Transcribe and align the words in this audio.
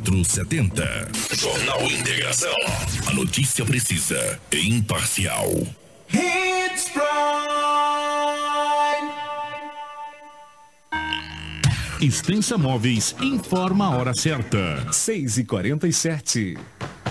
3470. 0.00 1.08
Jornal 1.34 1.82
Integração. 1.90 2.54
A 3.06 3.12
notícia 3.12 3.64
precisa 3.64 4.40
e 4.52 4.68
imparcial. 4.68 5.50
Hits 6.12 6.90
Prime. 6.92 7.04
Extensa 12.00 12.58
Móveis 12.58 13.14
informa 13.20 13.86
a 13.86 13.96
hora 13.96 14.14
certa. 14.14 14.92
6 14.92 15.38
e 15.38 15.44
47 15.44 16.56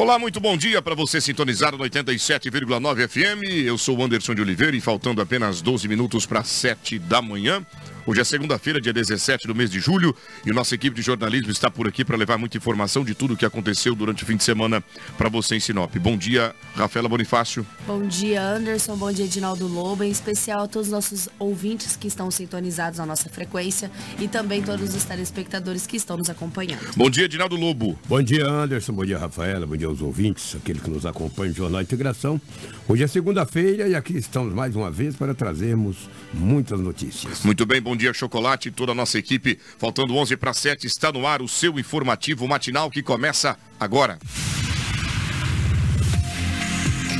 Olá, 0.00 0.18
muito 0.18 0.40
bom 0.40 0.56
dia 0.56 0.80
para 0.80 0.94
você 0.94 1.20
sintonizado 1.20 1.76
no 1.76 1.84
87,9 1.84 3.06
FM. 3.06 3.66
Eu 3.66 3.76
sou 3.76 3.98
o 3.98 4.02
Anderson 4.02 4.34
de 4.34 4.40
Oliveira 4.40 4.74
e 4.74 4.80
faltando 4.80 5.20
apenas 5.20 5.60
12 5.60 5.86
minutos 5.88 6.24
para 6.24 6.42
7 6.42 6.98
da 6.98 7.20
manhã. 7.20 7.62
Hoje 8.10 8.22
é 8.22 8.24
segunda-feira, 8.24 8.80
dia 8.80 8.92
17 8.92 9.46
do 9.46 9.54
mês 9.54 9.70
de 9.70 9.78
julho, 9.78 10.12
e 10.44 10.50
nossa 10.50 10.74
equipe 10.74 10.96
de 10.96 11.00
jornalismo 11.00 11.52
está 11.52 11.70
por 11.70 11.86
aqui 11.86 12.04
para 12.04 12.16
levar 12.16 12.36
muita 12.38 12.56
informação 12.56 13.04
de 13.04 13.14
tudo 13.14 13.34
o 13.34 13.36
que 13.36 13.46
aconteceu 13.46 13.94
durante 13.94 14.24
o 14.24 14.26
fim 14.26 14.36
de 14.36 14.42
semana 14.42 14.82
para 15.16 15.28
você 15.28 15.54
em 15.54 15.60
Sinop. 15.60 15.94
Bom 15.94 16.16
dia, 16.16 16.52
Rafaela 16.74 17.08
Bonifácio. 17.08 17.64
Bom 17.86 18.04
dia, 18.08 18.42
Anderson. 18.42 18.96
Bom 18.96 19.12
dia, 19.12 19.26
Edinaldo 19.26 19.68
Lobo. 19.68 20.02
Em 20.02 20.10
especial 20.10 20.64
a 20.64 20.66
todos 20.66 20.88
os 20.88 20.92
nossos 20.92 21.28
ouvintes 21.38 21.94
que 21.94 22.08
estão 22.08 22.32
sintonizados 22.32 22.98
na 22.98 23.06
nossa 23.06 23.28
frequência 23.28 23.88
e 24.18 24.26
também 24.26 24.60
todos 24.60 24.92
os 24.92 25.04
telespectadores 25.04 25.86
que 25.86 25.96
estão 25.96 26.16
nos 26.16 26.28
acompanhando. 26.28 26.80
Bom 26.96 27.08
dia, 27.08 27.26
Edinaldo 27.26 27.54
Lobo. 27.54 27.96
Bom 28.08 28.20
dia, 28.20 28.44
Anderson. 28.44 28.92
Bom 28.92 29.04
dia, 29.04 29.18
Rafaela. 29.18 29.64
Bom 29.64 29.76
dia 29.76 29.86
aos 29.86 30.02
ouvintes, 30.02 30.56
aquele 30.56 30.80
que 30.80 30.90
nos 30.90 31.06
acompanha 31.06 31.50
no 31.50 31.56
Jornal 31.56 31.80
Integração. 31.80 32.40
Hoje 32.88 33.04
é 33.04 33.06
segunda-feira 33.06 33.86
e 33.86 33.94
aqui 33.94 34.16
estamos 34.16 34.52
mais 34.52 34.74
uma 34.74 34.90
vez 34.90 35.14
para 35.14 35.32
trazermos 35.32 36.10
muitas 36.34 36.80
notícias. 36.80 37.44
Muito 37.44 37.64
bem, 37.64 37.80
bom 37.80 37.99
dia, 37.99 37.99
Chocolate 38.14 38.68
e 38.68 38.70
toda 38.70 38.92
a 38.92 38.94
nossa 38.94 39.18
equipe. 39.18 39.58
Faltando 39.78 40.16
11 40.16 40.36
para 40.36 40.52
7, 40.52 40.86
está 40.86 41.12
no 41.12 41.26
ar 41.26 41.42
o 41.42 41.48
seu 41.48 41.78
informativo 41.78 42.46
matinal 42.46 42.90
que 42.90 43.02
começa 43.02 43.56
agora. 43.78 44.18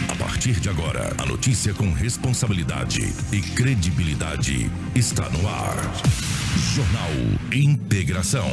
A 0.08 0.14
partir 0.16 0.60
de 0.60 0.68
agora, 0.68 1.14
a 1.18 1.26
notícia 1.26 1.74
com 1.74 1.92
responsabilidade 1.92 3.12
e 3.32 3.40
credibilidade 3.40 4.70
está 4.94 5.28
no 5.30 5.48
ar. 5.48 5.76
Jornal 6.74 7.10
Integração. 7.52 8.50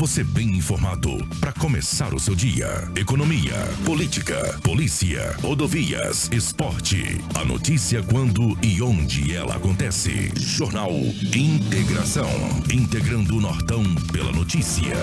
Você 0.00 0.24
bem 0.24 0.56
informado 0.56 1.10
para 1.40 1.52
começar 1.52 2.14
o 2.14 2.18
seu 2.18 2.34
dia. 2.34 2.90
Economia, 2.96 3.52
política, 3.84 4.58
polícia, 4.62 5.36
rodovias, 5.42 6.26
esporte. 6.32 7.20
A 7.34 7.44
notícia 7.44 8.02
quando 8.02 8.56
e 8.62 8.80
onde 8.80 9.36
ela 9.36 9.56
acontece. 9.56 10.32
Jornal 10.36 10.90
Integração. 11.36 12.30
Integrando 12.72 13.36
o 13.36 13.40
Nortão 13.42 13.84
pela 14.10 14.32
notícia. 14.32 14.96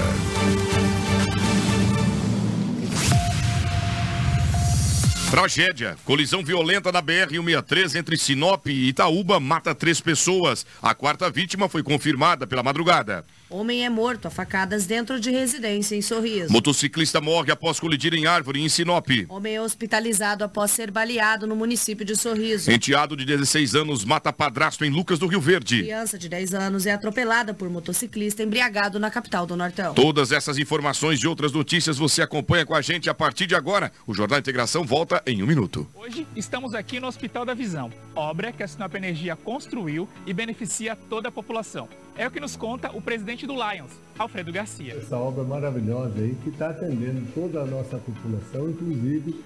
Tragédia. 5.30 5.98
Colisão 6.06 6.42
violenta 6.42 6.92
na 6.92 7.04
BR-163 7.04 8.00
entre 8.00 8.18
Sinop 8.18 8.66
e 8.66 8.88
Itaúba 8.88 9.40
mata 9.40 9.76
três 9.76 10.00
pessoas. 10.00 10.66
A 10.82 10.96
quarta 10.96 11.30
vítima 11.30 11.68
foi 11.68 11.84
confirmada 11.84 12.48
pela 12.48 12.64
madrugada. 12.64 13.26
Homem 13.50 13.86
é 13.86 13.90
morto 13.90 14.28
a 14.28 14.30
facadas 14.30 14.86
dentro 14.86 15.22
de 15.22 15.32
residência 15.32 15.96
em 15.96 16.02
Sorriso. 16.02 16.52
Motociclista 16.52 17.22
morre 17.22 17.50
após 17.50 17.80
colidir 17.80 18.14
em 18.14 18.26
árvore 18.26 18.62
em 18.62 18.68
Sinop. 18.68 19.08
Homem 19.30 19.56
é 19.56 19.62
hospitalizado 19.62 20.44
após 20.44 20.70
ser 20.70 20.92
baleado 20.92 21.48
no 21.48 21.56
município 21.56 22.06
de 22.06 22.14
Sorriso. 22.18 22.70
Enteado 22.70 23.16
de 23.16 23.24
16 23.24 23.74
anos 23.74 24.04
mata 24.04 24.34
padrasto 24.34 24.84
em 24.84 24.90
Lucas 24.90 25.18
do 25.18 25.28
Rio 25.28 25.40
Verde. 25.40 25.80
Criança 25.80 26.18
de 26.18 26.28
10 26.28 26.54
anos 26.56 26.86
é 26.86 26.92
atropelada 26.92 27.54
por 27.54 27.70
motociclista 27.70 28.44
embriagado 28.44 29.00
na 29.00 29.10
capital 29.10 29.46
do 29.46 29.56
Nortão. 29.56 29.94
Todas 29.94 30.34
essas 30.34 30.58
informações 30.58 31.22
e 31.22 31.28
outras 31.28 31.54
notícias 31.54 31.98
você 31.98 32.22
acompanha 32.22 32.66
com 32.66 32.76
a 32.76 32.82
gente 32.82 33.10
a 33.10 33.14
partir 33.14 33.48
de 33.48 33.56
agora. 33.56 33.94
O 34.06 34.14
Jornal 34.14 34.40
Integração 34.40 34.84
volta 34.84 35.24
em 35.26 35.42
um 35.42 35.48
minuto. 35.48 35.88
Hoje 35.96 36.28
estamos 36.36 36.74
aqui 36.74 37.00
no 37.00 37.08
Hospital 37.08 37.46
da 37.46 37.54
Visão, 37.54 37.94
obra 38.14 38.52
que 38.52 38.62
a 38.62 38.68
Sinop 38.68 38.94
Energia 38.94 39.38
construiu 39.38 40.06
e 40.26 40.34
beneficia 40.34 40.98
toda 40.98 41.30
a 41.30 41.32
população. 41.32 41.88
É 42.18 42.26
o 42.26 42.32
que 42.32 42.40
nos 42.40 42.56
conta 42.56 42.90
o 42.98 43.00
presidente 43.00 43.46
do 43.46 43.54
Lions, 43.54 43.92
Alfredo 44.18 44.52
Garcia. 44.52 44.96
Essa 44.96 45.16
obra 45.18 45.44
maravilhosa 45.44 46.20
aí 46.20 46.36
que 46.44 46.50
está 46.50 46.72
atendendo 46.72 47.28
toda 47.36 47.62
a 47.62 47.66
nossa 47.66 48.00
população, 48.00 48.72
inclusive 48.72 49.40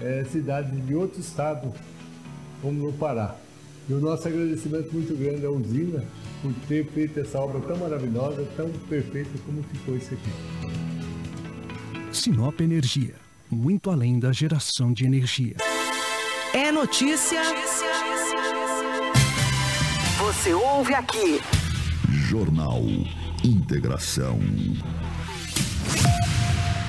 é, 0.00 0.24
cidades 0.24 0.84
de 0.84 0.94
outro 0.96 1.20
estado, 1.20 1.72
como 2.60 2.84
no 2.84 2.92
Pará. 2.94 3.36
E 3.88 3.92
o 3.92 4.00
nosso 4.00 4.26
agradecimento 4.26 4.92
muito 4.92 5.16
grande 5.16 5.46
à 5.46 5.50
usina 5.50 6.02
por 6.42 6.52
ter 6.66 6.84
feito 6.86 7.20
essa 7.20 7.38
obra 7.38 7.60
tão 7.60 7.76
maravilhosa, 7.76 8.44
tão 8.56 8.68
perfeita 8.88 9.30
como 9.46 9.62
ficou 9.62 9.96
isso 9.96 10.12
aqui. 10.14 10.30
Sinop 12.12 12.60
Energia, 12.60 13.14
muito 13.48 13.88
além 13.88 14.18
da 14.18 14.32
geração 14.32 14.92
de 14.92 15.04
energia. 15.04 15.54
É 16.52 16.72
notícia. 16.72 17.40
Você 20.18 20.52
ouve 20.54 20.92
aqui. 20.92 21.40
Jornal 22.28 22.82
Integração. 23.44 24.40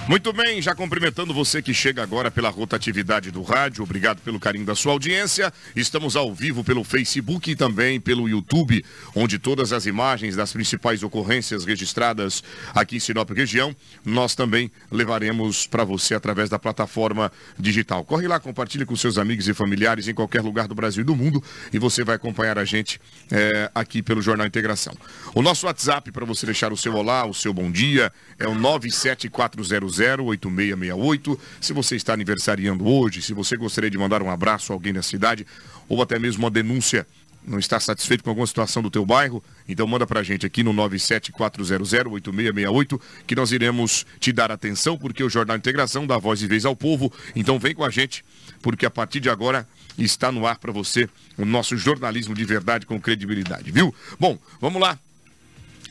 Muito 0.07 0.31
bem, 0.31 0.61
já 0.61 0.73
cumprimentando 0.73 1.33
você 1.33 1.61
que 1.61 1.73
chega 1.73 2.01
agora 2.01 2.31
pela 2.31 2.47
rotatividade 2.47 3.29
do 3.29 3.41
rádio, 3.41 3.83
obrigado 3.83 4.21
pelo 4.21 4.39
carinho 4.39 4.63
da 4.63 4.73
sua 4.73 4.93
audiência. 4.93 5.51
Estamos 5.75 6.15
ao 6.15 6.33
vivo 6.33 6.63
pelo 6.63 6.81
Facebook 6.85 7.51
e 7.51 7.57
também 7.57 7.99
pelo 7.99 8.29
YouTube, 8.29 8.85
onde 9.13 9.37
todas 9.37 9.73
as 9.73 9.85
imagens 9.85 10.33
das 10.33 10.53
principais 10.53 11.03
ocorrências 11.03 11.65
registradas 11.65 12.41
aqui 12.73 12.95
em 12.95 12.99
Sinop 13.01 13.29
região, 13.31 13.75
nós 14.05 14.33
também 14.33 14.71
levaremos 14.89 15.67
para 15.67 15.83
você 15.83 16.15
através 16.15 16.49
da 16.49 16.57
plataforma 16.57 17.29
digital. 17.59 18.05
Corre 18.05 18.29
lá, 18.29 18.39
compartilhe 18.39 18.85
com 18.85 18.95
seus 18.95 19.17
amigos 19.17 19.49
e 19.49 19.53
familiares 19.53 20.07
em 20.07 20.13
qualquer 20.13 20.41
lugar 20.41 20.69
do 20.69 20.75
Brasil 20.75 21.01
e 21.01 21.05
do 21.05 21.17
mundo 21.17 21.43
e 21.73 21.77
você 21.77 22.05
vai 22.05 22.15
acompanhar 22.15 22.57
a 22.57 22.63
gente 22.63 23.01
é, 23.29 23.69
aqui 23.75 24.01
pelo 24.01 24.21
Jornal 24.21 24.47
Integração. 24.47 24.95
O 25.35 25.41
nosso 25.41 25.65
WhatsApp 25.65 26.13
para 26.13 26.23
você 26.23 26.45
deixar 26.45 26.71
o 26.71 26.77
seu 26.77 26.95
olá, 26.95 27.25
o 27.25 27.33
seu 27.33 27.53
bom 27.53 27.69
dia, 27.69 28.09
é 28.39 28.47
o 28.47 28.55
97400 28.55 29.96
8668. 29.99 31.39
Se 31.61 31.73
você 31.73 31.95
está 31.95 32.13
aniversariando 32.13 32.87
hoje, 32.87 33.21
se 33.21 33.33
você 33.33 33.55
gostaria 33.55 33.89
de 33.89 33.97
mandar 33.97 34.21
um 34.21 34.29
abraço 34.29 34.71
a 34.71 34.75
alguém 34.75 34.93
na 34.93 35.01
cidade, 35.01 35.45
ou 35.89 36.01
até 36.01 36.19
mesmo 36.19 36.43
uma 36.43 36.51
denúncia, 36.51 37.07
não 37.47 37.57
está 37.57 37.79
satisfeito 37.79 38.23
com 38.23 38.29
alguma 38.29 38.45
situação 38.45 38.83
do 38.83 38.91
teu 38.91 39.05
bairro, 39.05 39.41
então 39.69 39.87
manda 39.87 40.05
pra 40.05 40.21
gente 40.21 40.45
aqui 40.45 40.61
no 40.63 40.73
974008668 40.73 42.99
que 43.25 43.33
nós 43.35 43.53
iremos 43.53 44.05
te 44.19 44.33
dar 44.33 44.51
atenção, 44.51 44.97
porque 44.97 45.23
o 45.23 45.29
Jornal 45.29 45.55
Integração 45.55 46.05
dá 46.05 46.17
voz 46.17 46.41
e 46.41 46.47
vez 46.47 46.65
ao 46.65 46.75
povo. 46.75 47.09
Então 47.35 47.57
vem 47.57 47.73
com 47.73 47.85
a 47.85 47.89
gente, 47.89 48.25
porque 48.61 48.85
a 48.85 48.91
partir 48.91 49.21
de 49.21 49.29
agora 49.29 49.65
está 49.97 50.29
no 50.31 50.45
ar 50.45 50.57
para 50.57 50.73
você 50.73 51.09
o 51.37 51.45
nosso 51.45 51.77
jornalismo 51.77 52.35
de 52.35 52.43
verdade 52.43 52.85
com 52.85 52.99
credibilidade, 52.99 53.71
viu? 53.71 53.95
Bom, 54.19 54.37
vamos 54.59 54.81
lá. 54.81 54.99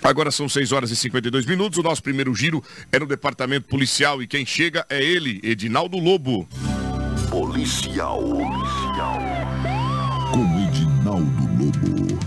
Agora 0.03 0.31
são 0.31 0.49
6 0.49 0.73
horas 0.73 0.91
e 0.91 0.97
52 0.97 1.47
minutos. 1.47 1.79
O 1.79 1.83
nosso 1.83 2.03
primeiro 2.03 2.35
giro 2.35 2.63
é 2.93 2.99
no 2.99 3.07
departamento 3.07 3.69
policial 3.69 4.23
e 4.23 4.27
quem 4.27 4.45
chega 4.45 4.87
é 4.89 5.03
ele, 5.03 5.41
Edinaldo 5.43 5.99
Lobo. 5.99 6.49
Policial. 7.31 8.21
Policial. 8.23 9.19
Com 10.33 10.69
Edinaldo 10.69 11.65
Lobo. 11.65 12.19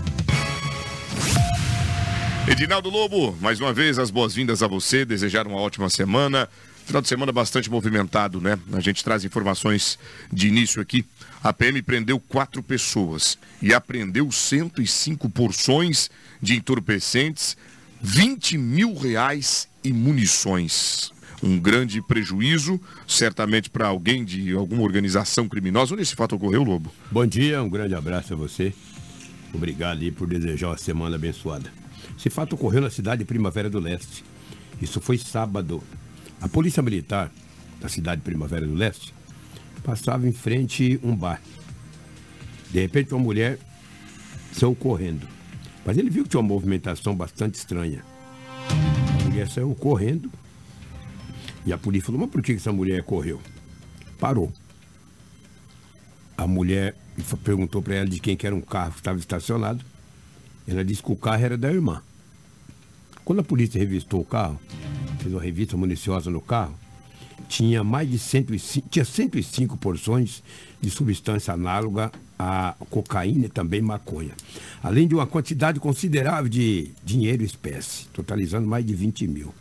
Edinaldo 2.50 2.90
Lobo, 2.90 3.38
mais 3.40 3.60
uma 3.60 3.72
vez 3.72 3.98
as 3.98 4.10
boas-vindas 4.10 4.62
a 4.62 4.66
você, 4.66 5.04
desejar 5.04 5.46
uma 5.46 5.60
ótima 5.60 5.88
semana. 5.88 6.48
Final 6.84 7.00
de 7.00 7.08
semana 7.08 7.30
bastante 7.30 7.70
movimentado, 7.70 8.40
né? 8.40 8.58
A 8.72 8.80
gente 8.80 9.04
traz 9.04 9.24
informações 9.24 9.96
de 10.32 10.48
início 10.48 10.82
aqui. 10.82 11.04
A 11.42 11.54
PM 11.54 11.80
prendeu 11.80 12.20
quatro 12.20 12.62
pessoas 12.62 13.38
e 13.62 13.72
apreendeu 13.72 14.30
105 14.30 15.30
porções 15.30 16.10
de 16.40 16.54
entorpecentes, 16.54 17.56
20 18.02 18.58
mil 18.58 18.94
reais 18.94 19.66
e 19.82 19.92
munições. 19.92 21.12
um 21.42 21.58
grande 21.58 22.02
prejuízo, 22.02 22.78
certamente 23.08 23.70
para 23.70 23.86
alguém 23.86 24.22
de 24.22 24.52
alguma 24.52 24.82
organização 24.82 25.48
criminosa. 25.48 25.94
Onde 25.94 26.02
esse 26.02 26.14
fato 26.14 26.36
ocorreu, 26.36 26.62
Lobo? 26.62 26.92
Bom 27.10 27.24
dia, 27.24 27.62
um 27.62 27.70
grande 27.70 27.94
abraço 27.94 28.34
a 28.34 28.36
você. 28.36 28.74
Obrigado 29.54 30.02
aí 30.02 30.12
por 30.12 30.28
desejar 30.28 30.68
uma 30.68 30.76
semana 30.76 31.16
abençoada. 31.16 31.72
Esse 32.18 32.28
fato 32.28 32.52
ocorreu 32.52 32.82
na 32.82 32.90
cidade 32.90 33.20
de 33.20 33.24
Primavera 33.24 33.70
do 33.70 33.80
Leste. 33.80 34.22
Isso 34.82 35.00
foi 35.00 35.16
sábado. 35.16 35.82
A 36.42 36.48
polícia 36.48 36.82
militar 36.82 37.32
da 37.80 37.88
cidade 37.88 38.20
de 38.20 38.24
Primavera 38.26 38.66
do 38.66 38.74
Leste 38.74 39.14
passava 39.80 40.28
em 40.28 40.32
frente 40.32 41.00
um 41.02 41.14
bar. 41.14 41.40
De 42.70 42.80
repente 42.80 43.12
uma 43.12 43.22
mulher 43.22 43.58
saiu 44.52 44.74
correndo. 44.74 45.26
Mas 45.84 45.96
ele 45.96 46.10
viu 46.10 46.24
que 46.24 46.30
tinha 46.30 46.40
uma 46.40 46.48
movimentação 46.48 47.14
bastante 47.14 47.54
estranha. 47.54 48.04
A 49.20 49.24
mulher 49.24 49.48
saiu 49.48 49.74
correndo 49.74 50.30
e 51.64 51.72
a 51.72 51.78
polícia 51.78 52.06
falou, 52.06 52.20
mas 52.20 52.30
por 52.30 52.42
que 52.42 52.52
essa 52.52 52.72
mulher 52.72 53.02
correu? 53.02 53.40
Parou. 54.18 54.52
A 56.36 56.46
mulher 56.46 56.94
perguntou 57.44 57.82
para 57.82 57.96
ela 57.96 58.08
de 58.08 58.18
quem 58.20 58.36
que 58.36 58.46
era 58.46 58.54
um 58.54 58.60
carro 58.60 58.92
que 58.92 58.98
estava 58.98 59.18
estacionado. 59.18 59.84
Ela 60.66 60.84
disse 60.84 61.02
que 61.02 61.12
o 61.12 61.16
carro 61.16 61.44
era 61.44 61.58
da 61.58 61.70
irmã. 61.72 62.02
Quando 63.24 63.40
a 63.40 63.44
polícia 63.44 63.78
revistou 63.78 64.20
o 64.20 64.24
carro, 64.24 64.58
fez 65.18 65.32
uma 65.32 65.42
revista 65.42 65.76
municiosa 65.76 66.30
no 66.30 66.40
carro, 66.40 66.74
tinha 67.50 67.82
mais 67.82 68.08
de 68.08 68.16
105, 68.16 68.88
tinha 68.88 69.04
105 69.04 69.76
porções 69.76 70.40
de 70.80 70.88
substância 70.88 71.52
análoga 71.52 72.12
a 72.38 72.76
cocaína 72.88 73.46
e 73.46 73.48
também 73.48 73.82
maconha. 73.82 74.30
Além 74.80 75.08
de 75.08 75.16
uma 75.16 75.26
quantidade 75.26 75.80
considerável 75.80 76.48
de 76.48 76.92
dinheiro 77.04 77.42
espécie, 77.42 78.06
totalizando 78.12 78.68
mais 78.68 78.86
de 78.86 78.94
20 78.94 79.26
mil. 79.26 79.52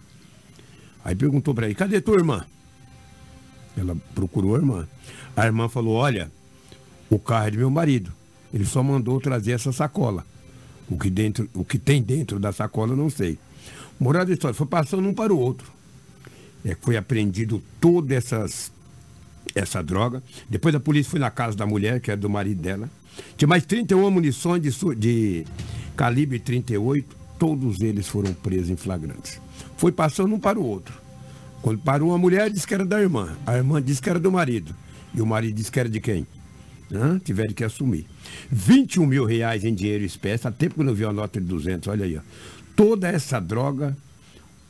Aí 1.03 1.15
perguntou 1.15 1.53
para 1.55 1.65
ele, 1.65 1.73
cadê 1.73 1.99
tua 1.99 2.17
irmã? 2.17 2.45
Ela 3.75 3.97
procurou 4.13 4.55
a 4.55 4.59
irmã. 4.59 4.87
A 5.35 5.47
irmã 5.47 5.67
falou, 5.67 5.95
olha, 5.95 6.31
o 7.09 7.17
carro 7.17 7.47
é 7.47 7.51
de 7.51 7.57
meu 7.57 7.71
marido. 7.71 8.13
Ele 8.53 8.65
só 8.65 8.83
mandou 8.83 9.19
trazer 9.19 9.53
essa 9.53 9.71
sacola. 9.71 10.23
O 10.87 10.95
que, 10.95 11.09
dentro, 11.09 11.49
o 11.55 11.65
que 11.65 11.79
tem 11.79 12.03
dentro 12.03 12.39
da 12.39 12.51
sacola, 12.51 12.95
não 12.95 13.09
sei. 13.09 13.39
Moral 13.99 14.25
da 14.25 14.33
história, 14.33 14.53
foi 14.53 14.67
passando 14.67 15.07
um 15.07 15.13
para 15.13 15.33
o 15.33 15.39
outro. 15.39 15.78
É, 16.65 16.75
foi 16.81 16.97
apreendido 16.97 17.61
toda 17.79 18.13
essas, 18.13 18.71
essa 19.55 19.81
droga. 19.81 20.21
Depois 20.49 20.75
a 20.75 20.79
polícia 20.79 21.09
foi 21.09 21.19
na 21.19 21.31
casa 21.31 21.55
da 21.55 21.65
mulher, 21.65 21.99
que 21.99 22.11
era 22.11 22.19
do 22.19 22.29
marido 22.29 22.61
dela. 22.61 22.89
Tinha 23.37 23.47
mais 23.47 23.65
31 23.65 24.09
munições 24.11 24.61
de, 24.61 24.95
de 24.95 25.45
calibre 25.95 26.39
38. 26.39 27.17
Todos 27.37 27.79
eles 27.81 28.07
foram 28.07 28.33
presos 28.33 28.69
em 28.69 28.75
flagrantes. 28.75 29.39
Foi 29.77 29.91
passando 29.91 30.35
um 30.35 30.39
para 30.39 30.59
o 30.59 30.65
outro. 30.65 30.93
Quando 31.61 31.79
parou 31.79 32.09
uma 32.09 32.17
mulher, 32.17 32.49
disse 32.49 32.67
que 32.67 32.73
era 32.73 32.85
da 32.85 33.01
irmã. 33.01 33.35
A 33.45 33.55
irmã 33.55 33.81
disse 33.81 34.01
que 34.01 34.09
era 34.09 34.19
do 34.19 34.31
marido. 34.31 34.75
E 35.13 35.21
o 35.21 35.25
marido 35.25 35.55
disse 35.55 35.71
que 35.71 35.79
era 35.79 35.89
de 35.89 35.99
quem? 35.99 36.25
Hã? 36.91 37.19
Tiveram 37.19 37.53
que 37.53 37.63
assumir. 37.63 38.05
21 38.51 39.05
mil 39.05 39.25
reais 39.25 39.63
em 39.63 39.73
dinheiro 39.73 40.03
espécie, 40.03 40.47
até 40.47 40.67
porque 40.67 40.83
não 40.83 40.93
viu 40.93 41.09
a 41.09 41.13
nota 41.13 41.39
de 41.39 41.47
200, 41.47 41.87
olha 41.87 42.05
aí. 42.05 42.17
Ó. 42.17 42.21
Toda 42.75 43.07
essa 43.07 43.39
droga 43.39 43.95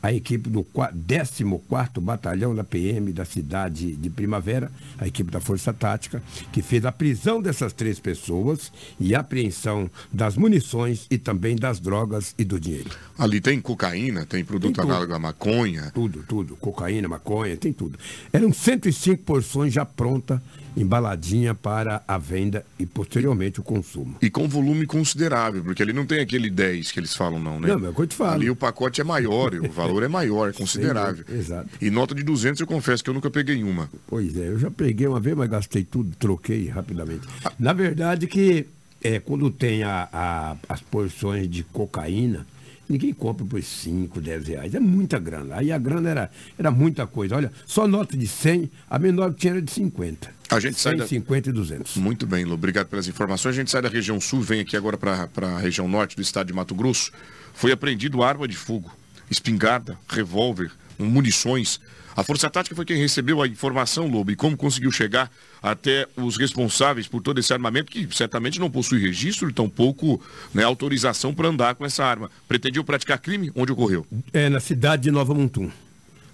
a 0.02 0.12
equipe 0.12 0.48
do 0.48 0.62
14º 0.62 2.00
Batalhão 2.00 2.54
da 2.54 2.64
PM 2.64 3.12
da 3.12 3.24
cidade 3.24 3.94
de 3.94 4.10
Primavera, 4.10 4.70
a 4.98 5.06
equipe 5.06 5.30
da 5.30 5.40
Força 5.40 5.72
Tática, 5.72 6.22
que 6.52 6.62
fez 6.62 6.84
a 6.84 6.92
prisão 6.92 7.40
dessas 7.40 7.72
três 7.72 7.98
pessoas 7.98 8.72
e 8.98 9.14
a 9.14 9.20
apreensão 9.20 9.90
das 10.12 10.36
munições 10.36 11.06
e 11.10 11.18
também 11.18 11.56
das 11.56 11.80
drogas 11.80 12.34
e 12.38 12.44
do 12.44 12.58
dinheiro. 12.58 12.90
Ali 13.18 13.40
tem 13.40 13.60
cocaína, 13.60 14.24
tem 14.24 14.44
produto 14.44 14.76
tem 14.76 14.84
análogo 14.84 15.12
à 15.12 15.18
maconha? 15.18 15.90
Tudo, 15.94 16.24
tudo. 16.26 16.56
Cocaína, 16.56 17.08
maconha, 17.08 17.56
tem 17.56 17.72
tudo. 17.72 17.98
Eram 18.32 18.52
105 18.52 19.22
porções 19.24 19.72
já 19.72 19.84
prontas 19.84 20.40
embaladinha 20.76 21.54
para 21.54 22.02
a 22.06 22.18
venda 22.18 22.64
e 22.78 22.86
posteriormente 22.86 23.60
o 23.60 23.62
consumo. 23.62 24.16
E 24.20 24.30
com 24.30 24.48
volume 24.48 24.86
considerável, 24.86 25.62
porque 25.62 25.82
ele 25.82 25.92
não 25.92 26.06
tem 26.06 26.20
aquele 26.20 26.50
10 26.50 26.92
que 26.92 27.00
eles 27.00 27.14
falam 27.14 27.38
não, 27.38 27.60
né? 27.60 27.68
Não, 27.68 27.86
é 27.86 27.90
o 27.90 27.94
que 27.94 28.02
eu 28.02 28.06
te 28.06 28.14
falo. 28.14 28.32
Ali 28.32 28.50
o 28.50 28.56
pacote 28.56 29.00
é 29.00 29.04
maior, 29.04 29.54
o 29.54 29.70
valor 29.70 30.02
é 30.02 30.08
maior, 30.08 30.50
é 30.50 30.52
considerável. 30.54 31.24
Sim, 31.26 31.38
exato. 31.38 31.68
E 31.80 31.90
nota 31.90 32.14
de 32.14 32.22
200 32.22 32.60
eu 32.60 32.66
confesso 32.66 33.02
que 33.02 33.10
eu 33.10 33.14
nunca 33.14 33.30
peguei 33.30 33.62
uma. 33.62 33.90
Pois 34.06 34.36
é, 34.36 34.48
eu 34.48 34.58
já 34.58 34.70
peguei 34.70 35.06
uma 35.06 35.20
vez, 35.20 35.36
mas 35.36 35.48
gastei 35.48 35.84
tudo, 35.84 36.14
troquei 36.18 36.68
rapidamente. 36.68 37.26
Na 37.58 37.72
verdade 37.72 38.26
que 38.26 38.66
é, 39.02 39.18
quando 39.18 39.50
tem 39.50 39.82
a, 39.82 40.08
a, 40.12 40.56
as 40.68 40.80
porções 40.80 41.48
de 41.48 41.62
cocaína, 41.64 42.46
Ninguém 42.90 43.14
compra 43.14 43.46
por 43.46 43.62
5, 43.62 44.20
10 44.20 44.48
reais. 44.48 44.74
É 44.74 44.80
muita 44.80 45.16
grana. 45.16 45.54
Aí 45.54 45.70
a 45.70 45.78
grana 45.78 46.10
era, 46.10 46.30
era 46.58 46.72
muita 46.72 47.06
coisa. 47.06 47.36
Olha, 47.36 47.52
só 47.64 47.86
nota 47.86 48.16
de 48.16 48.26
100, 48.26 48.68
a 48.90 48.98
menor 48.98 49.32
que 49.32 49.42
tinha 49.42 49.52
era 49.52 49.62
de 49.62 49.70
50. 49.70 50.28
A 50.50 50.58
gente 50.58 50.74
100, 50.74 50.82
sai 50.82 50.96
da... 50.96 51.06
50 51.06 51.50
e 51.50 51.52
200. 51.52 51.96
Muito 51.98 52.26
bem, 52.26 52.44
Lu. 52.44 52.54
Obrigado 52.54 52.88
pelas 52.88 53.06
informações. 53.06 53.54
A 53.54 53.58
gente 53.58 53.70
sai 53.70 53.80
da 53.80 53.88
região 53.88 54.20
sul, 54.20 54.40
vem 54.40 54.60
aqui 54.60 54.76
agora 54.76 54.98
para 54.98 55.28
a 55.46 55.58
região 55.60 55.86
norte 55.86 56.16
do 56.16 56.22
estado 56.22 56.48
de 56.48 56.52
Mato 56.52 56.74
Grosso. 56.74 57.12
Foi 57.54 57.70
apreendido 57.70 58.24
arma 58.24 58.48
de 58.48 58.56
fogo, 58.56 58.90
espingarda, 59.30 59.98
revólver, 60.08 60.70
munições 60.98 61.80
a 62.16 62.24
Força 62.24 62.50
Tática 62.50 62.74
foi 62.74 62.84
quem 62.84 62.96
recebeu 62.96 63.40
a 63.40 63.46
informação, 63.46 64.06
Lobo, 64.06 64.30
e 64.30 64.36
como 64.36 64.56
conseguiu 64.56 64.90
chegar 64.90 65.30
até 65.62 66.06
os 66.16 66.36
responsáveis 66.36 67.06
por 67.06 67.22
todo 67.22 67.38
esse 67.38 67.52
armamento, 67.52 67.90
que 67.90 68.08
certamente 68.14 68.58
não 68.58 68.70
possui 68.70 69.00
registro 69.00 69.48
e 69.48 69.52
tampouco 69.52 70.20
né, 70.52 70.64
autorização 70.64 71.32
para 71.32 71.48
andar 71.48 71.74
com 71.76 71.84
essa 71.84 72.04
arma. 72.04 72.30
Pretendiam 72.48 72.84
praticar 72.84 73.18
crime? 73.18 73.52
Onde 73.54 73.72
ocorreu? 73.72 74.06
É, 74.32 74.48
na 74.48 74.60
cidade 74.60 75.04
de 75.04 75.10
Nova 75.10 75.32
Montum. 75.32 75.70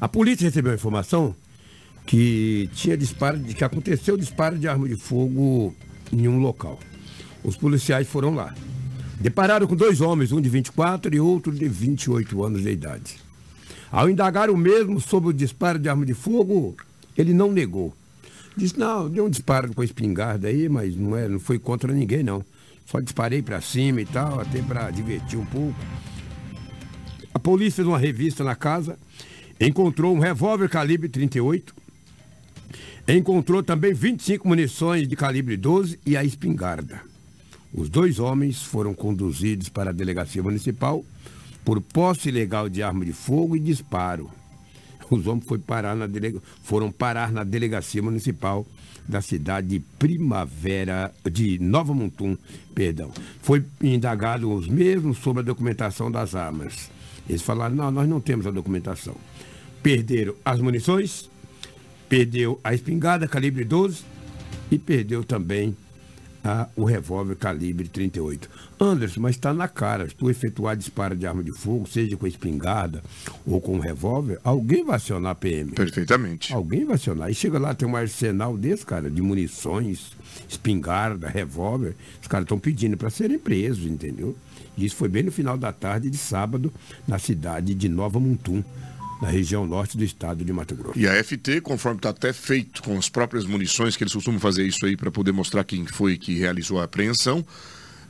A 0.00 0.08
polícia 0.08 0.44
recebeu 0.44 0.72
a 0.72 0.74
informação 0.74 1.36
que 2.06 2.70
tinha 2.74 2.96
disparo, 2.96 3.38
que 3.38 3.64
aconteceu 3.64 4.16
disparo 4.16 4.58
de 4.58 4.66
arma 4.66 4.88
de 4.88 4.96
fogo 4.96 5.74
em 6.12 6.26
um 6.26 6.38
local. 6.38 6.80
Os 7.44 7.56
policiais 7.56 8.08
foram 8.08 8.34
lá. 8.34 8.54
Depararam 9.20 9.66
com 9.66 9.74
dois 9.74 10.00
homens, 10.00 10.30
um 10.30 10.40
de 10.40 10.48
24 10.48 11.14
e 11.14 11.20
outro 11.20 11.52
de 11.52 11.66
28 11.66 12.44
anos 12.44 12.62
de 12.62 12.70
idade. 12.70 13.16
Ao 13.90 14.10
indagar 14.10 14.50
o 14.50 14.56
mesmo 14.56 15.00
sobre 15.00 15.30
o 15.30 15.32
disparo 15.32 15.78
de 15.78 15.88
arma 15.88 16.04
de 16.04 16.12
fogo, 16.12 16.76
ele 17.16 17.32
não 17.32 17.50
negou. 17.50 17.94
Disse, 18.56 18.78
não, 18.78 19.08
deu 19.08 19.26
um 19.26 19.30
disparo 19.30 19.72
com 19.74 19.80
a 19.80 19.84
espingarda 19.84 20.48
aí, 20.48 20.68
mas 20.68 20.94
não, 20.96 21.16
é, 21.16 21.28
não 21.28 21.38
foi 21.38 21.58
contra 21.58 21.92
ninguém, 21.92 22.22
não. 22.22 22.44
Só 22.84 23.00
disparei 23.00 23.42
para 23.42 23.60
cima 23.60 24.00
e 24.00 24.06
tal, 24.06 24.40
até 24.40 24.60
para 24.62 24.90
divertir 24.90 25.38
um 25.38 25.46
pouco. 25.46 25.78
A 27.32 27.38
polícia 27.38 27.76
fez 27.76 27.88
uma 27.88 27.98
revista 27.98 28.44
na 28.44 28.54
casa, 28.54 28.98
encontrou 29.60 30.14
um 30.14 30.18
revólver 30.18 30.68
calibre 30.68 31.08
38, 31.08 31.74
encontrou 33.08 33.62
também 33.62 33.92
25 33.92 34.46
munições 34.46 35.08
de 35.08 35.16
calibre 35.16 35.56
12 35.56 35.98
e 36.04 36.16
a 36.16 36.24
espingarda. 36.24 37.15
Os 37.72 37.88
dois 37.88 38.18
homens 38.18 38.62
foram 38.62 38.94
conduzidos 38.94 39.68
para 39.68 39.90
a 39.90 39.92
delegacia 39.92 40.42
municipal 40.42 41.04
por 41.64 41.80
posse 41.80 42.28
ilegal 42.28 42.68
de 42.68 42.82
arma 42.82 43.04
de 43.04 43.12
fogo 43.12 43.56
e 43.56 43.60
disparo. 43.60 44.30
Os 45.10 45.26
homens 45.26 45.46
foi 45.46 45.58
parar 45.58 45.94
na 45.94 46.06
delega... 46.06 46.40
foram 46.62 46.90
parar 46.90 47.30
na 47.32 47.44
delegacia 47.44 48.02
municipal 48.02 48.66
da 49.08 49.20
cidade 49.20 49.68
de 49.68 49.80
Primavera, 49.80 51.12
de 51.30 51.58
Nova 51.60 51.94
Montum, 51.94 52.36
perdão. 52.74 53.12
Foi 53.40 53.64
indagado 53.80 54.52
os 54.52 54.66
mesmos 54.66 55.18
sobre 55.18 55.40
a 55.42 55.44
documentação 55.44 56.10
das 56.10 56.34
armas. 56.34 56.90
Eles 57.28 57.42
falaram, 57.42 57.74
não, 57.74 57.90
nós 57.90 58.08
não 58.08 58.20
temos 58.20 58.46
a 58.46 58.50
documentação. 58.50 59.14
Perderam 59.82 60.34
as 60.44 60.60
munições, 60.60 61.30
perdeu 62.08 62.60
a 62.64 62.74
espingarda 62.74 63.28
calibre 63.28 63.64
12 63.64 64.02
e 64.70 64.78
perdeu 64.78 65.22
também 65.22 65.76
a, 66.46 66.68
o 66.76 66.84
revólver 66.84 67.36
calibre 67.36 67.88
38. 67.88 68.48
Anderson, 68.80 69.20
mas 69.20 69.36
está 69.36 69.52
na 69.52 69.66
cara, 69.66 70.08
se 70.08 70.14
tu 70.14 70.30
efetuar 70.30 70.76
disparo 70.76 71.16
de 71.16 71.26
arma 71.26 71.42
de 71.42 71.52
fogo, 71.52 71.88
seja 71.88 72.16
com 72.16 72.26
espingarda 72.26 73.02
ou 73.46 73.60
com 73.60 73.78
revólver, 73.78 74.38
alguém 74.44 74.84
vai 74.84 74.96
acionar 74.96 75.32
a 75.32 75.34
PM. 75.34 75.72
Perfeitamente. 75.72 76.52
Alguém 76.52 76.84
vai 76.84 76.94
acionar. 76.94 77.30
E 77.30 77.34
chega 77.34 77.58
lá, 77.58 77.74
tem 77.74 77.88
um 77.88 77.96
arsenal 77.96 78.56
desse, 78.56 78.86
cara, 78.86 79.10
de 79.10 79.20
munições, 79.20 80.12
espingarda, 80.48 81.28
revólver. 81.28 81.94
Os 82.20 82.28
caras 82.28 82.44
estão 82.44 82.58
pedindo 82.58 82.96
para 82.96 83.10
serem 83.10 83.38
presos, 83.38 83.84
entendeu? 83.84 84.36
E 84.76 84.84
isso 84.84 84.96
foi 84.96 85.08
bem 85.08 85.22
no 85.22 85.32
final 85.32 85.56
da 85.56 85.72
tarde 85.72 86.10
de 86.10 86.18
sábado, 86.18 86.72
na 87.08 87.18
cidade 87.18 87.74
de 87.74 87.88
Nova 87.88 88.20
Mutum 88.20 88.62
na 89.20 89.28
região 89.28 89.66
norte 89.66 89.96
do 89.96 90.04
estado 90.04 90.44
de 90.44 90.52
Mato 90.52 90.74
Grosso. 90.74 90.98
E 90.98 91.06
a 91.06 91.22
FT, 91.22 91.60
conforme 91.60 91.98
está 91.98 92.10
até 92.10 92.32
feito 92.32 92.82
com 92.82 92.98
as 92.98 93.08
próprias 93.08 93.44
munições, 93.44 93.96
que 93.96 94.04
eles 94.04 94.12
costumam 94.12 94.38
fazer 94.38 94.66
isso 94.66 94.84
aí 94.84 94.96
para 94.96 95.10
poder 95.10 95.32
mostrar 95.32 95.64
quem 95.64 95.86
foi 95.86 96.18
que 96.18 96.38
realizou 96.38 96.80
a 96.80 96.84
apreensão, 96.84 97.44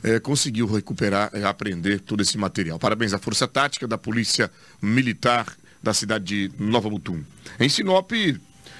é, 0.03 0.19
conseguiu 0.19 0.67
recuperar 0.67 1.31
e 1.33 1.43
aprender 1.43 1.99
todo 1.99 2.21
esse 2.21 2.37
material. 2.37 2.77
Parabéns 2.77 3.13
à 3.13 3.19
Força 3.19 3.47
Tática 3.47 3.87
da 3.87 3.97
Polícia 3.97 4.51
Militar 4.81 5.47
da 5.81 5.93
cidade 5.93 6.25
de 6.25 6.51
Nova 6.59 6.89
Mutum. 6.89 7.23
Em 7.59 7.69
Sinop, 7.69 8.11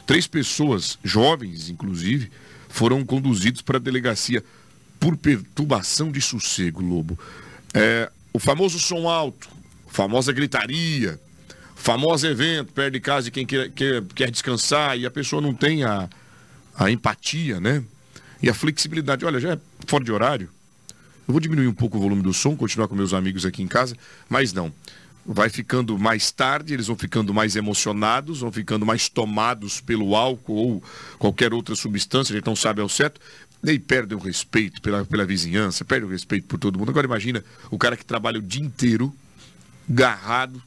três 0.05 0.27
pessoas, 0.27 0.99
jovens 1.03 1.69
inclusive, 1.69 2.29
foram 2.69 3.03
conduzidos 3.05 3.61
para 3.61 3.77
a 3.77 3.81
delegacia 3.81 4.43
por 4.99 5.15
perturbação 5.15 6.11
de 6.11 6.21
sossego, 6.21 6.81
Lobo. 6.81 7.17
É, 7.73 8.11
o 8.33 8.39
famoso 8.39 8.79
som 8.79 9.07
alto, 9.07 9.47
a 9.87 9.91
famosa 9.91 10.33
gritaria, 10.33 11.19
famoso 11.87 12.27
evento, 12.27 12.73
perto 12.73 12.91
de 12.91 12.99
casa 12.99 13.23
de 13.23 13.31
quem 13.31 13.45
quer, 13.45 13.71
quer, 13.71 14.03
quer 14.13 14.29
descansar 14.29 14.99
e 14.99 15.05
a 15.05 15.11
pessoa 15.11 15.41
não 15.41 15.53
tem 15.53 15.85
a, 15.85 16.09
a 16.77 16.91
empatia, 16.91 17.61
né? 17.61 17.81
E 18.43 18.49
a 18.49 18.53
flexibilidade. 18.53 19.23
Olha, 19.23 19.39
já 19.39 19.53
é 19.53 19.59
fora 19.87 20.03
de 20.03 20.11
horário. 20.11 20.49
Eu 21.25 21.31
vou 21.31 21.39
diminuir 21.39 21.65
um 21.65 21.73
pouco 21.73 21.97
o 21.97 22.01
volume 22.01 22.21
do 22.21 22.33
som, 22.33 22.57
continuar 22.57 22.89
com 22.89 22.95
meus 22.95 23.13
amigos 23.13 23.45
aqui 23.45 23.63
em 23.63 23.67
casa, 23.67 23.95
mas 24.27 24.51
não. 24.51 24.69
Vai 25.25 25.47
ficando 25.47 25.97
mais 25.97 26.29
tarde, 26.29 26.73
eles 26.73 26.87
vão 26.87 26.97
ficando 26.97 27.33
mais 27.33 27.55
emocionados, 27.55 28.41
vão 28.41 28.51
ficando 28.51 28.85
mais 28.85 29.07
tomados 29.07 29.79
pelo 29.79 30.13
álcool 30.13 30.55
ou 30.55 30.83
qualquer 31.17 31.53
outra 31.53 31.73
substância, 31.73 32.33
a 32.33 32.35
gente 32.35 32.47
não 32.47 32.55
sabe 32.55 32.81
ao 32.81 32.89
certo, 32.89 33.21
e 33.63 33.79
perdem 33.79 34.17
o 34.17 34.21
respeito 34.21 34.81
pela, 34.81 35.05
pela 35.05 35.25
vizinhança, 35.25 35.85
perdem 35.85 36.09
o 36.09 36.11
respeito 36.11 36.47
por 36.47 36.59
todo 36.59 36.77
mundo. 36.77 36.89
Agora 36.89 37.07
imagina 37.07 37.41
o 37.71 37.77
cara 37.77 37.95
que 37.95 38.03
trabalha 38.03 38.39
o 38.39 38.41
dia 38.41 38.61
inteiro, 38.61 39.13
garrado, 39.87 40.61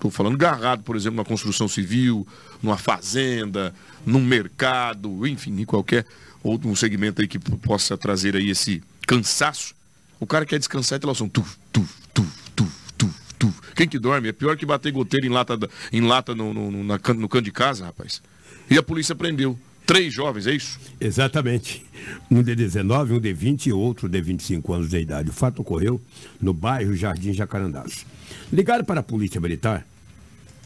estou 0.00 0.10
falando 0.10 0.38
garrado, 0.38 0.82
por 0.82 0.96
exemplo, 0.96 1.18
na 1.18 1.24
construção 1.24 1.68
civil, 1.68 2.26
numa 2.62 2.78
fazenda, 2.78 3.74
num 4.06 4.24
mercado, 4.24 5.26
enfim, 5.26 5.60
em 5.60 5.64
qualquer 5.66 6.06
outro 6.42 6.74
segmento 6.74 7.20
aí 7.20 7.28
que 7.28 7.38
possa 7.38 7.98
trazer 7.98 8.34
aí 8.34 8.48
esse 8.48 8.82
cansaço. 9.06 9.74
O 10.18 10.26
cara 10.26 10.46
quer 10.46 10.58
descansar 10.58 10.96
e 10.96 11.00
tem 11.00 11.06
lá 11.06 11.12
o 11.12 11.14
som. 11.14 11.28
Tu, 11.28 11.44
tu, 11.70 11.86
tu, 12.14 12.26
tu, 12.56 12.66
tu, 12.96 13.10
tu. 13.38 13.54
Quem 13.76 13.86
que 13.86 13.98
dorme? 13.98 14.28
É 14.28 14.32
pior 14.32 14.56
que 14.56 14.64
bater 14.64 14.90
goteiro 14.90 15.26
em 15.26 15.30
lata, 15.30 15.58
em 15.92 16.00
lata 16.00 16.34
no, 16.34 16.54
no, 16.54 16.70
no, 16.70 16.84
na, 16.84 16.94
no 17.14 17.28
canto 17.28 17.42
de 17.42 17.52
casa, 17.52 17.84
rapaz. 17.84 18.22
E 18.70 18.78
a 18.78 18.82
polícia 18.82 19.14
prendeu. 19.14 19.58
Três 19.90 20.14
jovens, 20.14 20.46
é 20.46 20.54
isso? 20.54 20.78
Exatamente. 21.00 21.84
Um 22.30 22.44
de 22.44 22.54
19, 22.54 23.14
um 23.14 23.18
de 23.18 23.32
20 23.32 23.66
e 23.66 23.72
outro 23.72 24.08
de 24.08 24.22
25 24.22 24.72
anos 24.72 24.88
de 24.88 24.96
idade. 25.00 25.30
O 25.30 25.32
fato 25.32 25.62
ocorreu 25.62 26.00
no 26.40 26.54
bairro 26.54 26.94
Jardim 26.94 27.32
Jacarandás. 27.32 28.06
Ligaram 28.52 28.84
para 28.84 29.00
a 29.00 29.02
polícia 29.02 29.40
militar 29.40 29.84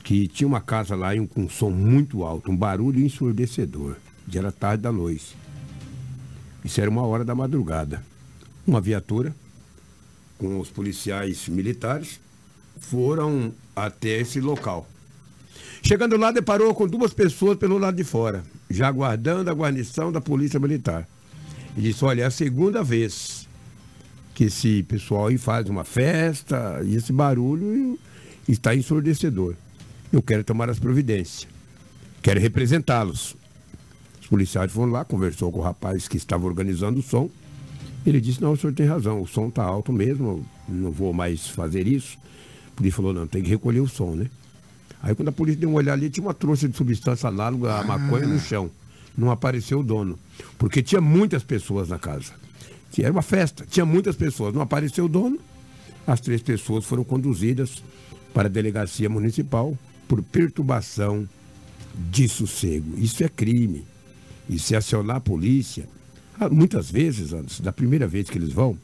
que 0.02 0.28
tinha 0.28 0.46
uma 0.46 0.60
casa 0.60 0.94
lá 0.94 1.12
com 1.26 1.44
um 1.44 1.48
som 1.48 1.70
muito 1.70 2.22
alto, 2.22 2.52
um 2.52 2.56
barulho 2.56 3.00
ensurdecedor. 3.00 3.96
Já 4.28 4.40
era 4.40 4.52
tarde 4.52 4.82
da 4.82 4.92
noite. 4.92 5.34
Isso 6.62 6.78
era 6.78 6.90
uma 6.90 7.06
hora 7.06 7.24
da 7.24 7.34
madrugada. 7.34 8.04
Uma 8.66 8.82
viatura 8.82 9.34
com 10.36 10.60
os 10.60 10.68
policiais 10.68 11.48
militares 11.48 12.20
foram 12.78 13.54
até 13.74 14.20
esse 14.20 14.38
local. 14.38 14.86
Chegando 15.86 16.16
lá, 16.16 16.30
deparou 16.30 16.74
com 16.74 16.88
duas 16.88 17.12
pessoas 17.12 17.58
pelo 17.58 17.76
lado 17.76 17.94
de 17.94 18.04
fora, 18.04 18.42
já 18.70 18.88
aguardando 18.88 19.50
a 19.50 19.52
guarnição 19.52 20.10
da 20.10 20.18
Polícia 20.18 20.58
Militar. 20.58 21.06
E 21.76 21.82
disse: 21.82 22.02
Olha, 22.06 22.22
é 22.22 22.24
a 22.24 22.30
segunda 22.30 22.82
vez 22.82 23.46
que 24.34 24.44
esse 24.44 24.82
pessoal 24.84 25.26
aí 25.26 25.36
faz 25.36 25.68
uma 25.68 25.84
festa 25.84 26.80
e 26.86 26.96
esse 26.96 27.12
barulho 27.12 27.98
está 28.48 28.74
ensurdecedor. 28.74 29.56
Eu 30.10 30.22
quero 30.22 30.42
tomar 30.42 30.70
as 30.70 30.78
providências. 30.78 31.46
Quero 32.22 32.40
representá-los. 32.40 33.36
Os 34.22 34.26
policiais 34.26 34.72
foram 34.72 34.90
lá, 34.90 35.04
conversou 35.04 35.52
com 35.52 35.58
o 35.58 35.62
rapaz 35.62 36.08
que 36.08 36.16
estava 36.16 36.46
organizando 36.46 37.00
o 37.00 37.02
som. 37.02 37.28
Ele 38.06 38.22
disse, 38.22 38.40
não, 38.40 38.52
o 38.52 38.56
senhor 38.56 38.72
tem 38.72 38.86
razão, 38.86 39.20
o 39.20 39.26
som 39.26 39.48
está 39.48 39.62
alto 39.62 39.92
mesmo, 39.92 40.46
não 40.66 40.90
vou 40.90 41.12
mais 41.12 41.46
fazer 41.46 41.86
isso. 41.86 42.16
Polícia 42.74 42.96
falou, 42.96 43.12
não, 43.12 43.26
tem 43.26 43.42
que 43.42 43.50
recolher 43.50 43.80
o 43.80 43.88
som, 43.88 44.14
né? 44.14 44.30
Aí 45.04 45.14
quando 45.14 45.28
a 45.28 45.32
polícia 45.32 45.60
deu 45.60 45.68
uma 45.68 45.76
olhada 45.76 46.00
ali, 46.00 46.08
tinha 46.08 46.26
uma 46.26 46.32
trouxa 46.32 46.66
de 46.66 46.74
substância 46.74 47.28
análoga 47.28 47.74
à 47.74 47.84
maconha 47.84 48.26
no 48.26 48.40
chão. 48.40 48.70
Não 49.16 49.30
apareceu 49.30 49.80
o 49.80 49.82
dono. 49.82 50.18
Porque 50.56 50.82
tinha 50.82 51.00
muitas 51.00 51.44
pessoas 51.44 51.90
na 51.90 51.98
casa. 51.98 52.32
Era 52.98 53.12
uma 53.12 53.22
festa, 53.22 53.66
tinha 53.68 53.84
muitas 53.84 54.16
pessoas. 54.16 54.54
Não 54.54 54.62
apareceu 54.62 55.04
o 55.04 55.08
dono. 55.08 55.38
As 56.06 56.22
três 56.22 56.40
pessoas 56.40 56.86
foram 56.86 57.04
conduzidas 57.04 57.82
para 58.32 58.48
a 58.48 58.50
delegacia 58.50 59.10
municipal 59.10 59.76
por 60.08 60.22
perturbação 60.22 61.28
de 62.10 62.26
sossego. 62.26 62.98
Isso 62.98 63.22
é 63.22 63.28
crime. 63.28 63.84
E 64.48 64.58
se 64.58 64.74
acionar 64.74 65.16
a 65.16 65.20
polícia, 65.20 65.86
ah, 66.40 66.48
muitas 66.48 66.90
vezes, 66.90 67.34
antes, 67.34 67.60
da 67.60 67.72
primeira 67.72 68.06
vez 68.06 68.30
que 68.30 68.38
eles 68.38 68.54
vão, 68.54 68.78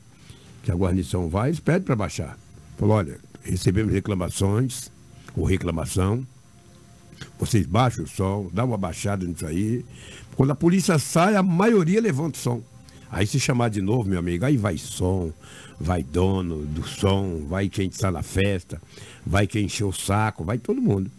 que 0.63 0.71
a 0.71 0.75
guarnição 0.75 1.31
vai, 1.31 1.49
eles 1.49 1.61
pedem 1.61 1.83
para 1.83 1.97
baixar. 1.97 2.39
Falou, 2.77 2.97
olha, 2.97 3.19
recebemos 3.43 3.91
reclamações, 3.91 4.91
ou 5.37 5.45
reclamação, 5.45 6.27
vocês 7.39 7.67
baixam 7.67 8.05
o 8.05 8.09
som, 8.09 8.51
dá 8.53 8.65
uma 8.65 8.77
baixada 8.77 9.27
nisso 9.27 9.47
aí. 9.47 9.85
Quando 10.37 10.51
a 10.51 10.55
polícia 10.55 10.99
sai, 10.99 11.37
a 11.37 11.43
maioria 11.43 12.01
levanta 12.01 12.39
o 12.39 12.43
som. 12.43 12.63
Aí 13.11 13.27
se 13.27 13.41
chamar 13.41 13.71
de 13.71 13.81
novo, 13.81 14.09
meu 14.09 14.19
amigo, 14.19 14.45
aí 14.45 14.57
vai 14.57 14.79
som, 14.79 15.33
vai 15.81 16.03
dono 16.03 16.65
do 16.67 16.87
som, 16.87 17.45
vai 17.49 17.69
quem 17.69 17.89
está 17.89 18.11
na 18.11 18.23
festa, 18.23 18.81
vai 19.27 19.47
quem 19.47 19.65
encheu 19.65 19.89
o 19.89 19.93
saco, 19.93 20.45
vai 20.45 20.59
todo 20.59 20.81
mundo. 20.81 21.11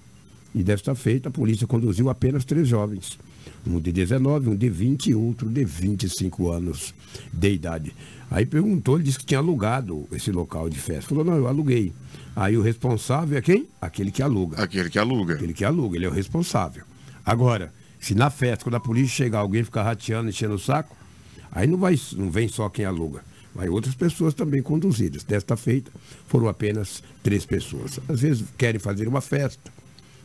E 0.53 0.63
desta 0.63 0.96
feita, 0.96 1.30
a 1.30 1.32
polícia 1.32 1.68
conduziu 1.68 2.10
apenas 2.10 2.46
três 2.46 2.68
jovens. 2.68 3.18
Um 3.65 3.80
de 3.80 3.91
19, 3.91 4.50
um 4.50 4.56
de 4.56 4.70
20 4.70 5.08
e 5.08 5.15
outro 5.15 5.50
de 5.50 5.63
25 5.63 6.50
anos 6.51 6.94
de 7.32 7.51
idade. 7.53 7.94
Aí 8.30 8.46
perguntou, 8.46 8.96
ele 8.96 9.03
disse 9.03 9.20
que 9.20 9.25
tinha 9.25 9.39
alugado 9.39 10.08
esse 10.12 10.32
local 10.32 10.70
de 10.70 10.80
festa. 10.80 11.10
Falou, 11.10 11.24
não, 11.24 11.36
eu 11.36 11.48
aluguei. 11.48 11.94
Aí 12.35 12.57
o 12.57 12.61
responsável 12.61 13.38
é 13.38 13.41
quem? 13.41 13.67
Aquele 13.81 14.11
que 14.11 14.21
aluga. 14.21 14.61
Aquele 14.61 14.89
que 14.89 14.97
aluga. 14.97 15.33
Aquele 15.35 15.53
que 15.53 15.65
aluga, 15.65 15.97
ele 15.97 16.05
é 16.05 16.09
o 16.09 16.13
responsável. 16.13 16.83
Agora, 17.25 17.73
se 18.00 18.15
na 18.15 18.29
festa, 18.29 18.63
quando 18.63 18.75
a 18.75 18.79
polícia 18.79 19.09
chegar, 19.09 19.39
alguém 19.39 19.63
ficar 19.63 19.83
rateando, 19.83 20.29
enchendo 20.29 20.55
o 20.55 20.59
saco, 20.59 20.95
aí 21.51 21.67
não, 21.67 21.77
vai, 21.77 22.00
não 22.13 22.31
vem 22.31 22.47
só 22.47 22.69
quem 22.69 22.85
aluga. 22.85 23.23
Vai 23.53 23.67
outras 23.67 23.93
pessoas 23.93 24.33
também 24.33 24.61
conduzidas. 24.61 25.23
Desta 25.23 25.57
feita, 25.57 25.91
foram 26.27 26.47
apenas 26.47 27.03
três 27.21 27.45
pessoas. 27.45 28.00
Às 28.07 28.21
vezes 28.21 28.45
querem 28.57 28.79
fazer 28.79 29.07
uma 29.07 29.21
festa 29.21 29.71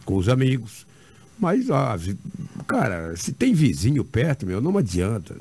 com 0.04 0.16
os 0.16 0.28
amigos, 0.28 0.86
mas, 1.38 1.70
ah, 1.70 1.96
cara, 2.66 3.14
se 3.16 3.32
tem 3.32 3.52
vizinho 3.52 4.04
perto, 4.04 4.46
meu, 4.46 4.60
não 4.60 4.78
adianta. 4.78 5.36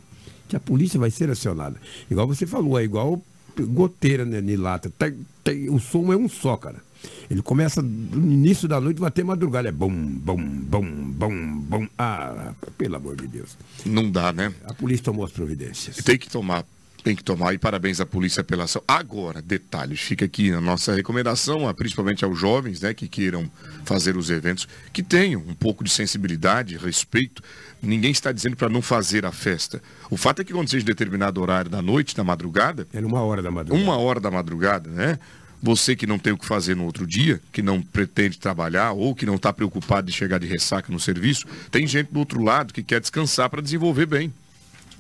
Que 0.48 0.56
a 0.56 0.60
polícia 0.60 1.00
vai 1.00 1.10
ser 1.10 1.30
acionada. 1.30 1.80
Igual 2.10 2.28
você 2.28 2.46
falou, 2.46 2.80
é 2.80 2.84
igual 2.84 3.22
goteira 3.64 4.26
né, 4.26 4.42
de 4.42 4.56
lata. 4.56 4.92
Tem, 4.98 5.16
tem, 5.44 5.70
o 5.70 5.80
som 5.80 6.12
é 6.12 6.18
um 6.18 6.28
só, 6.28 6.58
cara. 6.58 6.84
Ele 7.30 7.42
começa 7.42 7.82
no 7.82 8.32
início 8.32 8.68
da 8.68 8.80
noite, 8.80 9.00
vai 9.00 9.10
até 9.10 9.24
madrugada. 9.24 9.70
É 9.70 9.72
bom, 9.72 9.92
bom, 9.92 10.38
bom, 10.38 10.86
bom, 10.86 11.60
bom. 11.60 11.88
Ah, 11.98 12.54
pelo 12.78 12.96
amor 12.96 13.16
de 13.16 13.28
Deus. 13.28 13.58
Não 13.86 14.10
dá, 14.10 14.34
né? 14.34 14.54
A 14.66 14.74
polícia 14.74 15.06
tomou 15.06 15.26
as 15.26 15.32
providências. 15.32 15.98
Tem 15.98 16.18
que 16.18 16.30
tomar 16.30 16.66
tem 17.06 17.16
que 17.16 17.24
tomar 17.24 17.54
e 17.54 17.60
parabéns 17.60 18.02
à 18.02 18.06
polícia 18.06 18.44
pela 18.44 18.64
ação. 18.64 18.82
Agora, 18.88 19.40
detalhes, 19.40 20.02
fica 20.02 20.26
aqui 20.26 20.52
a 20.52 20.60
nossa 20.60 20.92
recomendação, 20.92 21.72
principalmente 21.76 22.26
aos 22.26 22.38
jovens, 22.38 22.82
né, 22.82 22.96
que 22.96 23.08
queiram 23.08 23.48
fazer 23.84 24.18
os 24.18 24.32
eventos, 24.32 24.68
que 24.92 25.04
tenham 25.04 25.40
um 25.40 25.54
pouco 25.54 25.84
de 25.84 25.92
sensibilidade, 25.92 26.76
respeito. 26.78 27.44
Ninguém 27.80 28.10
está 28.10 28.32
dizendo 28.32 28.56
para 28.56 28.70
não 28.70 28.82
fazer 28.82 29.24
a 29.24 29.32
festa. 29.32 29.84
O 30.10 30.18
fato 30.18 30.42
é 30.42 30.44
que 30.44 30.52
quando 30.52 30.68
seja 30.68 30.84
determinado 30.84 31.40
horário 31.40 31.70
da 31.70 31.80
noite, 31.80 32.16
da 32.16 32.24
madrugada, 32.24 32.88
é 32.92 33.00
uma 33.00 33.22
hora 33.22 33.44
da 33.44 33.52
madrugada. 33.52 33.84
Uma 33.84 33.98
hora 34.00 34.20
da 34.20 34.32
madrugada, 34.32 34.90
né? 34.90 35.20
Você 35.62 35.96
que 35.96 36.08
não 36.08 36.18
tem 36.18 36.34
o 36.34 36.38
que 36.40 36.46
fazer 36.46 36.76
no 36.76 36.86
outro 36.86 37.06
dia, 37.06 37.40
que 37.52 37.62
não 37.62 37.84
pretende 37.84 38.40
trabalhar 38.40 38.94
ou 38.94 39.14
que 39.14 39.28
não 39.28 39.36
está 39.36 39.54
preocupado 39.54 40.08
de 40.08 40.14
chegar 40.14 40.40
de 40.40 40.48
ressaca 40.48 40.92
no 40.92 41.00
serviço, 41.00 41.46
tem 41.70 41.86
gente 41.86 42.12
do 42.12 42.18
outro 42.18 42.42
lado 42.42 42.74
que 42.74 42.82
quer 42.82 43.00
descansar 43.00 43.48
para 43.48 43.62
desenvolver 43.62 44.08
bem 44.08 44.34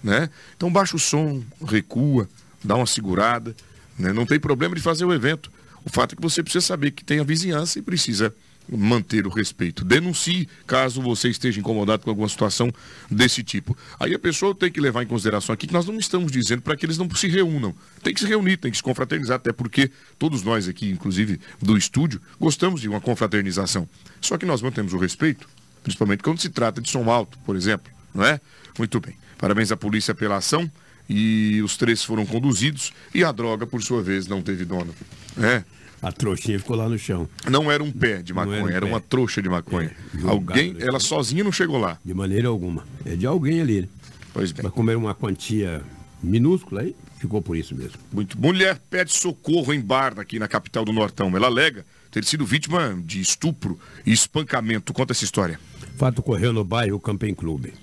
né? 0.05 0.29
Então 0.55 0.71
baixa 0.71 0.95
o 0.95 0.99
som, 0.99 1.43
recua, 1.67 2.29
dá 2.63 2.75
uma 2.75 2.85
segurada, 2.85 3.55
né? 3.97 4.13
Não 4.13 4.25
tem 4.25 4.39
problema 4.39 4.75
de 4.75 4.81
fazer 4.81 5.03
o 5.03 5.13
evento. 5.13 5.51
O 5.83 5.89
fato 5.89 6.13
é 6.13 6.15
que 6.15 6.21
você 6.21 6.43
precisa 6.43 6.65
saber 6.65 6.91
que 6.91 7.03
tem 7.03 7.19
a 7.19 7.23
vizinhança 7.23 7.79
e 7.79 7.81
precisa 7.81 8.33
manter 8.69 9.25
o 9.27 9.29
respeito. 9.29 9.83
Denuncie 9.83 10.47
caso 10.65 11.01
você 11.01 11.29
esteja 11.29 11.59
incomodado 11.59 12.03
com 12.03 12.09
alguma 12.09 12.29
situação 12.29 12.71
desse 13.09 13.43
tipo. 13.43 13.77
Aí 13.99 14.13
a 14.13 14.19
pessoa 14.19 14.55
tem 14.55 14.71
que 14.71 14.79
levar 14.79 15.03
em 15.03 15.07
consideração 15.07 15.53
aqui 15.53 15.67
que 15.67 15.73
nós 15.73 15.85
não 15.85 15.97
estamos 15.97 16.31
dizendo 16.31 16.61
para 16.61 16.75
que 16.75 16.85
eles 16.85 16.97
não 16.97 17.09
se 17.11 17.27
reúnam. 17.27 17.75
Tem 18.03 18.13
que 18.13 18.19
se 18.19 18.27
reunir, 18.27 18.57
tem 18.57 18.71
que 18.71 18.77
se 18.77 18.83
confraternizar, 18.83 19.35
até 19.37 19.51
porque 19.51 19.91
todos 20.17 20.43
nós 20.43 20.67
aqui, 20.67 20.89
inclusive 20.89 21.39
do 21.61 21.77
estúdio, 21.77 22.21
gostamos 22.39 22.81
de 22.81 22.89
uma 22.89 23.01
confraternização. 23.01 23.87
Só 24.21 24.37
que 24.37 24.45
nós 24.45 24.61
mantemos 24.61 24.93
o 24.93 24.97
respeito, 24.97 25.47
principalmente 25.83 26.23
quando 26.23 26.39
se 26.39 26.49
trata 26.49 26.81
de 26.81 26.89
som 26.89 27.09
alto, 27.09 27.37
por 27.45 27.55
exemplo, 27.55 27.91
não 28.13 28.23
é? 28.23 28.39
Muito 28.77 28.99
bem. 28.99 29.15
Parabéns 29.37 29.71
à 29.71 29.77
polícia 29.77 30.13
pela 30.13 30.37
ação 30.37 30.69
e 31.09 31.61
os 31.63 31.77
três 31.77 32.03
foram 32.03 32.25
conduzidos 32.25 32.93
e 33.13 33.23
a 33.23 33.31
droga, 33.31 33.67
por 33.67 33.81
sua 33.83 34.01
vez, 34.01 34.27
não 34.27 34.41
teve 34.41 34.65
dono. 34.65 34.93
É. 35.37 35.63
A 36.01 36.11
trouxinha 36.11 36.59
ficou 36.59 36.75
lá 36.75 36.87
no 36.87 36.99
chão. 36.99 37.27
Não 37.49 37.71
era 37.71 37.83
um 37.83 37.91
pé 37.91 38.21
de 38.21 38.33
maconha, 38.33 38.57
era, 38.57 38.65
um 38.65 38.69
era 38.69 38.85
uma 38.85 38.99
trouxa 38.99 39.41
de 39.41 39.49
maconha. 39.49 39.91
É, 40.23 40.27
alguém, 40.27 40.75
ela 40.79 40.99
sozinha 40.99 41.43
não 41.43 41.51
chegou 41.51 41.77
lá. 41.77 41.97
De 42.05 42.13
maneira 42.13 42.47
alguma. 42.47 42.85
É 43.03 43.15
de 43.15 43.25
alguém 43.25 43.59
ali. 43.61 43.89
Pois 44.31 44.51
bem. 44.51 44.63
Mas 44.63 44.73
como 44.73 44.89
era 44.89 44.99
uma 44.99 45.15
quantia 45.15 45.81
minúscula 46.21 46.81
aí, 46.81 46.95
ficou 47.17 47.41
por 47.41 47.57
isso 47.57 47.73
mesmo. 47.73 47.97
Muito. 48.11 48.39
Mulher 48.39 48.79
pede 48.89 49.13
socorro 49.13 49.73
em 49.73 49.81
Barra, 49.81 50.21
aqui 50.21 50.37
na 50.37 50.47
capital 50.47 50.85
do 50.85 50.93
Nortão. 50.93 51.35
Ela 51.35 51.47
alega 51.47 51.85
ter 52.11 52.23
sido 52.23 52.45
vítima 52.45 52.97
de 53.03 53.19
estupro 53.19 53.79
e 54.05 54.11
espancamento. 54.11 54.93
Conta 54.93 55.13
essa 55.13 55.23
história. 55.23 55.59
Fato 55.97 56.19
ocorreu 56.19 56.53
no 56.53 56.63
bairro 56.63 56.99
Camping 56.99 57.33
Clube. 57.33 57.73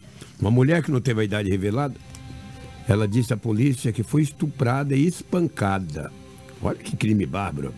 Uma 0.43 0.51
mulher 0.51 0.83
que 0.83 0.91
não 0.91 1.01
teve 1.01 1.21
a 1.21 1.25
idade 1.25 1.49
revelada, 1.49 1.95
ela 2.89 3.07
disse 3.07 3.33
à 3.33 3.37
polícia 3.37 3.93
que 3.93 4.03
foi 4.03 4.23
estuprada 4.23 4.93
e 4.97 5.07
espancada. 5.07 6.11
Olha 6.61 6.77
que 6.77 6.97
crime 6.97 7.25
bárbaro, 7.25 7.73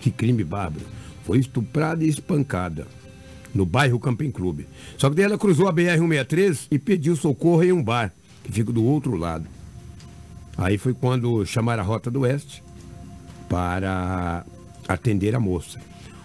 que 0.00 0.10
crime 0.10 0.42
bárbaro. 0.42 0.86
Foi 1.22 1.38
estuprada 1.38 2.02
e 2.02 2.08
espancada 2.08 2.86
no 3.54 3.66
bairro 3.66 4.00
Camping 4.00 4.30
Clube. 4.30 4.66
Só 4.96 5.10
que 5.10 5.16
daí 5.16 5.26
ela 5.26 5.36
cruzou 5.36 5.68
a 5.68 5.72
BR-163 5.72 6.68
e 6.70 6.78
pediu 6.78 7.14
socorro 7.14 7.62
em 7.62 7.72
um 7.72 7.84
bar, 7.84 8.10
que 8.42 8.50
fica 8.50 8.72
do 8.72 8.82
outro 8.82 9.14
lado. 9.14 9.46
Aí 10.56 10.78
foi 10.78 10.94
quando 10.94 11.44
chamaram 11.44 11.82
a 11.82 11.86
Rota 11.86 12.10
do 12.10 12.20
Oeste 12.20 12.64
para 13.50 14.46
atender 14.88 15.34
a 15.34 15.40
moça. 15.40 15.78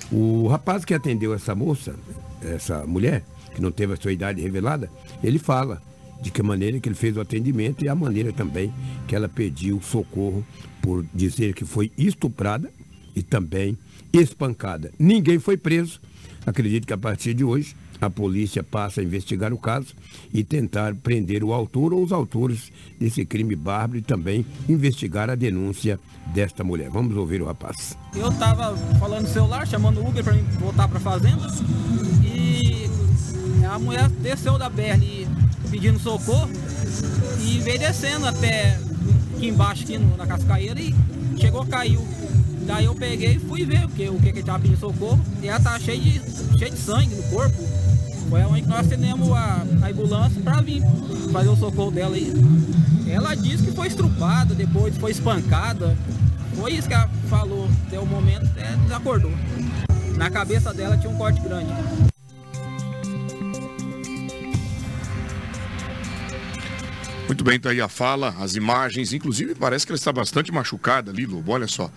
O 0.10 0.48
rapaz 0.48 0.86
que 0.86 0.94
atendeu 0.94 1.34
essa 1.34 1.54
moça, 1.54 1.94
essa 2.42 2.86
mulher, 2.86 3.24
que 3.54 3.62
não 3.62 3.72
teve 3.72 3.94
a 3.94 3.98
sua 3.98 4.12
idade 4.12 4.42
revelada, 4.42 4.90
ele 5.24 5.40
fala 5.40 5.82
de 6.22 6.32
que 6.32 6.42
maneira 6.42 6.80
que 6.80 6.90
ele 6.90 6.96
fez 6.96 7.16
o 7.16 7.22
atendimento 7.22 7.84
e 7.84 7.90
a 7.90 7.96
maneira 7.96 8.34
também 8.34 8.74
que 9.08 9.16
ela 9.16 9.30
pediu 9.30 9.82
socorro 9.82 10.46
por 10.82 11.06
dizer 11.14 11.54
que 11.54 11.66
foi 11.66 11.92
estuprada 11.98 12.72
e 13.16 13.22
também 13.22 13.78
espancada. 14.12 14.92
Ninguém 14.98 15.40
foi 15.40 15.58
preso. 15.58 16.00
Acredito 16.46 16.88
que 16.88 16.94
a 16.94 16.98
partir 16.98 17.34
de 17.34 17.44
hoje 17.44 17.76
a 18.00 18.10
polícia 18.10 18.64
passa 18.64 19.02
a 19.02 19.04
investigar 19.04 19.52
o 19.52 19.58
caso 19.58 19.94
e 20.34 20.44
tentar 20.44 20.96
prender 20.96 21.44
o 21.44 21.52
autor 21.52 21.94
ou 21.94 22.04
os 22.04 22.12
autores 22.12 22.72
desse 23.00 23.26
crime 23.26 23.56
bárbaro 23.56 23.98
e 23.98 24.02
também 24.02 24.46
investigar 24.70 25.30
a 25.30 25.36
denúncia 25.36 26.00
desta 26.34 26.64
mulher. 26.64 26.90
Vamos 26.90 27.16
ouvir 27.18 27.42
o 27.42 27.46
rapaz. 27.46 27.98
Eu 28.16 28.30
estava 28.30 28.78
falando 29.00 29.24
no 29.24 29.28
celular, 29.28 29.68
chamando 29.68 30.00
o 30.00 30.08
Uber 30.08 30.24
para 30.24 30.34
voltar 30.60 30.88
para 30.88 30.98
a 30.98 31.02
fazenda 31.02 31.48
a 33.70 33.80
mulher 33.80 34.10
desceu 34.10 34.58
da 34.58 34.70
BR 34.70 35.28
pedindo 35.70 36.00
socorro 36.00 36.50
e 37.42 37.60
veio 37.60 37.80
descendo 37.80 38.26
até 38.26 38.80
aqui 39.36 39.48
embaixo, 39.48 39.84
aqui 39.84 39.98
no, 39.98 40.16
na 40.18 40.26
cascaeira 40.26 40.80
e 40.80 40.96
chegou, 41.40 41.66
caiu. 41.66 42.06
Daí 42.66 42.86
eu 42.86 42.96
peguei 42.96 43.36
e 43.36 43.40
fui 43.40 43.66
ver 43.66 43.86
o 43.86 43.90
que, 43.90 44.10
o 44.10 44.20
que, 44.20 44.32
que 44.32 44.40
ele 44.40 44.44
tava 44.44 44.60
pedindo 44.60 44.80
socorro. 44.80 45.20
E 45.42 45.48
ela 45.48 45.60
tá 45.60 45.80
cheia 45.80 46.00
de, 46.00 46.22
cheia 46.58 46.72
de 46.72 46.78
sangue 46.78 47.16
no 47.16 47.24
corpo. 47.24 47.64
Foi 48.30 48.42
onde 48.44 48.68
nós 48.68 48.86
atendemos 48.86 49.32
a, 49.32 49.66
a 49.82 49.90
ambulância 49.90 50.42
para 50.42 50.62
vir 50.62 50.82
fazer 51.32 51.50
o 51.50 51.56
socorro 51.56 51.92
dela 51.92 52.16
aí. 52.16 52.34
Ela 53.08 53.36
disse 53.36 53.64
que 53.64 53.72
foi 53.72 53.88
estrupada, 53.88 54.54
depois 54.54 54.98
foi 54.98 55.12
espancada. 55.12 55.96
Foi 56.56 56.74
isso 56.74 56.88
que 56.88 56.94
ela 56.94 57.10
falou. 57.30 57.70
Deu 57.90 58.02
um 58.02 58.06
momento, 58.06 58.46
até 58.46 58.76
desacordou. 58.84 59.32
Na 60.18 60.30
cabeça 60.30 60.74
dela 60.74 60.98
tinha 60.98 61.12
um 61.12 61.16
corte 61.16 61.40
grande. 61.40 61.72
Muito 67.28 67.44
bem, 67.44 67.60
tá 67.60 67.72
aí 67.72 67.82
a 67.82 67.90
fala, 67.90 68.34
as 68.40 68.56
imagens. 68.56 69.12
Inclusive, 69.12 69.54
parece 69.54 69.86
que 69.86 69.92
ela 69.92 69.98
está 69.98 70.14
bastante 70.14 70.50
machucada 70.52 71.12
ali, 71.12 71.26
Lobo. 71.26 71.52
Olha 71.52 71.68
só. 71.68 71.92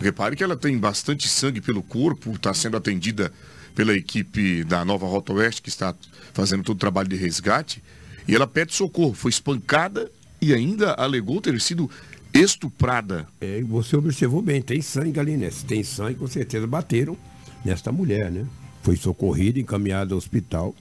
Repare 0.00 0.34
que 0.34 0.42
ela 0.42 0.56
tem 0.56 0.76
bastante 0.78 1.28
sangue 1.28 1.60
pelo 1.60 1.82
corpo, 1.82 2.32
está 2.32 2.52
sendo 2.54 2.76
atendida 2.76 3.30
pela 3.74 3.94
equipe 3.94 4.64
da 4.64 4.84
Nova 4.84 5.06
Rota 5.06 5.32
Oeste, 5.34 5.60
que 5.60 5.68
está 5.68 5.94
fazendo 6.32 6.62
todo 6.62 6.76
o 6.76 6.80
trabalho 6.80 7.08
de 7.08 7.16
resgate. 7.16 7.82
E 8.26 8.34
ela 8.34 8.46
pede 8.46 8.74
socorro. 8.74 9.12
Foi 9.12 9.30
espancada 9.30 10.10
e 10.40 10.54
ainda 10.54 10.94
alegou 10.94 11.40
ter 11.40 11.60
sido 11.60 11.90
estuprada. 12.32 13.28
É, 13.40 13.62
você 13.62 13.94
observou 13.94 14.40
bem, 14.40 14.62
tem 14.62 14.80
sangue 14.80 15.20
ali, 15.20 15.36
né? 15.36 15.50
Se 15.50 15.64
tem 15.66 15.82
sangue, 15.82 16.14
com 16.14 16.26
certeza 16.26 16.66
bateram 16.66 17.16
nesta 17.64 17.92
mulher, 17.92 18.30
né? 18.30 18.46
Foi 18.82 18.96
socorrida, 18.96 19.60
encaminhada 19.60 20.14
ao 20.14 20.18
hospital. 20.18 20.74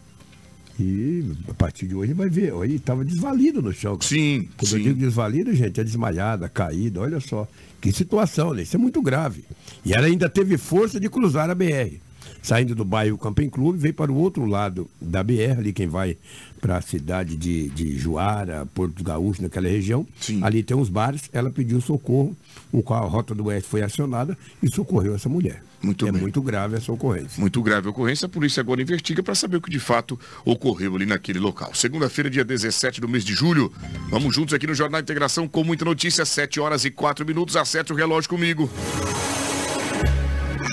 E 0.79 1.23
a 1.47 1.53
partir 1.53 1.87
de 1.87 1.95
hoje 1.95 2.13
vai 2.13 2.29
ver. 2.29 2.53
Aí 2.53 2.75
estava 2.75 3.05
desvalido 3.05 3.61
no 3.61 3.71
chão. 3.71 3.97
Sim. 4.01 4.47
Quando 4.57 4.69
sim. 4.69 4.77
eu 4.77 4.83
digo 4.83 4.99
desvalido, 4.99 5.53
gente, 5.53 5.79
é 5.79 5.83
desmaiada, 5.83 6.49
caída, 6.49 7.01
olha 7.01 7.19
só. 7.19 7.47
Que 7.79 7.91
situação, 7.91 8.53
né? 8.53 8.63
Isso 8.63 8.75
é 8.75 8.79
muito 8.79 9.01
grave. 9.01 9.43
E 9.85 9.93
ela 9.93 10.07
ainda 10.07 10.29
teve 10.29 10.57
força 10.57 10.99
de 10.99 11.09
cruzar 11.09 11.49
a 11.49 11.55
BR. 11.55 11.99
Saindo 12.43 12.75
do 12.75 12.83
bairro 12.83 13.17
Camping 13.17 13.49
Clube, 13.49 13.79
veio 13.79 13.93
para 13.93 14.11
o 14.11 14.15
outro 14.15 14.45
lado 14.45 14.89
da 15.01 15.23
BR, 15.23 15.57
ali 15.57 15.71
quem 15.71 15.87
vai 15.87 16.17
para 16.59 16.77
a 16.77 16.81
cidade 16.81 17.37
de, 17.37 17.69
de 17.69 17.97
Juara, 17.97 18.65
Porto 18.73 19.03
Gaúcho, 19.03 19.41
naquela 19.41 19.67
região. 19.67 20.05
Sim. 20.19 20.43
Ali 20.43 20.61
tem 20.61 20.75
uns 20.75 20.89
bares, 20.89 21.29
ela 21.31 21.49
pediu 21.49 21.79
socorro, 21.79 22.35
o 22.71 22.83
qual 22.83 23.03
a 23.03 23.07
Rota 23.07 23.33
do 23.33 23.45
Oeste 23.45 23.69
foi 23.69 23.81
acionada 23.81 24.37
e 24.61 24.69
socorreu 24.69 25.15
essa 25.15 25.29
mulher. 25.29 25.63
Muito 25.81 26.07
é 26.07 26.11
bem. 26.11 26.21
muito 26.21 26.41
grave 26.41 26.75
essa 26.75 26.91
ocorrência. 26.91 27.39
Muito 27.39 27.61
grave 27.61 27.87
a 27.87 27.91
ocorrência, 27.91 28.25
a 28.25 28.29
polícia 28.29 28.61
agora 28.61 28.81
investiga 28.81 29.23
para 29.23 29.35
saber 29.35 29.57
o 29.57 29.61
que 29.61 29.69
de 29.69 29.79
fato 29.79 30.19
ocorreu 30.45 30.95
ali 30.95 31.05
naquele 31.05 31.39
local. 31.39 31.73
Segunda-feira, 31.73 32.29
dia 32.29 32.43
17 32.43 32.99
do 32.99 33.07
mês 33.07 33.23
de 33.23 33.33
julho. 33.33 33.71
Vamos 34.09 34.33
juntos 34.35 34.53
aqui 34.53 34.67
no 34.67 34.73
Jornal 34.73 35.01
Integração 35.01 35.47
com 35.47 35.63
muita 35.63 35.83
notícia, 35.83 36.25
7 36.25 36.59
horas 36.59 36.83
e 36.85 36.91
4 36.91 37.25
minutos. 37.25 37.55
Acerte 37.55 37.91
o 37.91 37.95
relógio 37.95 38.29
comigo. 38.29 38.69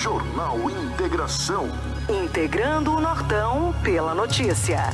Jornal 0.01 0.57
Integração. 0.67 1.69
Integrando 2.09 2.91
o 2.91 2.99
Nortão 2.99 3.71
pela 3.83 4.15
notícia. 4.15 4.89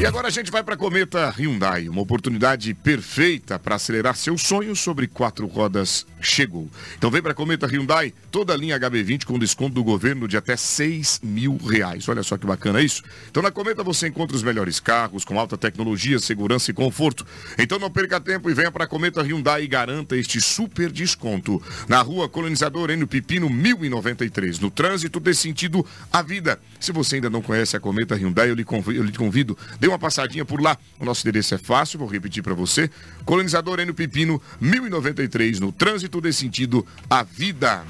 E 0.00 0.06
agora 0.06 0.28
a 0.28 0.30
gente 0.30 0.50
vai 0.50 0.62
para 0.62 0.72
a 0.72 0.78
Cometa 0.78 1.28
Hyundai, 1.36 1.90
uma 1.90 2.00
oportunidade 2.00 2.72
perfeita 2.72 3.58
para 3.58 3.74
acelerar 3.74 4.16
seus 4.16 4.40
sonhos 4.40 4.80
sobre 4.80 5.06
quatro 5.06 5.46
rodas 5.46 6.06
chegou. 6.26 6.68
Então 6.96 7.10
vem 7.10 7.22
para 7.22 7.32
a 7.32 7.34
Cometa 7.34 7.66
Hyundai, 7.66 8.12
toda 8.30 8.52
a 8.52 8.56
linha 8.56 8.78
HB20 8.78 9.24
com 9.24 9.38
desconto 9.38 9.74
do 9.74 9.84
governo 9.84 10.26
de 10.28 10.36
até 10.36 10.56
6 10.56 11.20
mil 11.22 11.56
reais. 11.56 12.08
Olha 12.08 12.22
só 12.22 12.36
que 12.36 12.46
bacana 12.46 12.80
isso. 12.80 13.02
Então 13.30 13.42
na 13.42 13.50
Cometa 13.50 13.82
você 13.82 14.08
encontra 14.08 14.36
os 14.36 14.42
melhores 14.42 14.80
carros 14.80 15.24
com 15.24 15.38
alta 15.38 15.56
tecnologia, 15.56 16.18
segurança 16.18 16.70
e 16.70 16.74
conforto. 16.74 17.26
Então 17.58 17.78
não 17.78 17.90
perca 17.90 18.20
tempo 18.20 18.50
e 18.50 18.54
venha 18.54 18.70
para 18.70 18.84
a 18.84 18.86
Cometa 18.86 19.22
Hyundai 19.22 19.64
e 19.64 19.66
garanta 19.66 20.16
este 20.16 20.40
super 20.40 20.90
desconto. 20.90 21.62
Na 21.88 22.02
rua 22.02 22.28
Colonizador 22.28 22.90
Enio 22.90 23.06
Pipino 23.06 23.48
1093, 23.48 24.58
no 24.58 24.70
trânsito 24.70 25.20
desse 25.20 25.42
sentido 25.42 25.84
à 26.12 26.22
vida. 26.22 26.60
Se 26.80 26.92
você 26.92 27.16
ainda 27.16 27.30
não 27.30 27.42
conhece 27.42 27.76
a 27.76 27.80
Cometa 27.80 28.14
Hyundai, 28.14 28.50
eu 28.50 28.54
lhe 28.54 28.64
convido, 28.64 28.98
eu 28.98 29.04
lhe 29.04 29.12
convido 29.12 29.56
dê 29.78 29.88
uma 29.88 29.98
passadinha 29.98 30.44
por 30.44 30.60
lá. 30.60 30.76
O 30.98 31.04
nosso 31.04 31.26
endereço 31.26 31.54
é 31.54 31.58
fácil, 31.58 31.98
vou 31.98 32.08
repetir 32.08 32.42
para 32.42 32.54
você. 32.54 32.90
Colonizador 33.24 33.80
Enio 33.80 33.94
Pipino 33.94 34.40
1093, 34.60 35.60
no 35.60 35.72
trânsito 35.72 36.15
desse 36.20 36.40
sentido 36.40 36.86
à 37.08 37.22
vida. 37.22 37.84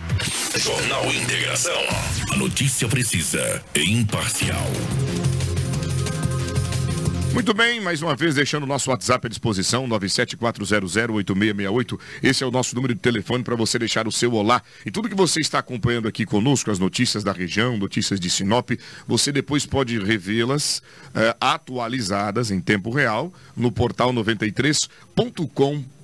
Jornal 0.57 1.12
Integração. 1.12 1.83
A 2.33 2.37
notícia 2.37 2.89
precisa 2.89 3.62
e 3.75 3.93
imparcial. 3.93 4.71
Muito 7.37 7.53
bem, 7.53 7.81
mais 7.83 8.01
uma 8.01 8.17
vez 8.17 8.35
deixando 8.35 8.62
o 8.62 8.67
nosso 8.67 8.89
WhatsApp 8.89 9.27
à 9.27 9.29
disposição, 9.29 9.87
974008668. 9.89 12.01
Esse 12.23 12.43
é 12.43 12.47
o 12.47 12.51
nosso 12.51 12.75
número 12.75 12.95
de 12.95 13.01
telefone 13.01 13.45
para 13.45 13.55
você 13.55 13.79
deixar 13.79 14.09
o 14.09 14.11
seu 14.11 14.33
olá. 14.33 14.62
E 14.87 14.91
tudo 14.91 15.07
que 15.07 15.15
você 15.15 15.41
está 15.41 15.59
acompanhando 15.59 16.09
aqui 16.09 16.25
conosco, 16.25 16.71
as 16.71 16.79
notícias 16.79 17.23
da 17.23 17.33
região, 17.33 17.77
notícias 17.77 18.19
de 18.19 18.31
Sinop, 18.31 18.71
você 19.07 19.31
depois 19.31 19.67
pode 19.67 19.99
revê-las 19.99 20.83
eh, 21.15 21.37
atualizadas 21.39 22.51
em 22.51 22.59
tempo 22.59 22.89
real 22.89 23.31
no 23.55 23.71
portal 23.71 24.15
93.com.br. 24.15 25.95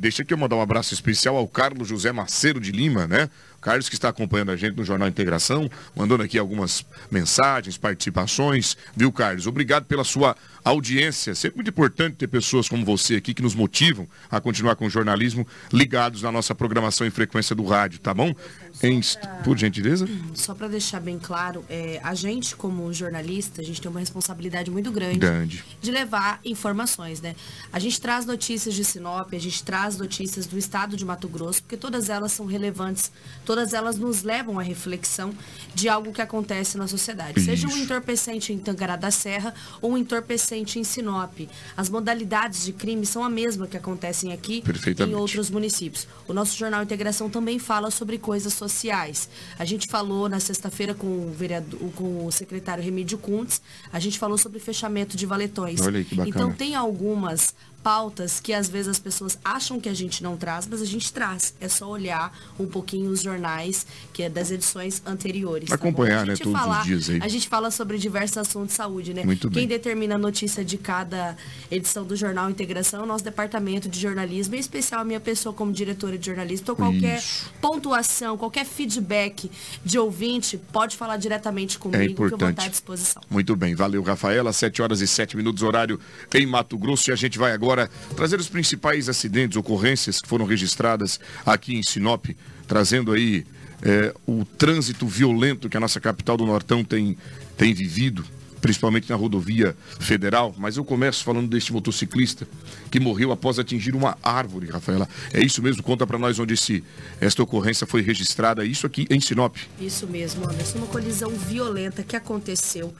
Deixa 0.00 0.22
aqui 0.22 0.32
eu 0.32 0.38
mandar 0.38 0.56
um 0.56 0.60
abraço 0.60 0.94
especial 0.94 1.36
ao 1.36 1.46
Carlos 1.46 1.88
José 1.88 2.12
Maceiro 2.12 2.60
de 2.60 2.72
Lima, 2.72 3.06
né? 3.06 3.28
Carlos 3.60 3.88
que 3.88 3.94
está 3.94 4.08
acompanhando 4.08 4.50
a 4.50 4.56
gente 4.56 4.76
no 4.76 4.84
Jornal 4.84 5.08
Integração, 5.08 5.70
mandando 5.94 6.22
aqui 6.24 6.36
algumas 6.36 6.84
mensagens, 7.10 7.78
participações, 7.78 8.76
viu, 8.96 9.12
Carlos? 9.12 9.46
Obrigado 9.46 9.84
pela 9.84 10.02
sua 10.02 10.36
audiência. 10.64 11.34
Sempre 11.34 11.56
muito 11.56 11.70
importante 11.70 12.16
ter 12.16 12.28
pessoas 12.28 12.68
como 12.68 12.84
você 12.84 13.16
aqui 13.16 13.34
que 13.34 13.42
nos 13.42 13.54
motivam 13.54 14.06
a 14.30 14.40
continuar 14.40 14.76
com 14.76 14.86
o 14.86 14.90
jornalismo 14.90 15.46
ligados 15.72 16.22
na 16.22 16.30
nossa 16.30 16.54
programação 16.54 17.06
e 17.06 17.10
frequência 17.10 17.54
do 17.54 17.64
rádio, 17.64 17.98
tá 17.98 18.14
bom? 18.14 18.34
Em... 18.82 19.00
Por 19.44 19.58
gentileza? 19.58 20.08
Só 20.34 20.54
para 20.54 20.68
deixar 20.68 21.00
bem 21.00 21.18
claro, 21.18 21.64
é, 21.68 22.00
a 22.02 22.14
gente 22.14 22.54
como 22.54 22.92
jornalista, 22.92 23.60
a 23.60 23.64
gente 23.64 23.80
tem 23.80 23.90
uma 23.90 24.00
responsabilidade 24.00 24.70
muito 24.70 24.90
grande, 24.90 25.18
Grande. 25.18 25.64
de 25.80 25.90
levar 25.90 26.40
informações, 26.44 27.20
né? 27.20 27.34
A 27.72 27.78
gente 27.78 28.00
traz 28.00 28.24
notícias 28.24 28.74
de 28.74 28.84
Sinop, 28.84 29.32
a 29.32 29.38
gente 29.38 29.62
traz 29.62 29.98
notícias 29.98 30.46
do 30.46 30.58
estado 30.58 30.96
de 30.96 31.04
Mato 31.04 31.28
Grosso, 31.28 31.62
porque 31.62 31.76
todas 31.76 32.08
elas 32.08 32.32
são 32.32 32.46
relevantes, 32.46 33.10
todas 33.44 33.72
elas 33.72 33.98
nos 33.98 34.22
levam 34.22 34.58
à 34.58 34.62
reflexão 34.62 35.34
de 35.74 35.88
algo 35.88 36.12
que 36.12 36.22
acontece 36.22 36.78
na 36.78 36.86
sociedade. 36.86 37.40
Seja 37.40 37.66
um 37.66 37.70
Isso. 37.70 37.80
entorpecente 37.80 38.52
em 38.52 38.58
Tangará 38.58 38.96
da 38.96 39.10
Serra 39.10 39.54
ou 39.80 39.92
um 39.92 39.98
entorpecente 39.98 40.51
em 40.56 40.84
Sinop. 40.84 41.40
As 41.76 41.88
modalidades 41.88 42.64
de 42.64 42.72
crime 42.72 43.04
são 43.06 43.24
a 43.24 43.30
mesma 43.30 43.66
que 43.66 43.76
acontecem 43.76 44.32
aqui 44.32 44.62
Perfeitamente. 44.62 45.14
em 45.14 45.18
outros 45.18 45.50
municípios. 45.50 46.06
O 46.26 46.32
nosso 46.32 46.56
Jornal 46.56 46.82
Integração 46.82 47.28
também 47.28 47.58
fala 47.58 47.90
sobre 47.90 48.18
coisas 48.18 48.52
sociais. 48.52 49.28
A 49.58 49.64
gente 49.64 49.86
falou 49.86 50.28
na 50.28 50.40
sexta-feira 50.40 50.94
com 50.94 51.06
o 51.06 51.32
vereador, 51.32 51.80
com 51.94 52.26
o 52.26 52.32
secretário 52.32 52.82
Remídio 52.82 53.18
Kuntz, 53.18 53.60
a 53.92 53.98
gente 53.98 54.18
falou 54.18 54.38
sobre 54.38 54.58
fechamento 54.58 55.16
de 55.16 55.26
valetões. 55.26 55.80
Olha 55.80 55.98
aí 55.98 56.04
que 56.04 56.14
bacana. 56.14 56.34
Então 56.34 56.52
tem 56.52 56.74
algumas 56.74 57.54
pautas 57.82 58.40
que 58.40 58.52
às 58.52 58.68
vezes 58.68 58.88
as 58.88 58.98
pessoas 58.98 59.38
acham 59.44 59.80
que 59.80 59.88
a 59.88 59.94
gente 59.94 60.22
não 60.22 60.36
traz, 60.36 60.66
mas 60.66 60.80
a 60.80 60.84
gente 60.84 61.12
traz. 61.12 61.54
É 61.60 61.68
só 61.68 61.88
olhar 61.88 62.36
um 62.58 62.66
pouquinho 62.66 63.10
os 63.10 63.22
jornais 63.22 63.86
que 64.12 64.22
é 64.22 64.28
das 64.28 64.50
edições 64.50 65.02
anteriores. 65.04 65.68
tá 65.68 65.74
Acompanhar? 65.74 66.22
A 66.22 66.26
né, 66.26 66.36
todos 66.36 66.60
os 66.60 66.84
dias 66.84 67.10
aí. 67.10 67.20
A 67.22 67.28
gente 67.28 67.48
fala 67.48 67.70
sobre 67.70 67.98
diversos 67.98 68.38
assuntos 68.38 68.68
de 68.68 68.74
saúde, 68.74 69.14
né? 69.14 69.24
Muito 69.24 69.50
Quem 69.50 69.62
bem. 69.62 69.68
determina 69.68 70.14
a 70.14 70.18
notícia 70.18 70.64
de 70.64 70.78
cada 70.78 71.36
edição 71.70 72.04
do 72.04 72.14
Jornal 72.14 72.50
Integração 72.50 73.00
é 73.00 73.02
o 73.02 73.06
nosso 73.06 73.24
departamento 73.24 73.88
de 73.88 73.98
jornalismo, 73.98 74.54
em 74.54 74.58
especial 74.58 75.00
a 75.00 75.04
minha 75.04 75.20
pessoa 75.20 75.52
como 75.52 75.72
diretora 75.72 76.16
de 76.16 76.26
jornalismo. 76.26 76.64
Então, 76.64 76.76
qualquer 76.76 77.18
Isso. 77.18 77.50
pontuação, 77.60 78.36
qualquer 78.36 78.64
feedback 78.64 79.50
de 79.84 79.98
ouvinte, 79.98 80.56
pode 80.56 80.96
falar 80.96 81.16
diretamente 81.16 81.78
comigo, 81.78 82.02
que 82.04 82.10
eu 82.10 82.16
vou 82.16 82.26
importante. 82.26 82.50
estar 82.50 82.64
à 82.64 82.68
disposição. 82.68 83.22
Muito 83.28 83.56
bem, 83.56 83.74
valeu 83.74 84.02
Rafaela, 84.02 84.52
7 84.52 84.82
horas 84.82 85.00
e 85.00 85.06
7 85.06 85.36
minutos 85.36 85.62
horário 85.62 85.98
em 86.34 86.46
Mato 86.46 86.76
Grosso 86.78 87.10
e 87.10 87.12
a 87.12 87.16
gente 87.16 87.38
vai 87.38 87.52
agora 87.52 87.71
trazer 88.16 88.38
os 88.38 88.48
principais 88.48 89.08
acidentes, 89.08 89.56
ocorrências 89.56 90.20
que 90.20 90.28
foram 90.28 90.44
registradas 90.44 91.18
aqui 91.44 91.76
em 91.76 91.82
Sinop, 91.82 92.26
trazendo 92.66 93.12
aí 93.12 93.44
eh, 93.82 94.14
o 94.26 94.44
trânsito 94.44 95.06
violento 95.06 95.68
que 95.68 95.76
a 95.76 95.80
nossa 95.80 96.00
capital 96.00 96.36
do 96.36 96.46
Nortão 96.46 96.84
tem, 96.84 97.16
tem 97.56 97.74
vivido, 97.74 98.24
principalmente 98.62 99.10
na 99.10 99.16
rodovia 99.16 99.76
federal, 99.98 100.54
mas 100.56 100.76
eu 100.76 100.84
começo 100.84 101.24
falando 101.24 101.48
deste 101.48 101.72
motociclista 101.72 102.46
que 102.90 103.00
morreu 103.00 103.32
após 103.32 103.58
atingir 103.58 103.94
uma 103.94 104.16
árvore, 104.22 104.68
Rafaela. 104.68 105.08
É 105.32 105.42
isso 105.42 105.60
mesmo? 105.60 105.82
Conta 105.82 106.06
para 106.06 106.16
nós 106.16 106.38
onde 106.38 106.54
esse, 106.54 106.82
esta 107.20 107.42
ocorrência 107.42 107.86
foi 107.86 108.02
registrada, 108.02 108.64
isso 108.64 108.86
aqui 108.86 109.04
em 109.10 109.20
Sinop. 109.20 109.56
Isso 109.80 110.06
mesmo, 110.06 110.48
Anderson. 110.48 110.78
Uma 110.78 110.86
colisão 110.86 111.30
violenta 111.30 112.04
que 112.04 112.14
aconteceu 112.14 112.94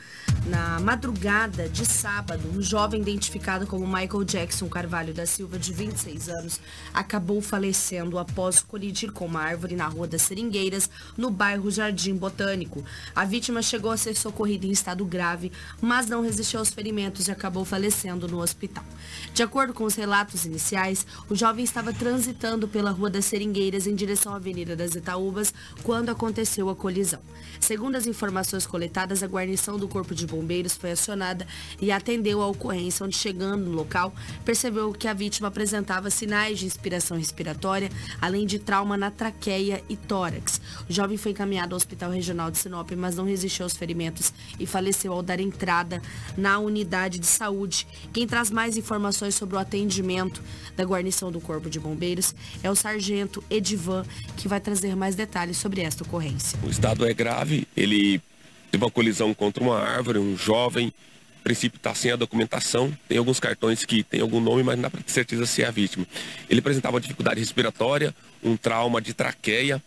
na 0.47 0.81
madrugada 0.81 1.69
de 1.69 1.87
sábado. 1.87 2.43
Um 2.57 2.61
jovem 2.61 3.01
identificado 3.01 3.67
como 3.67 3.87
Michael 3.87 4.25
Jackson 4.25 4.69
Carvalho 4.69 5.15
da 5.15 5.27
Silva, 5.27 5.59
de 5.59 5.73
26 5.73 6.29
anos, 6.29 6.61
acabou 6.93 7.41
falecendo 7.41 8.19
após 8.19 8.61
colidir 8.61 9.13
com 9.13 9.27
uma 9.27 9.41
árvore 9.41 9.77
na 9.77 9.87
Rua 9.87 10.09
das 10.09 10.23
Seringueiras, 10.23 10.91
no 11.17 11.31
bairro 11.31 11.71
Jardim 11.71 12.17
Botânico. 12.17 12.85
A 13.15 13.25
vítima 13.25 13.63
chegou 13.63 13.93
a 13.93 13.97
ser 13.97 14.17
socorrida 14.17 14.67
em 14.67 14.73
estado 14.73 15.05
grave, 15.05 15.52
mas 15.81 16.07
não 16.07 16.23
resistiu 16.23 16.61
aos 16.61 16.71
ferimentos 16.71 17.29
e 17.29 17.31
acabou 17.31 17.65
falecendo 17.65 18.29
no 18.29 18.41
hospital. 18.41 18.85
De 19.35 19.43
acordo 19.43 19.73
com 19.73 19.85
os 19.85 19.95
relatos 19.95 20.45
iniciais, 20.45 21.07
o 21.29 21.35
jovem 21.35 21.65
estava 21.65 21.93
transitando 21.93 22.69
pela 22.69 22.91
Rua 22.91 23.11
das 23.11 23.25
Seringueiras 23.25 23.87
em 23.87 23.95
direção 23.95 24.33
à 24.33 24.37
Avenida 24.37 24.77
das 24.77 24.95
Itaúbas 24.95 25.53
quando 25.83 26.11
aconteceu 26.11 26.69
a 26.69 26.77
colisão. 26.77 27.21
Segundo 27.61 27.97
as 27.97 28.07
informações 28.07 28.67
coletadas, 28.67 29.23
a 29.23 29.27
guarnição 29.27 29.77
do 29.77 29.89
Corpo 29.89 30.15
de 30.15 30.27
Bombeiros 30.27 30.77
foi 30.77 30.93
acionada 30.93 31.47
e 31.81 31.93
atendeu 31.93 32.43
a 32.43 32.49
ocorrência, 32.49 33.05
onde 33.05 33.17
chegando 33.17 33.65
no 33.65 33.73
local, 33.73 34.15
percebeu 34.45 34.93
que 34.93 35.09
a 35.09 35.15
vítima 35.15 35.49
apresentava 35.49 36.11
sinais 36.11 36.59
de 36.59 36.67
inspiração 36.67 37.17
respiratória, 37.17 37.91
além 38.21 38.47
de 38.47 38.59
trauma 38.59 38.97
na 38.97 39.11
traqueia 39.11 39.83
e 39.89 39.97
tórax. 39.97 40.61
O 40.89 40.93
jovem 40.93 41.17
foi 41.17 41.33
encaminhado 41.33 41.75
ao 41.75 41.77
Hospital 41.77 42.11
Regional 42.11 42.51
de 42.51 42.59
Sinop, 42.59 42.91
mas 42.93 43.17
não 43.17 43.25
resistiu 43.25 43.65
aos 43.65 43.77
ferimentos 43.77 44.33
e 44.59 44.67
faleceu 44.67 45.13
ao 45.13 45.23
dar 45.23 45.41
entrada 45.43 46.01
na 46.37 46.59
unidade 46.59 47.19
de 47.19 47.27
saúde. 47.27 47.87
Quem 48.13 48.27
traz 48.27 48.51
mais 48.51 48.77
informações 48.77 49.35
sobre 49.35 49.57
o 49.57 49.59
atendimento 49.59 50.43
da 50.77 50.85
guarnição 50.85 51.31
do 51.31 51.41
Corpo 51.41 51.69
de 51.69 51.79
Bombeiros 51.79 52.35
é 52.63 52.71
o 52.71 52.75
sargento 52.75 53.43
Edivan, 53.51 54.05
que 54.37 54.49
vai 54.49 54.61
trazer 54.61 54.97
mais 54.97 55.15
detalhes 55.15 55.57
sobre 55.57 55.81
esta 55.83 56.05
ocorrência. 56.05 56.59
O 56.63 56.71
estado 56.71 57.05
é 57.07 57.13
grave, 57.13 57.67
ele 57.77 58.21
teve 58.71 58.85
uma 58.85 58.91
colisão 58.91 59.35
contra 59.35 59.63
uma 59.63 59.79
árvore, 59.79 60.19
um 60.19 60.37
jovem, 60.37 60.93
a 61.41 61.43
princípio 61.43 61.77
está 61.77 61.93
sem 61.93 62.13
a 62.13 62.17
documentação, 62.17 62.97
tem 63.09 63.19
alguns 63.19 63.41
cartões 63.41 63.85
que 63.85 64.05
tem 64.05 64.21
algum 64.21 64.41
nome, 64.41 64.63
mas 64.63 64.77
não 64.77 64.83
dá 64.83 64.91
para 64.91 65.03
ter 65.03 65.11
certeza 65.11 65.45
se 65.45 65.63
é 65.63 65.67
a 65.67 65.71
vítima. 65.73 66.07
Ele 66.49 66.61
apresentava 66.61 67.01
dificuldade 67.01 67.41
respiratória, 67.41 68.15
um 68.43 68.57
trauma 68.57 69.03
de 69.03 69.13
traqueia, 69.13 69.83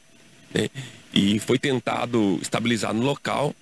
né, 0.54 0.70
e 1.13 1.39
foi 1.39 1.58
tentado 1.58 2.38
estabilizar 2.41 2.94
no 2.94 3.04
local, 3.04 3.56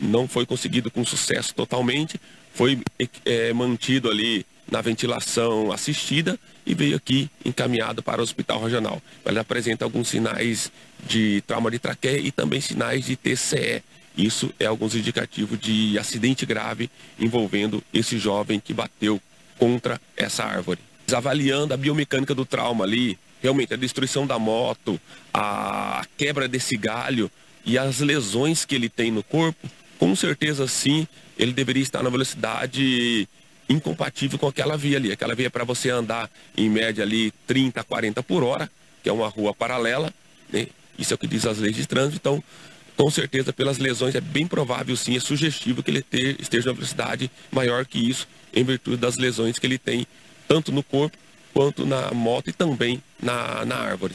não 0.00 0.26
foi 0.26 0.46
conseguido 0.46 0.90
com 0.90 1.04
sucesso 1.04 1.54
totalmente, 1.54 2.20
foi 2.54 2.80
eh, 3.24 3.52
mantido 3.52 4.10
ali 4.10 4.44
na 4.70 4.80
ventilação 4.80 5.72
assistida 5.72 6.38
e 6.64 6.74
veio 6.74 6.96
aqui 6.96 7.28
encaminhado 7.44 8.02
para 8.02 8.20
o 8.20 8.24
hospital 8.24 8.62
regional. 8.62 9.02
Ele 9.26 9.38
apresenta 9.38 9.84
alguns 9.84 10.08
sinais 10.08 10.70
de 11.06 11.42
trauma 11.46 11.70
de 11.70 11.78
traqueia 11.78 12.18
e 12.18 12.30
também 12.30 12.60
sinais 12.60 13.04
de 13.04 13.16
TCE. 13.16 13.82
Isso 14.16 14.52
é 14.58 14.66
alguns 14.66 14.94
indicativos 14.94 15.58
de 15.58 15.98
acidente 15.98 16.46
grave 16.46 16.90
envolvendo 17.18 17.82
esse 17.92 18.18
jovem 18.18 18.60
que 18.60 18.72
bateu 18.72 19.20
contra 19.58 20.00
essa 20.16 20.44
árvore. 20.44 20.80
Avaliando 21.12 21.74
a 21.74 21.76
biomecânica 21.76 22.34
do 22.34 22.44
trauma 22.44 22.84
ali, 22.84 23.18
realmente 23.42 23.74
a 23.74 23.76
destruição 23.76 24.26
da 24.26 24.38
moto, 24.38 25.00
a 25.34 26.04
quebra 26.16 26.46
desse 26.46 26.76
galho 26.76 27.30
e 27.64 27.76
as 27.76 27.98
lesões 28.00 28.64
que 28.64 28.74
ele 28.74 28.88
tem 28.88 29.10
no 29.10 29.22
corpo, 29.22 29.68
com 30.00 30.16
certeza 30.16 30.66
sim, 30.66 31.06
ele 31.38 31.52
deveria 31.52 31.82
estar 31.82 32.02
na 32.02 32.08
velocidade 32.08 33.28
incompatível 33.68 34.38
com 34.38 34.48
aquela 34.48 34.74
via 34.74 34.96
ali. 34.96 35.12
Aquela 35.12 35.34
via 35.34 35.50
para 35.50 35.62
você 35.62 35.90
andar 35.90 36.30
em 36.56 36.70
média 36.70 37.04
ali 37.04 37.30
30, 37.46 37.84
40 37.84 38.22
por 38.22 38.42
hora, 38.42 38.68
que 39.02 39.10
é 39.10 39.12
uma 39.12 39.28
rua 39.28 39.52
paralela, 39.52 40.10
né? 40.50 40.68
Isso 40.98 41.12
é 41.12 41.16
o 41.16 41.18
que 41.18 41.26
diz 41.26 41.44
as 41.44 41.58
leis 41.58 41.76
de 41.76 41.86
trânsito. 41.86 42.16
Então, 42.16 42.42
com 42.96 43.10
certeza, 43.10 43.52
pelas 43.52 43.76
lesões, 43.76 44.14
é 44.14 44.22
bem 44.22 44.46
provável 44.46 44.96
sim, 44.96 45.14
é 45.14 45.20
sugestivo 45.20 45.82
que 45.82 45.90
ele 45.90 46.02
ter, 46.02 46.40
esteja 46.40 46.68
numa 46.68 46.76
velocidade 46.76 47.30
maior 47.52 47.84
que 47.84 47.98
isso, 47.98 48.26
em 48.54 48.64
virtude 48.64 48.96
das 48.96 49.18
lesões 49.18 49.58
que 49.58 49.66
ele 49.66 49.78
tem, 49.78 50.06
tanto 50.48 50.72
no 50.72 50.82
corpo 50.82 51.16
quanto 51.52 51.84
na 51.84 52.10
moto 52.12 52.48
e 52.48 52.52
também 52.54 53.02
na, 53.22 53.66
na 53.66 53.76
árvore. 53.76 54.14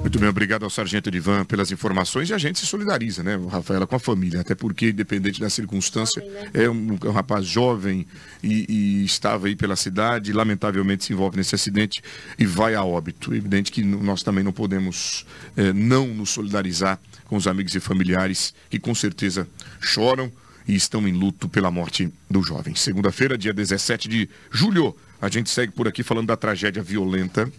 Muito 0.00 0.18
bem, 0.18 0.28
obrigado 0.28 0.64
ao 0.64 0.70
Sargento 0.70 1.08
Edivan 1.08 1.44
pelas 1.44 1.70
informações 1.70 2.28
e 2.28 2.34
a 2.34 2.38
gente 2.38 2.58
se 2.58 2.66
solidariza, 2.66 3.22
né, 3.22 3.38
Rafaela, 3.48 3.86
com 3.86 3.94
a 3.94 4.00
família, 4.00 4.40
até 4.40 4.54
porque, 4.54 4.90
independente 4.90 5.40
da 5.40 5.48
circunstância, 5.48 6.22
é 6.52 6.68
um, 6.68 6.98
é 7.02 7.08
um 7.08 7.12
rapaz 7.12 7.46
jovem 7.46 8.06
e, 8.42 8.66
e 8.68 9.04
estava 9.04 9.46
aí 9.46 9.54
pela 9.54 9.76
cidade, 9.76 10.32
lamentavelmente 10.32 11.04
se 11.04 11.12
envolve 11.12 11.36
nesse 11.36 11.54
acidente 11.54 12.02
e 12.38 12.44
vai 12.44 12.74
a 12.74 12.82
óbito. 12.82 13.32
É 13.32 13.36
evidente 13.36 13.70
que 13.70 13.82
nós 13.82 14.22
também 14.22 14.42
não 14.42 14.52
podemos 14.52 15.24
eh, 15.56 15.72
não 15.72 16.08
nos 16.08 16.30
solidarizar 16.30 16.98
com 17.26 17.36
os 17.36 17.46
amigos 17.46 17.74
e 17.74 17.80
familiares 17.80 18.52
que 18.68 18.78
com 18.78 18.94
certeza 18.94 19.48
choram 19.80 20.30
e 20.66 20.74
estão 20.74 21.06
em 21.06 21.12
luto 21.12 21.48
pela 21.48 21.70
morte 21.70 22.12
do 22.28 22.42
jovem. 22.42 22.74
Segunda-feira, 22.74 23.38
dia 23.38 23.52
17 23.52 24.08
de 24.08 24.28
julho, 24.50 24.96
a 25.20 25.28
gente 25.28 25.48
segue 25.50 25.72
por 25.72 25.86
aqui 25.86 26.02
falando 26.02 26.26
da 26.26 26.36
tragédia 26.36 26.82
violenta 26.82 27.50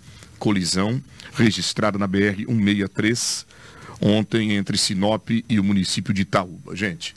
colisão 0.44 1.02
registrada 1.36 1.98
na 1.98 2.06
BR 2.06 2.44
163 2.46 3.46
ontem 4.02 4.52
entre 4.52 4.78
Sinop 4.78 5.30
e 5.30 5.58
o 5.58 5.64
município 5.64 6.14
de 6.14 6.24
Itaúba. 6.24 6.76
Gente, 6.76 7.16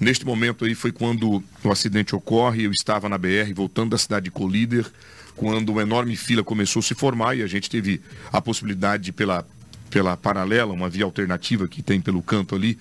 neste 0.00 0.24
momento 0.24 0.64
aí 0.64 0.74
foi 0.74 0.90
quando 0.90 1.44
o 1.62 1.70
acidente 1.70 2.16
ocorre, 2.16 2.64
eu 2.64 2.70
estava 2.70 3.10
na 3.10 3.18
BR 3.18 3.52
voltando 3.54 3.90
da 3.90 3.98
cidade 3.98 4.24
de 4.24 4.30
Colíder, 4.30 4.90
quando 5.36 5.68
uma 5.68 5.82
enorme 5.82 6.16
fila 6.16 6.42
começou 6.42 6.80
a 6.80 6.82
se 6.82 6.94
formar 6.94 7.36
e 7.36 7.42
a 7.42 7.46
gente 7.46 7.68
teve 7.68 8.00
a 8.32 8.40
possibilidade 8.40 9.04
de, 9.04 9.12
pela 9.12 9.46
pela 9.90 10.16
paralela, 10.16 10.72
uma 10.72 10.88
via 10.88 11.04
alternativa 11.04 11.68
que 11.68 11.82
tem 11.82 12.00
pelo 12.00 12.22
canto 12.22 12.54
ali 12.54 12.78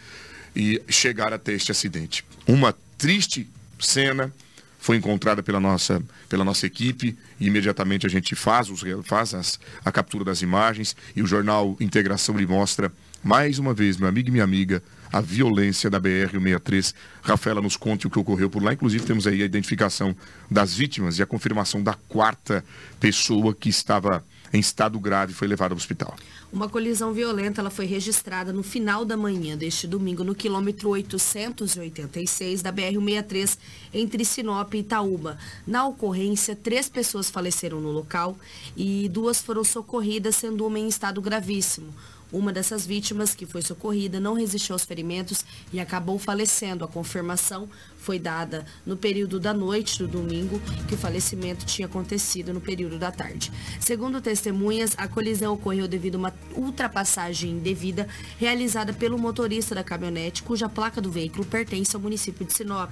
e 0.56 0.82
chegar 0.88 1.34
até 1.34 1.52
este 1.52 1.70
acidente. 1.70 2.24
Uma 2.48 2.74
triste 2.98 3.46
cena 3.78 4.34
foi 4.82 4.98
encontrada 4.98 5.44
pela 5.44 5.60
nossa, 5.60 6.02
pela 6.28 6.44
nossa 6.44 6.66
equipe 6.66 7.16
e 7.40 7.46
imediatamente 7.46 8.08
a 8.08 8.10
gente 8.10 8.34
faz, 8.34 8.68
os, 8.68 8.82
faz 9.04 9.34
as, 9.36 9.60
a 9.86 9.92
captura 9.92 10.26
das 10.26 10.42
imagens 10.42 10.96
e 11.16 11.22
o 11.22 11.28
jornal 11.28 11.78
Integração 11.80 12.36
lhe 12.36 12.48
mostra 12.48 12.92
mais 13.24 13.60
uma 13.60 13.76
vez, 13.76 13.98
meu 13.98 14.10
amigo 14.10 14.30
e 14.30 14.32
minha 14.32 14.44
amiga, 14.44 14.82
a 15.14 15.22
violência 15.22 15.88
da 15.88 16.02
BR-163. 16.02 16.96
Rafaela 17.22 17.62
nos 17.62 17.78
conte 17.78 18.08
o 18.08 18.10
que 18.10 18.18
ocorreu 18.18 18.50
por 18.50 18.64
lá. 18.64 18.74
Inclusive 18.74 19.06
temos 19.06 19.28
aí 19.28 19.44
a 19.44 19.46
identificação 19.46 20.16
das 20.50 20.74
vítimas 20.76 21.20
e 21.20 21.22
a 21.22 21.28
confirmação 21.28 21.84
da 21.84 21.94
quarta 21.94 22.66
pessoa 23.00 23.54
que 23.54 23.70
estava 23.70 24.26
em 24.54 24.60
estado 24.60 25.00
grave 25.00 25.34
foi 25.34 25.48
levada 25.48 25.74
ao 25.74 25.78
hospital. 25.78 26.16
Uma 26.52 26.68
colisão 26.68 27.14
violenta 27.14 27.62
ela 27.62 27.70
foi 27.70 27.86
registrada 27.86 28.52
no 28.52 28.64
final 28.64 29.06
da 29.06 29.16
manhã 29.16 29.58
deste 29.58 29.88
domingo 29.88 30.24
no 30.24 30.36
quilômetro 30.36 30.90
886 30.90 32.62
da 32.62 32.74
BR-163 32.74 33.58
entre 33.94 34.26
Sinop 34.26 34.74
e 34.74 34.80
Itaúba. 34.80 35.38
Na 35.66 35.88
ocorrência, 35.88 36.56
três 36.56 36.90
pessoas 36.90 37.30
faleceram 37.30 37.80
no 37.80 37.92
local 37.92 38.38
e 38.76 39.08
duas 39.10 39.42
foram 39.42 39.64
socorridas, 39.64 40.36
sendo 40.36 40.66
uma 40.66 40.80
em 40.80 40.88
estado 40.88 41.22
gravíssimo. 41.22 41.94
Uma 42.32 42.54
dessas 42.54 42.86
vítimas 42.86 43.36
que 43.36 43.46
foi 43.46 43.62
socorrida 43.62 44.18
não 44.18 44.34
resistiu 44.34 44.74
aos 44.74 44.86
ferimentos 44.86 45.44
e 45.74 45.82
acabou 45.82 46.18
falecendo. 46.18 46.86
A 46.86 46.88
confirmação 46.88 47.68
foi 48.02 48.18
dada 48.18 48.66
no 48.84 48.98
período 48.98 49.40
da 49.40 49.54
noite 49.54 50.00
do 50.00 50.08
domingo, 50.08 50.60
que 50.88 50.96
o 50.96 50.98
falecimento 50.98 51.66
tinha 51.66 51.86
acontecido 51.86 52.52
no 52.52 52.60
período 52.60 52.98
da 52.98 53.12
tarde. 53.12 53.52
Segundo 53.80 54.20
testemunhas, 54.20 54.96
a 54.98 55.08
colisão 55.08 55.54
ocorreu 55.54 55.88
devido 55.88 56.16
a 56.16 56.18
uma 56.18 56.34
ultrapassagem 56.56 57.52
indevida 57.52 58.08
realizada 58.40 58.92
pelo 58.92 59.20
motorista 59.20 59.76
da 59.76 59.84
caminhonete, 59.84 60.42
cuja 60.42 60.68
placa 60.68 61.00
do 61.00 61.12
veículo 61.12 61.46
pertence 61.46 61.96
ao 61.96 62.02
município 62.02 62.44
de 62.44 62.54
Sinop. 62.54 62.92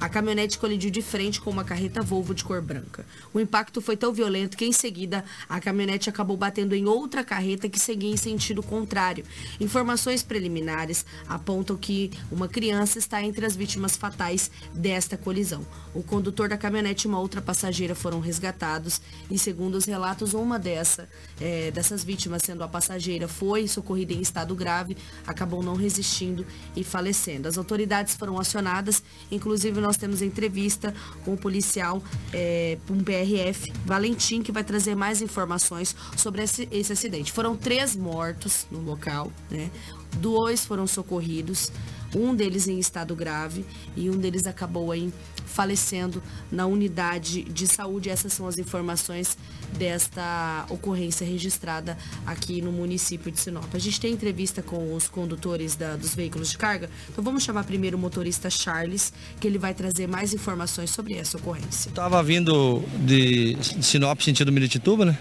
A 0.00 0.08
caminhonete 0.08 0.58
colidiu 0.58 0.90
de 0.90 1.02
frente 1.02 1.38
com 1.38 1.50
uma 1.50 1.62
carreta 1.62 2.00
Volvo 2.00 2.34
de 2.34 2.42
cor 2.42 2.62
branca. 2.62 3.04
O 3.34 3.38
impacto 3.38 3.82
foi 3.82 3.98
tão 3.98 4.14
violento 4.14 4.56
que, 4.56 4.64
em 4.64 4.72
seguida, 4.72 5.22
a 5.46 5.60
caminhonete 5.60 6.08
acabou 6.08 6.38
batendo 6.38 6.74
em 6.74 6.86
outra 6.86 7.22
carreta 7.22 7.68
que 7.68 7.78
seguia 7.78 8.10
em 8.10 8.16
sentido 8.16 8.62
contrário. 8.62 9.26
Informações 9.60 10.22
preliminares 10.22 11.04
apontam 11.28 11.76
que 11.76 12.10
uma 12.32 12.48
criança 12.48 12.98
está 12.98 13.22
entre 13.22 13.44
as 13.44 13.54
vítimas 13.54 13.94
fatais 13.94 14.50
desta 14.72 15.18
colisão. 15.18 15.66
O 15.94 16.02
condutor 16.02 16.48
da 16.48 16.56
caminhonete 16.56 17.06
e 17.06 17.08
uma 17.08 17.20
outra 17.20 17.42
passageira 17.42 17.94
foram 17.94 18.20
resgatados 18.20 19.02
e, 19.30 19.38
segundo 19.38 19.74
os 19.74 19.84
relatos, 19.84 20.32
uma 20.32 20.58
dessa, 20.58 21.10
é, 21.38 21.70
dessas 21.72 22.02
vítimas, 22.02 22.40
sendo 22.42 22.64
a 22.64 22.68
passageira, 22.68 23.28
foi 23.28 23.68
socorrida 23.68 24.14
em 24.14 24.22
estado 24.22 24.54
grave, 24.54 24.96
acabou 25.26 25.62
não 25.62 25.74
resistindo 25.74 26.46
e 26.74 26.82
falecendo. 26.82 27.48
As 27.48 27.58
autoridades 27.58 28.14
foram 28.14 28.40
acionadas, 28.40 29.02
inclusive 29.30 29.78
nós 29.78 29.89
temos 29.96 30.22
entrevista 30.22 30.94
com 31.24 31.34
o 31.34 31.36
policial, 31.36 32.02
é, 32.32 32.78
um 32.90 33.02
PRF, 33.02 33.72
Valentim, 33.84 34.42
que 34.42 34.52
vai 34.52 34.64
trazer 34.64 34.94
mais 34.94 35.22
informações 35.22 35.94
sobre 36.16 36.42
esse, 36.42 36.68
esse 36.70 36.92
acidente. 36.92 37.32
Foram 37.32 37.56
três 37.56 37.96
mortos 37.96 38.66
no 38.70 38.80
local, 38.80 39.32
né? 39.50 39.70
Dois 40.16 40.64
foram 40.64 40.86
socorridos, 40.86 41.70
um 42.14 42.34
deles 42.34 42.66
em 42.66 42.78
estado 42.78 43.14
grave 43.14 43.64
e 43.96 44.10
um 44.10 44.16
deles 44.16 44.46
acabou 44.46 44.90
aí 44.90 45.12
falecendo 45.50 46.22
na 46.50 46.66
unidade 46.66 47.42
de 47.42 47.66
saúde. 47.66 48.08
Essas 48.08 48.32
são 48.32 48.46
as 48.46 48.58
informações 48.58 49.36
desta 49.76 50.64
ocorrência 50.68 51.26
registrada 51.26 51.96
aqui 52.26 52.62
no 52.62 52.72
município 52.72 53.30
de 53.30 53.38
Sinop. 53.38 53.74
A 53.74 53.78
gente 53.78 54.00
tem 54.00 54.12
entrevista 54.12 54.62
com 54.62 54.94
os 54.94 55.08
condutores 55.08 55.76
da, 55.76 55.96
dos 55.96 56.14
veículos 56.14 56.50
de 56.50 56.58
carga, 56.58 56.88
então 57.08 57.22
vamos 57.22 57.42
chamar 57.42 57.64
primeiro 57.64 57.96
o 57.96 58.00
motorista 58.00 58.48
Charles, 58.50 59.12
que 59.40 59.46
ele 59.46 59.58
vai 59.58 59.74
trazer 59.74 60.06
mais 60.06 60.32
informações 60.32 60.90
sobre 60.90 61.14
essa 61.14 61.36
ocorrência. 61.36 61.88
Estava 61.88 62.22
vindo 62.22 62.82
de 63.04 63.56
Sinop 63.82 64.20
sentido 64.20 64.52
Militituba, 64.52 65.04
né? 65.04 65.18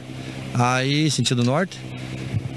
Aí 0.54 1.10
sentido 1.12 1.44
norte. 1.44 1.80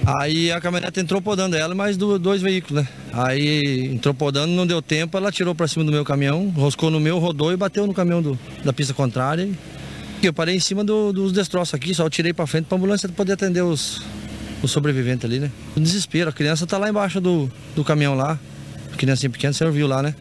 Aí 0.04 0.50
a 0.50 0.60
caminhonete 0.60 0.98
entrou 0.98 1.22
podando 1.22 1.54
ela, 1.56 1.74
mais 1.74 1.96
dois 1.96 2.42
veículos, 2.42 2.82
né? 2.82 2.88
Aí 3.12 3.86
entrou 3.86 4.12
podando, 4.12 4.52
não 4.52 4.66
deu 4.66 4.82
tempo, 4.82 5.16
ela 5.16 5.30
tirou 5.30 5.54
para 5.54 5.68
cima 5.68 5.84
do 5.84 5.92
meu 5.92 6.04
caminhão, 6.04 6.48
roscou 6.48 6.90
no 6.90 6.98
meu, 6.98 7.18
rodou 7.18 7.52
e 7.52 7.56
bateu 7.56 7.86
no 7.86 7.94
caminhão 7.94 8.20
do, 8.20 8.38
da 8.64 8.72
pista 8.72 8.92
contrária. 8.92 9.48
E 10.20 10.26
eu 10.26 10.32
parei 10.32 10.56
em 10.56 10.60
cima 10.60 10.82
do, 10.82 11.12
dos 11.12 11.32
destroços 11.32 11.74
aqui, 11.74 11.94
só 11.94 12.10
tirei 12.10 12.32
para 12.32 12.46
frente 12.46 12.66
para 12.66 12.76
a 12.76 12.78
ambulância 12.78 13.08
poder 13.08 13.34
atender 13.34 13.62
os, 13.62 14.02
os 14.60 14.72
sobreviventes 14.72 15.24
ali, 15.24 15.38
né? 15.38 15.52
Desespero, 15.76 16.30
a 16.30 16.32
criança 16.32 16.66
tá 16.66 16.78
lá 16.78 16.88
embaixo 16.88 17.20
do, 17.20 17.50
do 17.76 17.84
caminhão 17.84 18.16
lá, 18.16 18.38
a 18.92 18.96
criancinha 18.96 19.30
pequena, 19.30 19.52
você 19.52 19.70
viu 19.70 19.86
lá, 19.86 20.02
né? 20.02 20.16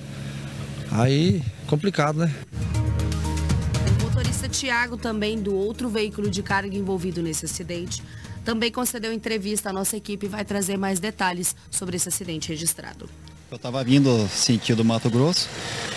Aí, 0.91 1.41
complicado, 1.65 2.19
né? 2.19 2.31
O 3.99 4.03
motorista 4.03 4.47
Tiago 4.47 4.95
também 4.95 5.41
do 5.41 5.55
outro 5.55 5.89
veículo 5.89 6.29
de 6.29 6.43
carga 6.43 6.77
envolvido 6.77 7.23
nesse 7.23 7.45
acidente 7.45 8.03
também 8.43 8.71
concedeu 8.71 9.13
entrevista 9.13 9.69
à 9.69 9.73
nossa 9.73 9.97
equipe 9.97 10.25
e 10.25 10.29
vai 10.29 10.43
trazer 10.43 10.77
mais 10.77 10.99
detalhes 10.99 11.55
sobre 11.69 11.95
esse 11.95 12.09
acidente 12.09 12.49
registrado. 12.49 13.09
Eu 13.51 13.57
estava 13.57 13.83
vindo 13.83 14.29
sentido 14.29 14.83
Mato 14.85 15.09
Grosso 15.09 15.49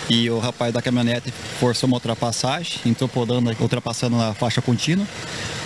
e 0.09 0.29
o 0.29 0.39
rapaz 0.39 0.73
da 0.73 0.81
caminhonete 0.81 1.31
forçou 1.57 1.87
uma 1.87 1.95
ultrapassagem, 1.95 2.79
entrou 2.85 3.07
podando, 3.07 3.49
ultrapassando 3.61 4.17
na 4.17 4.33
faixa 4.33 4.61
contínua. 4.61 5.07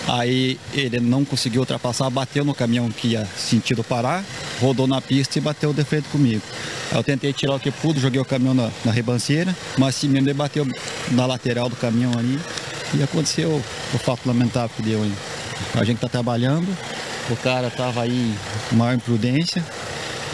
Aí 0.06 0.58
ele 0.72 1.00
não 1.00 1.24
conseguiu 1.24 1.62
ultrapassar, 1.62 2.08
bateu 2.08 2.44
no 2.44 2.54
caminhão 2.54 2.88
que 2.90 3.08
ia 3.08 3.26
sentido 3.36 3.82
parar, 3.82 4.24
rodou 4.60 4.86
na 4.86 5.00
pista 5.00 5.38
e 5.38 5.40
bateu 5.40 5.72
de 5.72 5.82
frente 5.82 6.08
comigo. 6.10 6.42
Eu 6.94 7.02
tentei 7.02 7.32
tirar 7.32 7.56
o 7.56 7.60
que 7.60 7.72
pude, 7.72 7.98
joguei 7.98 8.20
o 8.20 8.24
caminhão 8.24 8.54
na, 8.54 8.70
na 8.84 8.92
ribanceira, 8.92 9.54
mas 9.76 9.96
assim 9.96 10.08
mesmo 10.08 10.28
ele 10.28 10.34
bateu 10.34 10.64
na 11.10 11.26
lateral 11.26 11.68
do 11.68 11.74
caminhão 11.74 12.12
ali 12.16 12.38
e 12.94 13.02
aconteceu 13.02 13.60
o 13.92 13.98
fato 13.98 14.26
lamentável 14.26 14.70
que 14.76 14.82
deu 14.82 15.02
aí. 15.02 15.12
A 15.74 15.84
gente 15.84 15.96
está 15.96 16.08
trabalhando, 16.08 16.68
o 17.30 17.36
cara 17.36 17.68
estava 17.68 18.02
aí 18.02 18.34
maior 18.72 18.94
imprudência, 18.94 19.64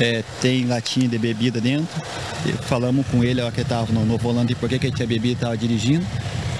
é, 0.00 0.22
tem 0.40 0.66
latinha 0.66 1.08
de 1.08 1.18
bebida 1.18 1.60
dentro. 1.60 2.00
E 2.44 2.52
falamos 2.52 3.06
com 3.08 3.24
ele, 3.24 3.40
ó, 3.40 3.50
que 3.50 3.60
estava 3.60 3.92
no, 3.92 4.04
no, 4.04 4.16
volante, 4.16 4.54
por 4.54 4.68
que 4.68 4.74
ele 4.74 4.92
tinha 4.92 5.06
bebido 5.06 5.28
e 5.28 5.32
estava 5.32 5.56
dirigindo. 5.56 6.06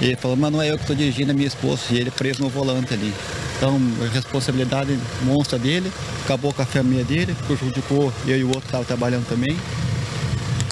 Ele 0.01 0.17
falou, 0.17 0.37
mas 0.37 0.53
não 0.53 0.61
é 0.61 0.71
eu 0.71 0.77
que 0.77 0.83
estou 0.83 0.97
dirigindo, 0.97 1.31
é 1.31 1.35
minha 1.35 1.47
esposa, 1.47 1.83
e 1.91 1.97
ele 1.97 2.11
preso 2.11 2.43
no 2.43 2.49
volante 2.49 2.93
ali. 2.93 3.15
Então, 3.57 3.81
a 4.03 4.13
responsabilidade 4.13 4.99
monstra 5.23 5.59
dele, 5.59 5.91
acabou 6.25 6.53
com 6.53 6.61
a 6.61 6.67
família 6.67 7.05
dele, 7.05 7.35
prejudicou 7.47 8.13
eu 8.27 8.37
e 8.37 8.45
o 8.45 8.49
outro 8.49 8.63
que 8.63 8.69
estava 8.69 8.85
trabalhando 8.85 9.27
também. 9.27 9.57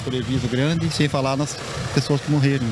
Prejuízo 0.05 0.47
grande, 0.47 0.89
sem 0.93 1.09
falar 1.09 1.35
nas 1.35 1.57
pessoas 1.93 2.21
que 2.21 2.31
morreram. 2.31 2.67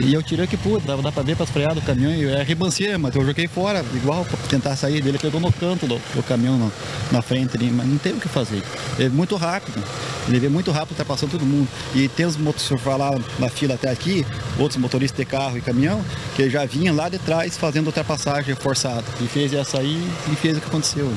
E 0.00 0.14
eu 0.14 0.22
tirei 0.22 0.46
que 0.46 0.56
pude, 0.56 0.86
dava 0.86 1.02
dá 1.02 1.10
pra 1.10 1.24
ver 1.24 1.36
as 1.40 1.50
freadas 1.50 1.74
do 1.74 1.82
caminhão, 1.82 2.12
e 2.12 2.24
é 2.24 2.42
ribanceira, 2.44 2.96
mas 2.96 3.16
eu 3.16 3.26
joguei 3.26 3.48
fora, 3.48 3.84
igual, 3.92 4.24
pra 4.24 4.38
tentar 4.48 4.76
sair 4.76 5.02
dele, 5.02 5.18
pegou 5.18 5.40
no 5.40 5.52
canto 5.52 5.88
do, 5.88 6.00
do 6.14 6.22
caminhão 6.22 6.56
no, 6.56 6.72
na 7.10 7.20
frente 7.20 7.56
ali, 7.56 7.68
mas 7.68 7.86
não 7.86 7.98
teve 7.98 8.18
o 8.18 8.20
que 8.20 8.28
fazer. 8.28 8.62
É 8.96 9.08
muito 9.08 9.34
rápido, 9.34 9.82
ele 10.28 10.38
veio 10.38 10.52
muito 10.52 10.70
rápido, 10.70 10.96
tá 10.96 11.04
passando 11.04 11.32
todo 11.32 11.44
mundo. 11.44 11.68
E 11.96 12.06
tem 12.08 12.26
os 12.26 12.36
motoristas 12.36 12.84
lá 12.84 13.18
na 13.40 13.48
fila 13.48 13.74
até 13.74 13.90
aqui, 13.90 14.24
outros 14.56 14.80
motoristas 14.80 15.18
de 15.18 15.24
carro 15.24 15.58
e 15.58 15.60
caminhão, 15.60 16.00
que 16.36 16.48
já 16.48 16.64
vinham 16.64 16.94
lá 16.94 17.08
de 17.08 17.18
trás 17.18 17.56
fazendo 17.56 17.86
ultrapassagem 17.86 18.54
forçada. 18.54 19.04
E 19.20 19.26
fez 19.26 19.52
essa 19.52 19.78
aí 19.78 20.00
e 20.30 20.36
fez 20.36 20.58
o 20.58 20.60
que 20.60 20.68
aconteceu. 20.68 21.12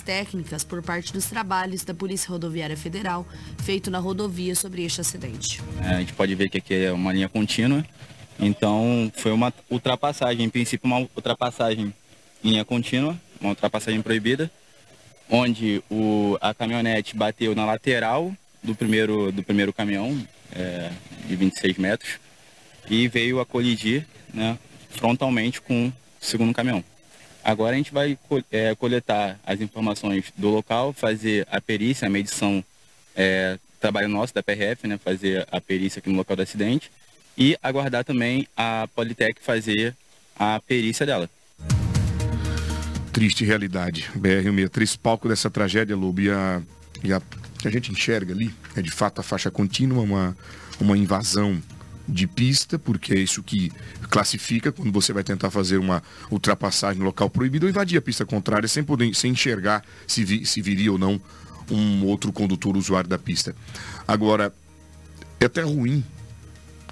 Técnicas 0.00 0.64
por 0.64 0.82
parte 0.82 1.12
dos 1.12 1.26
trabalhos 1.26 1.84
da 1.84 1.94
Polícia 1.94 2.30
Rodoviária 2.30 2.76
Federal 2.76 3.26
feito 3.62 3.90
na 3.90 3.98
rodovia 3.98 4.54
sobre 4.54 4.84
este 4.84 5.00
acidente. 5.00 5.60
É, 5.82 5.88
a 5.88 5.98
gente 6.00 6.12
pode 6.12 6.34
ver 6.34 6.48
que 6.48 6.58
aqui 6.58 6.74
é 6.74 6.92
uma 6.92 7.12
linha 7.12 7.28
contínua, 7.28 7.84
então 8.38 9.10
foi 9.16 9.32
uma 9.32 9.52
ultrapassagem, 9.70 10.44
em 10.44 10.50
princípio 10.50 10.86
uma 10.86 10.98
ultrapassagem 10.98 11.92
em 12.42 12.50
linha 12.50 12.64
contínua, 12.64 13.18
uma 13.40 13.50
ultrapassagem 13.50 14.02
proibida, 14.02 14.50
onde 15.30 15.82
o, 15.90 16.36
a 16.40 16.52
caminhonete 16.52 17.16
bateu 17.16 17.54
na 17.54 17.64
lateral 17.64 18.34
do 18.62 18.74
primeiro, 18.74 19.32
do 19.32 19.42
primeiro 19.42 19.72
caminhão, 19.72 20.16
é, 20.52 20.90
de 21.26 21.36
26 21.36 21.78
metros, 21.78 22.18
e 22.88 23.08
veio 23.08 23.40
a 23.40 23.46
colidir 23.46 24.06
né, 24.32 24.58
frontalmente 24.90 25.60
com 25.60 25.88
o 25.88 25.92
segundo 26.20 26.52
caminhão. 26.54 26.84
Agora 27.44 27.74
a 27.74 27.76
gente 27.76 27.92
vai 27.92 28.18
é, 28.50 28.74
coletar 28.74 29.38
as 29.44 29.60
informações 29.60 30.32
do 30.34 30.48
local, 30.48 30.94
fazer 30.94 31.46
a 31.50 31.60
perícia, 31.60 32.06
a 32.06 32.10
medição, 32.10 32.64
é, 33.14 33.58
trabalho 33.78 34.08
nosso 34.08 34.32
da 34.34 34.42
PRF, 34.42 34.88
né, 34.88 34.96
fazer 34.96 35.46
a 35.52 35.60
perícia 35.60 35.98
aqui 35.98 36.08
no 36.08 36.16
local 36.16 36.36
do 36.36 36.42
acidente 36.42 36.90
e 37.36 37.54
aguardar 37.62 38.02
também 38.02 38.48
a 38.56 38.88
Politec 38.94 39.42
fazer 39.42 39.94
a 40.38 40.58
perícia 40.66 41.04
dela. 41.04 41.28
Triste 43.12 43.44
realidade. 43.44 44.08
BR-163, 44.16 44.98
palco 44.98 45.28
dessa 45.28 45.50
tragédia, 45.50 45.94
Lobo, 45.94 46.22
e 46.22 46.30
a, 46.30 46.62
e 47.02 47.12
a 47.12 47.20
que 47.58 47.68
a 47.68 47.70
gente 47.70 47.92
enxerga 47.92 48.32
ali 48.32 48.54
é 48.74 48.80
de 48.82 48.90
fato 48.90 49.20
a 49.20 49.22
faixa 49.22 49.50
contínua, 49.50 50.02
uma, 50.02 50.36
uma 50.80 50.96
invasão 50.96 51.62
de 52.06 52.26
pista, 52.26 52.78
porque 52.78 53.14
é 53.14 53.18
isso 53.18 53.42
que 53.42 53.72
classifica 54.10 54.70
quando 54.70 54.92
você 54.92 55.12
vai 55.12 55.24
tentar 55.24 55.50
fazer 55.50 55.78
uma 55.78 56.02
ultrapassagem 56.30 56.98
no 56.98 57.04
local 57.04 57.30
proibido 57.30 57.66
ou 57.66 57.70
invadir 57.70 57.98
a 57.98 58.02
pista 58.02 58.26
contrária 58.26 58.68
sem 58.68 58.84
poder 58.84 59.14
sem 59.14 59.32
enxergar 59.32 59.82
se, 60.06 60.24
vi, 60.24 60.44
se 60.44 60.60
viria 60.60 60.92
ou 60.92 60.98
não 60.98 61.20
um 61.70 62.04
outro 62.04 62.32
condutor 62.32 62.76
usuário 62.76 63.08
da 63.08 63.18
pista. 63.18 63.54
Agora, 64.06 64.54
é 65.40 65.46
até 65.46 65.62
ruim 65.62 66.04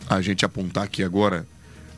a 0.09 0.21
gente 0.21 0.45
apontar 0.45 0.85
aqui 0.85 1.03
agora 1.03 1.47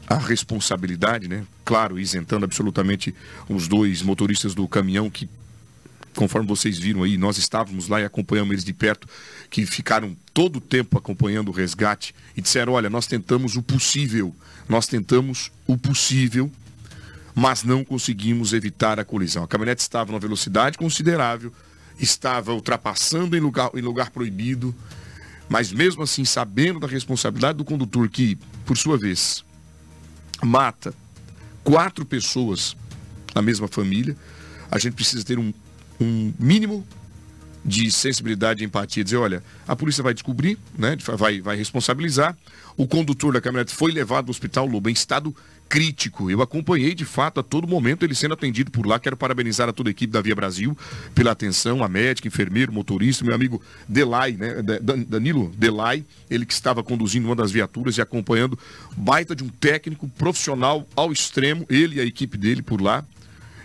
a 0.07 0.19
responsabilidade, 0.19 1.29
né? 1.29 1.45
Claro, 1.65 1.99
isentando 1.99 2.45
absolutamente 2.45 3.15
os 3.49 3.69
dois 3.69 4.03
motoristas 4.03 4.55
do 4.55 4.67
caminhão 4.69 5.09
que 5.09 5.29
conforme 6.15 6.49
vocês 6.49 6.79
viram 6.79 7.03
aí, 7.03 7.17
nós 7.17 7.39
estávamos 7.39 7.89
lá 7.89 8.01
e 8.01 8.05
acompanhamos 8.05 8.53
eles 8.53 8.65
de 8.65 8.73
perto, 8.73 9.09
que 9.51 9.67
ficaram 9.67 10.17
todo 10.33 10.57
o 10.57 10.61
tempo 10.61 10.97
acompanhando 10.97 11.49
o 11.49 11.53
resgate 11.53 12.15
e 12.37 12.41
disseram: 12.41 12.73
olha, 12.73 12.89
nós 12.89 13.07
tentamos 13.07 13.57
o 13.57 13.63
possível, 13.63 14.35
nós 14.69 14.87
tentamos 14.87 15.51
o 15.67 15.77
possível, 15.77 16.51
mas 17.35 17.63
não 17.63 17.85
conseguimos 17.85 18.53
evitar 18.53 18.99
a 18.99 19.05
colisão. 19.05 19.45
A 19.45 19.49
caminhonete 19.49 19.83
estava 19.83 20.11
numa 20.11 20.21
velocidade 20.21 20.79
considerável, 20.79 21.53
estava 21.99 22.53
ultrapassando 22.53 23.37
em 23.37 23.41
lugar, 23.41 23.71
em 23.75 23.81
lugar 23.81 24.11
proibido, 24.11 24.75
mas 25.49 25.73
mesmo 25.73 26.03
assim, 26.03 26.25
sabendo 26.25 26.81
da 26.81 26.87
responsabilidade 26.87 27.59
do 27.59 27.65
condutor, 27.65 28.09
que, 28.09 28.39
por 28.65 28.77
sua 28.77 28.97
vez, 28.97 29.45
mata 30.43 30.95
quatro 31.63 32.05
pessoas 32.05 32.77
na 33.35 33.43
mesma 33.43 33.67
família, 33.67 34.17
a 34.71 34.79
gente 34.79 34.95
precisa 34.95 35.25
ter 35.25 35.39
um 35.39 35.53
um 36.01 36.33
mínimo 36.39 36.85
de 37.65 37.91
sensibilidade 37.91 38.63
e 38.63 38.67
empatia, 38.67 39.03
dizer, 39.03 39.17
olha, 39.17 39.43
a 39.67 39.75
polícia 39.75 40.03
vai 40.03 40.13
descobrir, 40.13 40.59
né, 40.77 40.97
vai, 41.17 41.41
vai 41.41 41.57
responsabilizar. 41.57 42.37
O 42.77 42.87
condutor 42.87 43.33
da 43.33 43.41
caminhonete 43.41 43.75
foi 43.75 43.91
levado 43.91 44.27
ao 44.27 44.31
hospital 44.31 44.67
Lobo 44.67 44.91
em 44.91 44.93
estado 44.93 45.35
crítico. 45.69 46.31
Eu 46.31 46.43
acompanhei 46.43 46.95
de 46.95 47.05
fato 47.05 47.41
a 47.41 47.43
todo 47.43 47.67
momento 47.67 48.05
ele 48.05 48.15
sendo 48.15 48.35
atendido 48.35 48.71
por 48.71 48.87
lá. 48.87 48.99
Quero 48.99 49.17
parabenizar 49.17 49.69
a 49.69 49.73
toda 49.73 49.91
a 49.91 49.93
equipe 49.93 50.13
da 50.13 50.21
Via 50.21 50.35
Brasil 50.35 50.77
pela 51.15 51.31
atenção, 51.31 51.83
a 51.83 51.89
médica, 51.89 52.29
enfermeiro, 52.29 52.73
motorista, 52.73 53.25
meu 53.25 53.35
amigo 53.35 53.63
Delay, 53.89 54.37
né? 54.37 54.57
Danilo 55.09 55.53
Delay, 55.57 56.05
ele 56.29 56.45
que 56.45 56.53
estava 56.53 56.83
conduzindo 56.83 57.27
uma 57.27 57.37
das 57.37 57.51
viaturas 57.51 57.97
e 57.97 58.03
acompanhando, 58.03 58.59
baita 58.97 59.35
de 59.35 59.43
um 59.43 59.49
técnico 59.49 60.09
profissional 60.09 60.87
ao 60.95 61.13
extremo, 61.13 61.65
ele 61.71 61.97
e 61.97 62.01
a 62.01 62.05
equipe 62.05 62.37
dele 62.37 62.61
por 62.61 62.81
lá. 62.81 63.05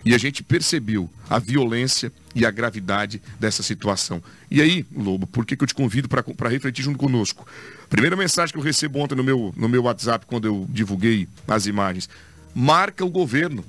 E 0.03 0.13
a 0.13 0.17
gente 0.17 0.43
percebeu 0.43 1.09
a 1.29 1.39
violência 1.39 2.11
e 2.33 2.45
a 2.45 2.51
gravidade 2.51 3.21
dessa 3.39 3.61
situação. 3.61 4.21
E 4.49 4.61
aí, 4.61 4.85
Lobo, 4.95 5.27
por 5.27 5.45
que, 5.45 5.55
que 5.55 5.63
eu 5.63 5.67
te 5.67 5.73
convido 5.73 6.07
para 6.07 6.49
refletir 6.49 6.83
junto 6.83 6.97
conosco? 6.97 7.45
Primeira 7.89 8.15
mensagem 8.15 8.53
que 8.53 8.59
eu 8.59 8.63
recebo 8.63 8.99
ontem 8.99 9.15
no 9.15 9.23
meu, 9.23 9.53
no 9.57 9.67
meu 9.67 9.83
WhatsApp, 9.83 10.25
quando 10.25 10.45
eu 10.45 10.65
divulguei 10.69 11.27
as 11.47 11.65
imagens. 11.65 12.09
Marca 12.53 13.03
o 13.03 13.09
governo. 13.09 13.63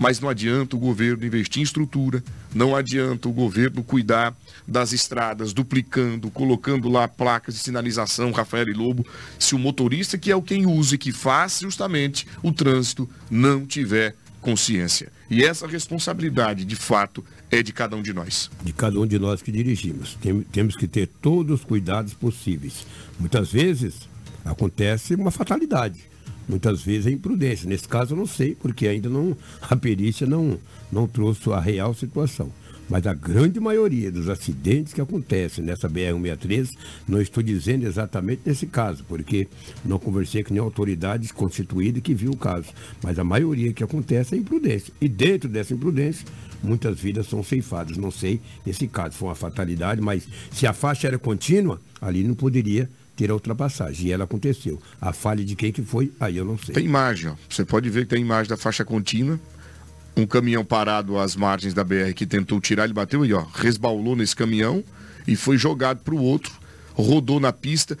Mas 0.00 0.20
não 0.20 0.28
adianta 0.28 0.76
o 0.76 0.78
governo 0.78 1.26
investir 1.26 1.60
em 1.60 1.64
estrutura, 1.64 2.22
não 2.54 2.76
adianta 2.76 3.28
o 3.28 3.32
governo 3.32 3.82
cuidar 3.82 4.32
das 4.64 4.92
estradas, 4.92 5.52
duplicando, 5.52 6.30
colocando 6.30 6.88
lá 6.88 7.08
placas 7.08 7.54
de 7.54 7.60
sinalização, 7.60 8.30
Rafael 8.30 8.68
e 8.68 8.72
Lobo, 8.72 9.04
se 9.40 9.56
o 9.56 9.58
motorista, 9.58 10.16
que 10.16 10.30
é 10.30 10.36
o 10.36 10.42
quem 10.42 10.66
usa 10.66 10.94
e 10.94 10.98
que 10.98 11.10
faz 11.10 11.58
justamente 11.58 12.28
o 12.44 12.52
trânsito, 12.52 13.10
não 13.28 13.66
tiver 13.66 14.14
consciência. 14.40 15.10
E 15.30 15.44
essa 15.44 15.66
responsabilidade, 15.66 16.64
de 16.64 16.76
fato, 16.76 17.24
é 17.50 17.62
de 17.62 17.72
cada 17.72 17.96
um 17.96 18.02
de 18.02 18.12
nós. 18.12 18.50
De 18.62 18.72
cada 18.72 18.98
um 18.98 19.06
de 19.06 19.18
nós 19.18 19.42
que 19.42 19.52
dirigimos. 19.52 20.16
Tem, 20.20 20.40
temos 20.42 20.76
que 20.76 20.86
ter 20.86 21.06
todos 21.06 21.60
os 21.60 21.64
cuidados 21.64 22.14
possíveis. 22.14 22.86
Muitas 23.18 23.52
vezes 23.52 24.08
acontece 24.44 25.14
uma 25.14 25.30
fatalidade. 25.30 26.08
Muitas 26.48 26.82
vezes 26.82 27.06
é 27.06 27.10
imprudência. 27.10 27.68
Nesse 27.68 27.86
caso 27.86 28.14
eu 28.14 28.18
não 28.18 28.26
sei, 28.26 28.54
porque 28.54 28.88
ainda 28.88 29.08
não 29.08 29.36
a 29.60 29.76
perícia 29.76 30.26
não, 30.26 30.58
não 30.90 31.06
trouxe 31.06 31.50
a 31.52 31.60
real 31.60 31.92
situação. 31.92 32.50
Mas 32.88 33.06
a 33.06 33.14
grande 33.14 33.60
maioria 33.60 34.10
dos 34.10 34.28
acidentes 34.28 34.92
que 34.92 35.00
acontecem 35.00 35.62
nessa 35.62 35.88
BR-163, 35.88 36.70
não 37.06 37.20
estou 37.20 37.42
dizendo 37.42 37.86
exatamente 37.86 38.42
nesse 38.46 38.66
caso, 38.66 39.04
porque 39.06 39.46
não 39.84 39.98
conversei 39.98 40.42
com 40.42 40.54
nenhuma 40.54 40.68
autoridade 40.68 41.32
constituída 41.32 42.00
que 42.00 42.14
viu 42.14 42.30
o 42.30 42.36
caso. 42.36 42.68
Mas 43.02 43.18
a 43.18 43.24
maioria 43.24 43.72
que 43.72 43.84
acontece 43.84 44.34
é 44.34 44.38
imprudência. 44.38 44.92
E 45.00 45.08
dentro 45.08 45.48
dessa 45.48 45.74
imprudência, 45.74 46.26
muitas 46.62 46.98
vidas 46.98 47.26
são 47.26 47.42
ceifadas. 47.42 47.96
Não 47.96 48.10
sei 48.10 48.40
nesse 48.64 48.88
caso, 48.88 49.16
foi 49.16 49.28
uma 49.28 49.34
fatalidade, 49.34 50.00
mas 50.00 50.26
se 50.50 50.66
a 50.66 50.72
faixa 50.72 51.06
era 51.06 51.18
contínua, 51.18 51.80
ali 52.00 52.24
não 52.24 52.34
poderia 52.34 52.88
ter 53.16 53.30
a 53.30 53.34
ultrapassagem. 53.34 54.06
E 54.06 54.12
ela 54.12 54.24
aconteceu. 54.24 54.80
A 55.00 55.12
falha 55.12 55.44
de 55.44 55.56
quem 55.56 55.72
que 55.72 55.82
foi, 55.82 56.12
aí 56.20 56.36
eu 56.36 56.44
não 56.44 56.56
sei. 56.56 56.74
Tem 56.74 56.84
imagem, 56.84 57.30
ó. 57.30 57.34
Você 57.48 57.64
pode 57.64 57.90
ver 57.90 58.04
que 58.04 58.10
tem 58.10 58.22
imagem 58.22 58.48
da 58.48 58.56
faixa 58.56 58.84
contínua 58.84 59.38
um 60.20 60.26
caminhão 60.26 60.64
parado 60.64 61.18
às 61.18 61.36
margens 61.36 61.72
da 61.72 61.84
BR 61.84 62.12
que 62.14 62.26
tentou 62.26 62.60
tirar, 62.60 62.84
ele 62.84 62.92
bateu 62.92 63.24
e 63.24 63.32
ó, 63.32 63.44
resbalou 63.54 64.16
nesse 64.16 64.34
caminhão 64.34 64.82
e 65.26 65.36
foi 65.36 65.56
jogado 65.56 66.00
para 66.00 66.14
o 66.14 66.22
outro, 66.22 66.52
rodou 66.94 67.38
na 67.38 67.52
pista. 67.52 67.96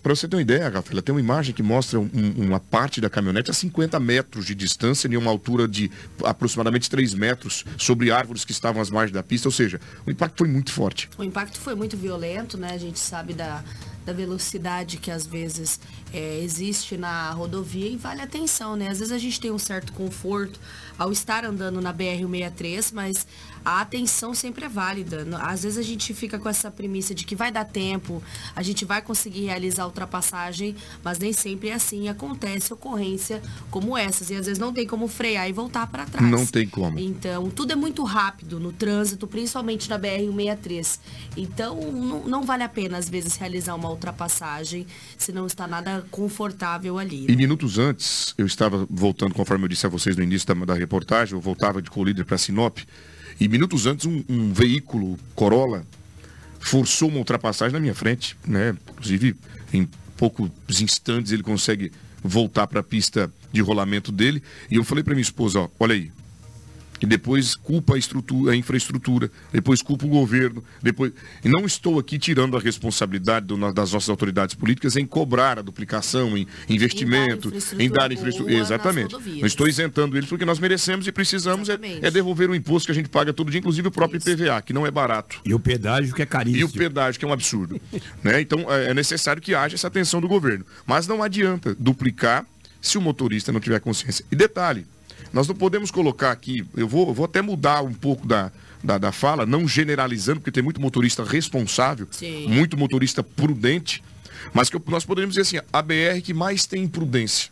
Para 0.00 0.14
você 0.14 0.28
ter 0.28 0.36
uma 0.36 0.42
ideia, 0.42 0.68
Rafaela, 0.68 1.02
tem 1.02 1.12
uma 1.12 1.20
imagem 1.20 1.52
que 1.52 1.62
mostra 1.62 1.98
um, 1.98 2.08
uma 2.36 2.60
parte 2.60 3.00
da 3.00 3.10
caminhonete 3.10 3.50
a 3.50 3.54
50 3.54 3.98
metros 3.98 4.46
de 4.46 4.54
distância, 4.54 5.08
em 5.08 5.16
uma 5.16 5.30
altura 5.30 5.66
de 5.66 5.90
aproximadamente 6.24 6.88
3 6.88 7.14
metros, 7.14 7.64
sobre 7.76 8.10
árvores 8.12 8.44
que 8.44 8.52
estavam 8.52 8.80
às 8.80 8.90
margens 8.90 9.12
da 9.12 9.22
pista. 9.24 9.48
Ou 9.48 9.52
seja, 9.52 9.80
o 10.06 10.10
impacto 10.10 10.38
foi 10.38 10.48
muito 10.48 10.72
forte. 10.72 11.10
O 11.18 11.24
impacto 11.24 11.58
foi 11.58 11.74
muito 11.74 11.96
violento, 11.96 12.56
né? 12.56 12.70
A 12.72 12.78
gente 12.78 13.00
sabe 13.00 13.34
da, 13.34 13.62
da 14.06 14.12
velocidade 14.12 14.96
que 14.96 15.10
às 15.10 15.26
vezes 15.26 15.80
é, 16.12 16.40
existe 16.40 16.96
na 16.96 17.30
rodovia 17.30 17.88
e 17.88 17.96
vale 17.96 18.22
atenção, 18.22 18.76
né? 18.76 18.88
Às 18.88 18.98
vezes 18.98 19.12
a 19.12 19.18
gente 19.18 19.40
tem 19.40 19.50
um 19.50 19.58
certo 19.58 19.92
conforto 19.92 20.60
ao 20.98 21.12
estar 21.12 21.44
andando 21.44 21.80
na 21.80 21.92
BR-163, 21.92 22.92
mas 22.92 23.26
a 23.64 23.80
atenção 23.80 24.34
sempre 24.34 24.64
é 24.64 24.68
válida. 24.68 25.26
Às 25.40 25.62
vezes 25.62 25.78
a 25.78 25.82
gente 25.82 26.12
fica 26.14 26.38
com 26.38 26.48
essa 26.48 26.70
premissa 26.70 27.14
de 27.14 27.24
que 27.24 27.36
vai 27.36 27.50
dar 27.50 27.64
tempo, 27.64 28.22
a 28.54 28.62
gente 28.62 28.84
vai 28.84 29.00
conseguir 29.00 29.44
realizar 29.44 29.84
a 29.84 29.86
ultrapassagem, 29.86 30.74
mas 31.02 31.18
nem 31.18 31.32
sempre 31.32 31.68
é 31.68 31.74
assim. 31.74 32.08
Acontece 32.08 32.72
ocorrência 32.72 33.40
como 33.70 33.96
essas 33.96 34.30
e 34.30 34.34
às 34.34 34.46
vezes 34.46 34.58
não 34.58 34.72
tem 34.72 34.86
como 34.86 35.06
frear 35.06 35.48
e 35.48 35.52
voltar 35.52 35.86
para 35.86 36.04
trás. 36.04 36.28
Não 36.28 36.44
tem 36.44 36.66
como. 36.66 36.98
Então, 36.98 37.50
tudo 37.50 37.72
é 37.72 37.76
muito 37.76 38.02
rápido 38.04 38.58
no 38.58 38.72
trânsito, 38.72 39.26
principalmente 39.26 39.88
na 39.88 39.98
BR-163. 39.98 40.98
Então, 41.36 41.80
não, 41.80 42.24
não, 42.24 42.42
vale 42.42 42.64
a 42.64 42.68
pena 42.68 42.98
às 42.98 43.08
vezes 43.08 43.36
realizar 43.36 43.74
uma 43.74 43.90
ultrapassagem 43.90 44.86
se 45.16 45.32
não 45.32 45.46
está 45.46 45.66
nada 45.66 46.04
confortável 46.10 46.98
ali. 46.98 47.22
Né? 47.22 47.32
E 47.32 47.36
minutos 47.36 47.78
antes, 47.78 48.34
eu 48.36 48.46
estava 48.46 48.86
voltando, 48.90 49.34
conforme 49.34 49.64
eu 49.64 49.68
disse 49.68 49.86
a 49.86 49.88
vocês 49.88 50.16
no 50.16 50.22
início 50.22 50.46
da, 50.46 50.54
da 50.64 50.74
reportagem, 50.82 51.34
eu 51.34 51.40
voltava 51.40 51.80
de 51.80 51.90
colíder 51.90 52.24
para 52.24 52.38
Sinop. 52.38 52.78
E 53.40 53.48
minutos 53.48 53.86
antes, 53.86 54.06
um, 54.06 54.22
um, 54.28 54.52
veículo 54.52 55.18
Corolla 55.34 55.84
forçou 56.60 57.08
uma 57.08 57.18
ultrapassagem 57.18 57.72
na 57.72 57.80
minha 57.80 57.94
frente, 57.94 58.36
né? 58.46 58.76
Inclusive, 58.90 59.34
em 59.72 59.88
poucos 60.16 60.50
instantes 60.80 61.32
ele 61.32 61.42
consegue 61.42 61.90
voltar 62.22 62.66
para 62.66 62.80
a 62.80 62.82
pista 62.82 63.32
de 63.52 63.60
rolamento 63.60 64.12
dele. 64.12 64.42
E 64.70 64.76
eu 64.76 64.84
falei 64.84 65.02
para 65.02 65.14
minha 65.14 65.22
esposa, 65.22 65.60
ó, 65.60 65.68
olha 65.80 65.94
aí, 65.94 66.12
e 67.02 67.06
depois 67.06 67.56
culpa 67.56 67.96
a 67.96 67.98
estrutura, 67.98 68.52
a 68.52 68.56
infraestrutura, 68.56 69.30
depois 69.52 69.82
culpa 69.82 70.06
o 70.06 70.08
governo, 70.08 70.62
depois. 70.80 71.12
E 71.44 71.48
não 71.48 71.64
estou 71.64 71.98
aqui 71.98 72.16
tirando 72.18 72.56
a 72.56 72.60
responsabilidade 72.60 73.46
do, 73.46 73.56
das 73.72 73.92
nossas 73.92 74.08
autoridades 74.08 74.54
políticas 74.54 74.96
em 74.96 75.04
cobrar 75.04 75.58
a 75.58 75.62
duplicação, 75.62 76.38
em 76.38 76.46
investimento, 76.68 77.52
em 77.78 77.90
dar 77.90 78.12
infraestrutura. 78.12 78.54
Exatamente. 78.54 79.16
Não 79.40 79.46
estou 79.46 79.66
isentando 79.66 80.16
eles 80.16 80.28
porque 80.28 80.44
nós 80.44 80.60
merecemos 80.60 81.06
e 81.08 81.12
precisamos 81.12 81.68
é, 81.68 81.78
é, 82.00 82.10
devolver 82.10 82.48
o 82.48 82.54
imposto 82.54 82.86
que 82.86 82.92
a 82.92 82.94
gente 82.94 83.08
paga 83.08 83.32
todo 83.32 83.50
dia, 83.50 83.58
inclusive 83.58 83.88
o 83.88 83.90
próprio 83.90 84.18
Isso. 84.18 84.30
IPVA, 84.30 84.62
que 84.62 84.72
não 84.72 84.86
é 84.86 84.90
barato. 84.90 85.40
E 85.44 85.52
o 85.52 85.58
pedágio 85.58 86.14
que 86.14 86.22
é 86.22 86.26
caríssimo. 86.26 86.60
E 86.60 86.64
o 86.64 86.68
pedágio 86.68 87.18
que 87.18 87.24
é 87.24 87.28
um 87.28 87.32
absurdo. 87.32 87.80
né? 88.22 88.40
Então 88.40 88.72
é, 88.72 88.90
é 88.90 88.94
necessário 88.94 89.42
que 89.42 89.54
haja 89.54 89.74
essa 89.74 89.88
atenção 89.88 90.20
do 90.20 90.28
governo. 90.28 90.64
Mas 90.86 91.08
não 91.08 91.20
adianta 91.20 91.74
duplicar 91.78 92.46
se 92.80 92.96
o 92.96 93.00
motorista 93.00 93.50
não 93.52 93.60
tiver 93.60 93.80
consciência. 93.80 94.24
E 94.30 94.36
detalhe, 94.36 94.86
nós 95.32 95.48
não 95.48 95.54
podemos 95.54 95.90
colocar 95.90 96.30
aqui, 96.30 96.64
eu 96.76 96.86
vou, 96.86 97.08
eu 97.08 97.14
vou 97.14 97.24
até 97.24 97.40
mudar 97.40 97.82
um 97.82 97.92
pouco 97.92 98.26
da, 98.26 98.52
da, 98.82 98.98
da, 98.98 99.12
fala, 99.12 99.46
não 99.46 99.66
generalizando, 99.66 100.40
porque 100.40 100.52
tem 100.52 100.62
muito 100.62 100.80
motorista 100.80 101.24
responsável, 101.24 102.06
Sim. 102.10 102.48
muito 102.48 102.76
motorista 102.76 103.22
prudente, 103.22 104.02
mas 104.52 104.68
que 104.68 104.80
nós 104.88 105.04
poderíamos 105.04 105.34
dizer 105.36 105.58
assim, 105.58 105.66
a 105.72 105.82
BR 105.82 106.20
que 106.22 106.34
mais 106.34 106.66
tem 106.66 106.84
imprudência, 106.84 107.50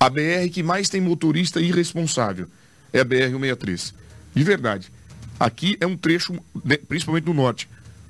a 0.00 0.08
BR 0.08 0.48
que 0.52 0.62
mais 0.62 0.88
tem 0.88 1.00
motorista 1.00 1.60
irresponsável 1.60 2.46
é 2.92 3.00
a 3.00 3.04
BR-163. 3.04 3.92
De 4.34 4.44
verdade. 4.44 4.92
Aqui 5.38 5.76
é 5.80 5.86
um 5.86 5.96
trecho, 5.96 6.34
principalmente 6.88 7.24
no 7.24 7.34
norte, 7.34 7.68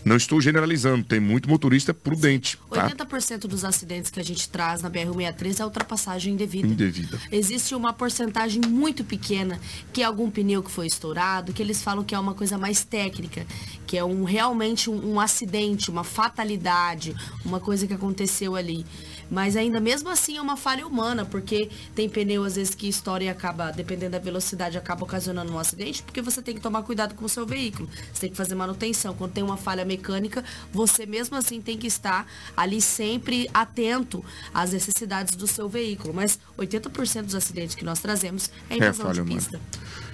não 0.08 0.16
estou 0.16 0.40
generalizando, 0.40 1.04
tem 1.04 1.20
muito 1.20 1.48
motorista 1.48 1.92
prudente. 1.92 2.58
Tá? 2.70 2.88
80% 2.88 3.40
dos 3.40 3.64
acidentes 3.64 4.10
que 4.10 4.18
a 4.18 4.24
gente 4.24 4.48
traz 4.48 4.80
na 4.80 4.90
BR-163 4.90 5.60
é 5.60 5.64
ultrapassagem 5.64 6.32
indevida. 6.32 6.66
Indevida. 6.66 7.20
Existe 7.30 7.74
uma 7.74 7.92
porcentagem 7.92 8.62
muito 8.66 9.04
pequena 9.04 9.60
que 9.92 10.02
é 10.02 10.04
algum 10.04 10.30
pneu 10.30 10.62
que 10.62 10.70
foi 10.70 10.86
estourado, 10.86 11.52
que 11.52 11.62
eles 11.62 11.82
falam 11.82 12.02
que 12.02 12.14
é 12.14 12.18
uma 12.18 12.34
coisa 12.34 12.56
mais 12.56 12.82
técnica, 12.82 13.46
que 13.86 13.96
é 13.98 14.04
um 14.04 14.24
realmente 14.24 14.88
um, 14.88 15.14
um 15.14 15.20
acidente, 15.20 15.90
uma 15.90 16.04
fatalidade, 16.04 17.14
uma 17.44 17.60
coisa 17.60 17.86
que 17.86 17.92
aconteceu 17.92 18.56
ali. 18.56 18.86
Mas 19.30 19.56
ainda 19.56 19.80
mesmo 19.80 20.08
assim 20.08 20.36
é 20.36 20.42
uma 20.42 20.56
falha 20.56 20.86
humana, 20.86 21.24
porque 21.24 21.70
tem 21.94 22.08
pneu 22.08 22.44
às 22.44 22.56
vezes 22.56 22.74
que 22.74 22.88
estoura 22.88 23.24
e 23.24 23.28
acaba, 23.28 23.70
dependendo 23.70 24.12
da 24.12 24.18
velocidade, 24.18 24.78
acaba 24.78 25.04
ocasionando 25.04 25.52
um 25.52 25.58
acidente, 25.58 26.02
porque 26.02 26.22
você 26.22 26.40
tem 26.40 26.54
que 26.54 26.60
tomar 26.60 26.82
cuidado 26.82 27.14
com 27.14 27.24
o 27.24 27.28
seu 27.28 27.46
veículo. 27.46 27.88
Você 28.12 28.22
tem 28.22 28.30
que 28.30 28.36
fazer 28.36 28.54
manutenção. 28.54 29.14
Quando 29.14 29.32
tem 29.32 29.44
uma 29.44 29.56
falha 29.56 29.84
mecânica, 29.84 30.44
você 30.72 31.06
mesmo 31.06 31.36
assim 31.36 31.60
tem 31.60 31.76
que 31.76 31.86
estar 31.86 32.26
ali 32.56 32.80
sempre 32.80 33.48
atento 33.52 34.24
às 34.52 34.72
necessidades 34.72 35.34
do 35.34 35.46
seu 35.46 35.68
veículo. 35.68 36.14
Mas 36.14 36.38
80% 36.56 37.22
dos 37.22 37.34
acidentes 37.34 37.74
que 37.74 37.84
nós 37.84 38.00
trazemos 38.00 38.50
é 38.70 38.76
invasão 38.76 39.10
é 39.10 39.14
de 39.14 39.22
pista. 39.22 39.60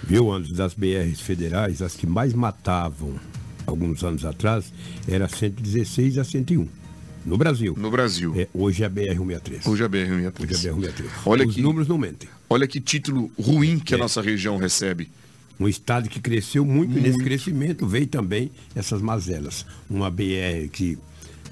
Viu, 0.03 0.31
Anderson, 0.31 0.55
das 0.55 0.75
BRs 0.75 1.21
federais, 1.21 1.81
as 1.81 1.95
que 1.95 2.07
mais 2.07 2.35
matavam 2.35 3.19
alguns 3.67 4.05
anos 4.05 4.25
atrás 4.25 4.73
era 5.09 5.29
116 5.29 6.19
a 6.19 6.25
101. 6.25 6.84
No 7.25 7.39
Brasil. 7.39 7.75
No 7.77 7.91
Brasil. 7.91 8.35
É, 8.37 8.49
hoje 8.53 8.83
é 8.83 8.87
a 8.87 8.91
BR-163. 8.91 9.67
Hoje 9.67 9.83
é 9.83 9.87
a 9.87 9.89
BR-163. 9.89 10.43
Hoje 10.43 10.67
é 10.69 10.71
a 10.71 10.75
BR-163. 10.75 11.11
Olha 11.25 11.47
Os 11.47 11.55
que, 11.55 11.63
números 11.63 11.89
não 11.89 11.97
mentem. 11.97 12.29
Olha 12.49 12.67
que 12.67 12.81
título 12.81 13.31
ruim 13.39 13.79
que 13.79 13.95
é. 13.95 13.97
a 13.97 13.99
nossa 13.99 14.21
região 14.21 14.57
recebe. 14.57 15.09
Um 15.59 15.69
estado 15.69 16.09
que 16.09 16.21
cresceu 16.21 16.65
muito, 16.65 16.91
muito. 16.91 17.07
e 17.07 17.11
nesse 17.11 17.23
crescimento 17.23 17.87
veio 17.87 18.07
também 18.07 18.51
essas 18.75 19.01
mazelas. 19.01 19.65
Uma 19.89 20.11
BR 20.11 20.69
que 20.73 20.99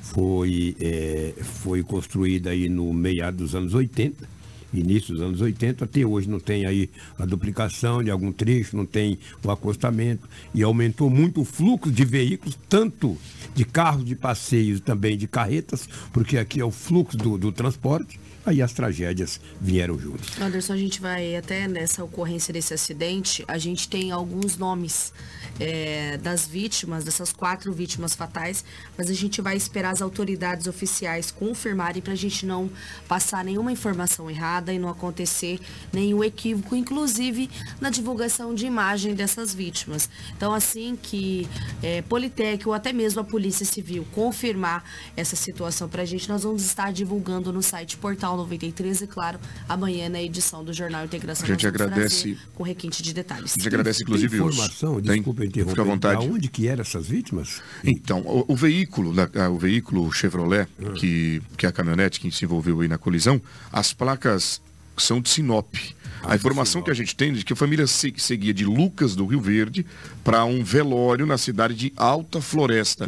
foi, 0.02 0.76
é, 0.80 1.32
foi 1.40 1.82
construída 1.82 2.50
aí 2.50 2.68
no 2.68 2.92
meio 2.92 3.32
dos 3.32 3.54
anos 3.54 3.72
80 3.72 4.31
início 4.72 5.14
dos 5.14 5.22
anos 5.22 5.40
80, 5.40 5.84
até 5.84 6.04
hoje 6.04 6.28
não 6.28 6.40
tem 6.40 6.66
aí 6.66 6.88
a 7.18 7.24
duplicação 7.24 8.02
de 8.02 8.10
algum 8.10 8.32
trecho, 8.32 8.76
não 8.76 8.86
tem 8.86 9.18
o 9.44 9.50
acostamento 9.50 10.28
e 10.54 10.62
aumentou 10.62 11.10
muito 11.10 11.40
o 11.40 11.44
fluxo 11.44 11.90
de 11.90 12.04
veículos, 12.04 12.58
tanto 12.68 13.16
de 13.54 13.64
carros 13.64 14.04
de 14.04 14.14
passeio 14.14 14.80
também 14.80 15.16
de 15.16 15.26
carretas, 15.26 15.88
porque 16.12 16.38
aqui 16.38 16.60
é 16.60 16.64
o 16.64 16.70
fluxo 16.70 17.16
do, 17.16 17.36
do 17.36 17.52
transporte, 17.52 18.18
aí 18.44 18.60
as 18.60 18.72
tragédias 18.72 19.40
vieram 19.60 19.98
juntos. 19.98 20.40
Anderson, 20.40 20.72
a 20.72 20.76
gente 20.76 21.00
vai 21.00 21.36
até 21.36 21.68
nessa 21.68 22.02
ocorrência 22.02 22.52
desse 22.52 22.74
acidente, 22.74 23.44
a 23.46 23.58
gente 23.58 23.88
tem 23.88 24.10
alguns 24.10 24.56
nomes 24.56 25.12
é, 25.60 26.18
das 26.18 26.46
vítimas, 26.46 27.04
dessas 27.04 27.32
quatro 27.32 27.72
vítimas 27.72 28.14
fatais, 28.14 28.64
mas 28.96 29.10
a 29.10 29.14
gente 29.14 29.40
vai 29.40 29.56
esperar 29.56 29.90
as 29.90 30.02
autoridades 30.02 30.66
oficiais 30.66 31.30
confirmarem 31.30 32.02
para 32.02 32.12
a 32.12 32.16
gente 32.16 32.46
não 32.46 32.70
passar 33.06 33.44
nenhuma 33.44 33.70
informação 33.70 34.30
errada 34.30 34.72
e 34.72 34.78
não 34.78 34.88
acontecer 34.88 35.60
nenhum 35.92 36.24
equívoco, 36.24 36.74
inclusive 36.74 37.50
na 37.80 37.90
divulgação 37.90 38.54
de 38.54 38.66
imagem 38.66 39.14
dessas 39.14 39.54
vítimas. 39.54 40.08
Então, 40.36 40.52
assim 40.52 40.98
que 41.00 41.48
é, 41.82 42.02
Politec 42.02 42.66
ou 42.66 42.74
até 42.74 42.92
mesmo 42.92 43.20
a 43.20 43.24
Polícia 43.24 43.66
Civil 43.66 44.06
confirmar 44.12 44.84
essa 45.16 45.36
situação 45.36 45.88
para 45.88 46.02
a 46.02 46.04
gente, 46.04 46.28
nós 46.28 46.42
vamos 46.42 46.64
estar 46.64 46.92
divulgando 46.92 47.52
no 47.52 47.62
site 47.62 47.96
Portal 47.96 48.31
93 48.36 49.02
e, 49.02 49.06
claro, 49.06 49.38
amanhã 49.68 50.08
na 50.08 50.22
edição 50.22 50.64
do 50.64 50.72
Jornal 50.72 51.04
Integração. 51.04 51.44
A 51.44 51.48
gente 51.48 51.66
agradece 51.66 52.38
com 52.54 52.62
requinte 52.62 53.02
de 53.02 53.12
detalhes. 53.12 53.52
A 53.52 53.54
gente 53.54 53.66
agradece, 53.68 54.02
inclusive, 54.02 54.36
Tem 54.38 54.46
informação, 54.46 54.96
os... 54.96 55.02
desculpa 55.02 55.44
interromper. 55.44 55.70
Fica 55.70 55.82
à 55.82 55.84
vontade. 55.84 56.26
Aonde 56.26 56.48
que 56.48 56.68
eram 56.68 56.82
essas 56.82 57.06
vítimas? 57.06 57.60
Então, 57.84 58.20
o, 58.20 58.44
o 58.52 58.56
veículo, 58.56 59.12
da- 59.14 59.50
o 59.50 59.58
veículo 59.58 60.10
Chevrolet, 60.12 60.66
que, 60.96 61.42
que 61.56 61.66
é 61.66 61.68
a 61.68 61.72
caminhonete 61.72 62.20
que 62.20 62.30
se 62.30 62.44
envolveu 62.44 62.80
aí 62.80 62.88
na 62.88 62.98
colisão, 62.98 63.40
as 63.72 63.92
placas 63.92 64.60
são 64.96 65.20
de 65.20 65.28
Sinop. 65.28 65.74
A 66.24 66.36
informação 66.36 66.82
que 66.82 66.90
a 66.90 66.94
gente 66.94 67.14
tem 67.16 67.30
é 67.30 67.32
de 67.34 67.44
que 67.44 67.52
a 67.52 67.56
família 67.56 67.86
se- 67.86 68.14
seguia 68.16 68.54
de 68.54 68.64
Lucas 68.64 69.14
do 69.16 69.26
Rio 69.26 69.40
Verde 69.40 69.84
para 70.22 70.44
um 70.44 70.62
velório 70.62 71.26
na 71.26 71.36
cidade 71.36 71.74
de 71.74 71.92
Alta 71.96 72.40
Floresta. 72.40 73.06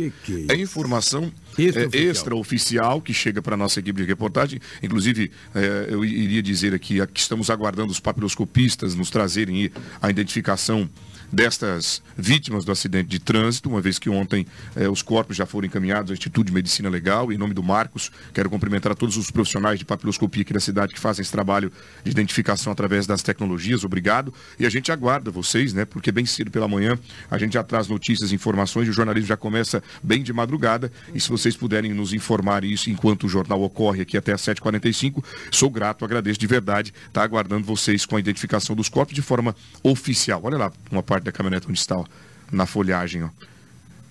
é 0.49 0.55
informação 0.57 1.33
Extraoficial. 1.57 1.91
é, 2.03 2.11
extraoficial 2.11 3.01
que 3.01 3.15
chega 3.15 3.41
para 3.41 3.55
a 3.55 3.57
nossa 3.57 3.79
equipe 3.81 4.01
de 4.03 4.07
reportagem. 4.09 4.61
Inclusive, 4.83 5.31
é, 5.55 5.87
eu 5.91 6.05
iria 6.05 6.43
dizer 6.43 6.75
aqui 6.75 7.05
que 7.07 7.21
estamos 7.21 7.51
aguardando 7.51 7.93
os 7.93 8.01
papiloscopistas 8.01 8.95
nos 8.95 9.11
trazerem 9.11 9.71
a 10.03 10.11
identificação 10.11 10.89
destas 11.35 12.03
vítimas 12.17 12.65
do 12.65 12.73
acidente 12.73 13.09
de 13.09 13.19
trânsito, 13.19 13.69
uma 13.69 13.81
vez 13.81 13.99
que 13.99 14.09
ontem 14.09 14.47
eh, 14.77 14.89
os 14.89 15.03
corpos 15.03 15.37
já 15.37 15.45
foram 15.45 15.67
encaminhados 15.67 16.11
ao 16.11 16.15
Instituto 16.15 16.47
de 16.47 16.53
Medicina 16.53 16.89
Legal. 16.89 17.33
Em 17.33 17.37
nome 17.37 17.53
do 17.53 17.63
Marcos, 17.63 18.11
quero 18.33 18.49
cumprimentar 18.49 18.93
a 18.93 18.95
todos 18.95 19.17
os 19.17 19.31
profissionais 19.31 19.79
de 19.79 19.85
papiloscopia 19.85 20.43
aqui 20.43 20.53
da 20.53 20.61
cidade 20.61 20.95
que 20.95 21.01
fazem 21.01 21.23
esse 21.23 21.33
trabalho 21.33 21.73
de 22.05 22.11
identificação 22.11 22.73
através 22.73 23.07
das 23.07 23.23
tecnologias. 23.23 23.85
Obrigado. 23.85 24.33
E 24.59 24.65
a 24.65 24.71
gente 24.71 24.93
aguarda 24.93 25.31
vocês, 25.31 25.73
né? 25.73 25.85
Porque 25.85 26.13
bem 26.13 26.25
cedo 26.25 26.51
pela 26.51 26.69
manhã 26.69 26.99
a 27.31 27.37
gente 27.37 27.55
já 27.55 27.65
traz 27.65 27.89
notícias, 27.89 28.33
informações 28.33 28.87
e 28.87 28.91
o 28.91 28.93
jornalismo 28.93 29.27
já 29.27 29.37
começa 29.37 29.83
bem 30.03 30.23
de 30.23 30.33
madrugada. 30.33 30.93
E 31.13 31.21
se 31.21 31.29
vocês 31.29 31.57
puderem 31.57 31.93
nos 31.93 32.13
informar 32.13 32.65
isso 32.65 32.91
enquanto 32.91 33.25
o 33.25 33.29
jornal 33.29 33.61
ocorre 33.63 34.03
aqui 34.03 34.17
até 34.17 34.33
às 34.33 34.43
7h45, 34.43 35.25
sou 35.51 35.69
grato, 35.69 36.05
agradeço 36.05 36.39
de 36.39 36.47
verdade. 36.47 36.95
Tá 37.13 37.23
aguardando 37.23 37.67
vocês 37.67 38.07
com 38.07 38.17
a 38.17 38.21
identificação 38.21 38.77
dos 38.77 38.89
corpos 38.89 39.15
de 39.15 39.23
forma 39.23 39.55
oficial. 39.83 40.41
Olha 40.45 40.59
lá 40.59 40.73
uma 40.91 41.03
parte 41.03 41.24
da 41.25 41.33
caminhonete 41.33 41.67
onde 41.69 41.79
está, 41.79 41.97
ó, 41.97 42.05
na 42.53 42.67
folhagem, 42.67 43.25
ó. 43.25 43.31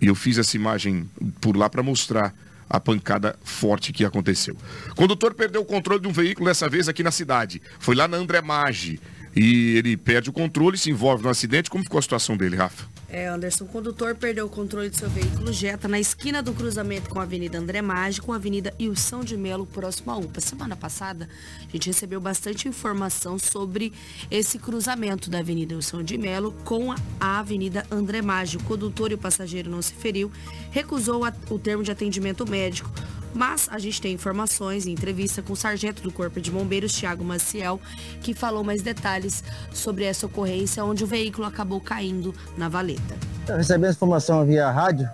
E 0.01 0.07
eu 0.07 0.15
fiz 0.15 0.37
essa 0.37 0.55
imagem 0.57 1.09
por 1.39 1.55
lá 1.55 1.69
para 1.69 1.81
mostrar 1.81 2.33
a 2.69 2.79
pancada 2.79 3.37
forte 3.43 3.93
que 3.93 4.03
aconteceu. 4.03 4.57
O 4.91 4.95
condutor 4.95 5.33
perdeu 5.33 5.61
o 5.61 5.65
controle 5.65 6.01
de 6.01 6.07
um 6.07 6.11
veículo, 6.11 6.47
dessa 6.47 6.67
vez 6.67 6.89
aqui 6.89 7.03
na 7.03 7.11
cidade. 7.11 7.61
Foi 7.79 7.95
lá 7.95 8.07
na 8.07 8.17
André 8.17 8.41
Maggi. 8.41 8.99
E 9.35 9.77
ele 9.77 9.97
perde 9.97 10.29
o 10.29 10.33
controle, 10.33 10.77
se 10.77 10.89
envolve 10.89 11.23
no 11.23 11.29
acidente. 11.29 11.69
Como 11.69 11.83
ficou 11.83 11.99
a 11.99 12.01
situação 12.01 12.35
dele, 12.35 12.55
Rafa? 12.55 12.92
É, 13.13 13.27
Anderson, 13.27 13.65
o 13.65 13.67
condutor 13.67 14.15
perdeu 14.15 14.47
o 14.47 14.49
controle 14.49 14.89
de 14.89 14.97
seu 14.97 15.07
veículo 15.07 15.53
Jetta 15.53 15.87
na 15.87 15.99
esquina 15.99 16.41
do 16.41 16.51
cruzamento 16.51 17.11
com 17.11 17.19
a 17.19 17.21
Avenida 17.21 17.59
André 17.59 17.79
Maggi, 17.79 18.19
com 18.19 18.33
a 18.33 18.37
Avenida 18.37 18.73
Ilson 18.79 19.23
de 19.23 19.37
Melo, 19.37 19.67
próximo 19.67 20.11
à 20.11 20.17
UPA. 20.17 20.41
Semana 20.41 20.75
passada, 20.75 21.29
a 21.59 21.71
gente 21.71 21.85
recebeu 21.85 22.19
bastante 22.19 22.67
informação 22.67 23.37
sobre 23.37 23.93
esse 24.31 24.57
cruzamento 24.57 25.29
da 25.29 25.37
Avenida 25.37 25.75
Ilson 25.75 26.01
de 26.01 26.17
Melo 26.17 26.53
com 26.65 26.91
a 27.19 27.37
Avenida 27.37 27.85
André 27.91 28.19
Maggi. 28.23 28.57
O 28.57 28.63
condutor 28.63 29.11
e 29.11 29.13
o 29.13 29.19
passageiro 29.19 29.69
não 29.69 29.83
se 29.83 29.93
feriu, 29.93 30.31
recusou 30.71 31.21
o 31.51 31.59
termo 31.59 31.83
de 31.83 31.91
atendimento 31.91 32.49
médico, 32.49 32.89
mas 33.33 33.67
a 33.71 33.79
gente 33.79 34.01
tem 34.01 34.13
informações 34.13 34.85
em 34.85 34.91
entrevista 34.91 35.41
com 35.41 35.53
o 35.53 35.55
sargento 35.55 36.01
do 36.01 36.11
Corpo 36.11 36.39
de 36.39 36.51
Bombeiros, 36.51 36.93
Tiago 36.93 37.23
Maciel, 37.23 37.79
que 38.21 38.33
falou 38.33 38.63
mais 38.63 38.81
detalhes 38.81 39.43
sobre 39.73 40.03
essa 40.03 40.25
ocorrência, 40.25 40.83
onde 40.85 41.03
o 41.03 41.07
veículo 41.07 41.47
acabou 41.47 41.79
caindo 41.81 42.33
na 42.57 42.69
valeta. 42.69 43.15
Essa 43.47 43.77
informação 43.77 44.45
via 44.45 44.69
rádio, 44.71 45.07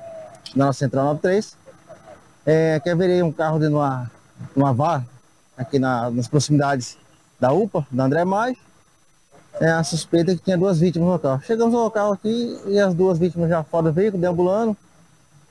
na 0.56 0.72
Central 0.74 1.06
93, 1.06 1.58
é, 2.46 2.80
que 2.80 2.90
haveria 2.90 3.26
um 3.26 3.32
carro 3.32 3.60
de 3.60 3.68
uma, 3.68 4.10
uma 4.56 4.74
van 4.74 5.06
aqui 5.58 5.78
na- 5.80 6.10
nas 6.10 6.28
proximidades 6.28 6.98
da 7.40 7.52
UPA, 7.54 7.86
da 7.92 8.06
André 8.06 8.26
Mais. 8.26 8.58
É, 9.62 9.72
a 9.72 9.84
suspeita 9.84 10.32
é 10.32 10.36
que 10.36 10.42
tinha 10.42 10.58
duas 10.58 10.80
vítimas 10.80 11.06
no 11.08 11.14
local. 11.14 11.42
Chegamos 11.46 11.74
ao 11.76 11.82
local 11.82 12.14
aqui 12.14 12.58
e 12.68 12.80
as 12.80 12.94
duas 12.94 13.18
vítimas 13.20 13.50
já 13.50 13.64
fora 13.64 13.86
do 13.86 13.94
veículo, 13.94 14.22
deambulando, 14.22 14.76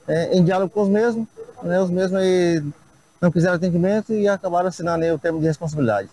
é, 0.07 0.37
em 0.37 0.43
diálogo 0.45 0.71
com 0.73 0.83
os 0.83 0.89
mesmos. 0.89 1.27
Né, 1.63 1.81
os 1.81 1.91
mesmos 1.91 2.21
não 3.21 3.31
quiseram 3.31 3.55
atendimento 3.55 4.13
e 4.13 4.29
acabaram 4.29 4.69
assinando 4.69 5.05
o 5.13 5.19
termo 5.19 5.41
de 5.41 5.47
responsabilidade. 5.47 6.09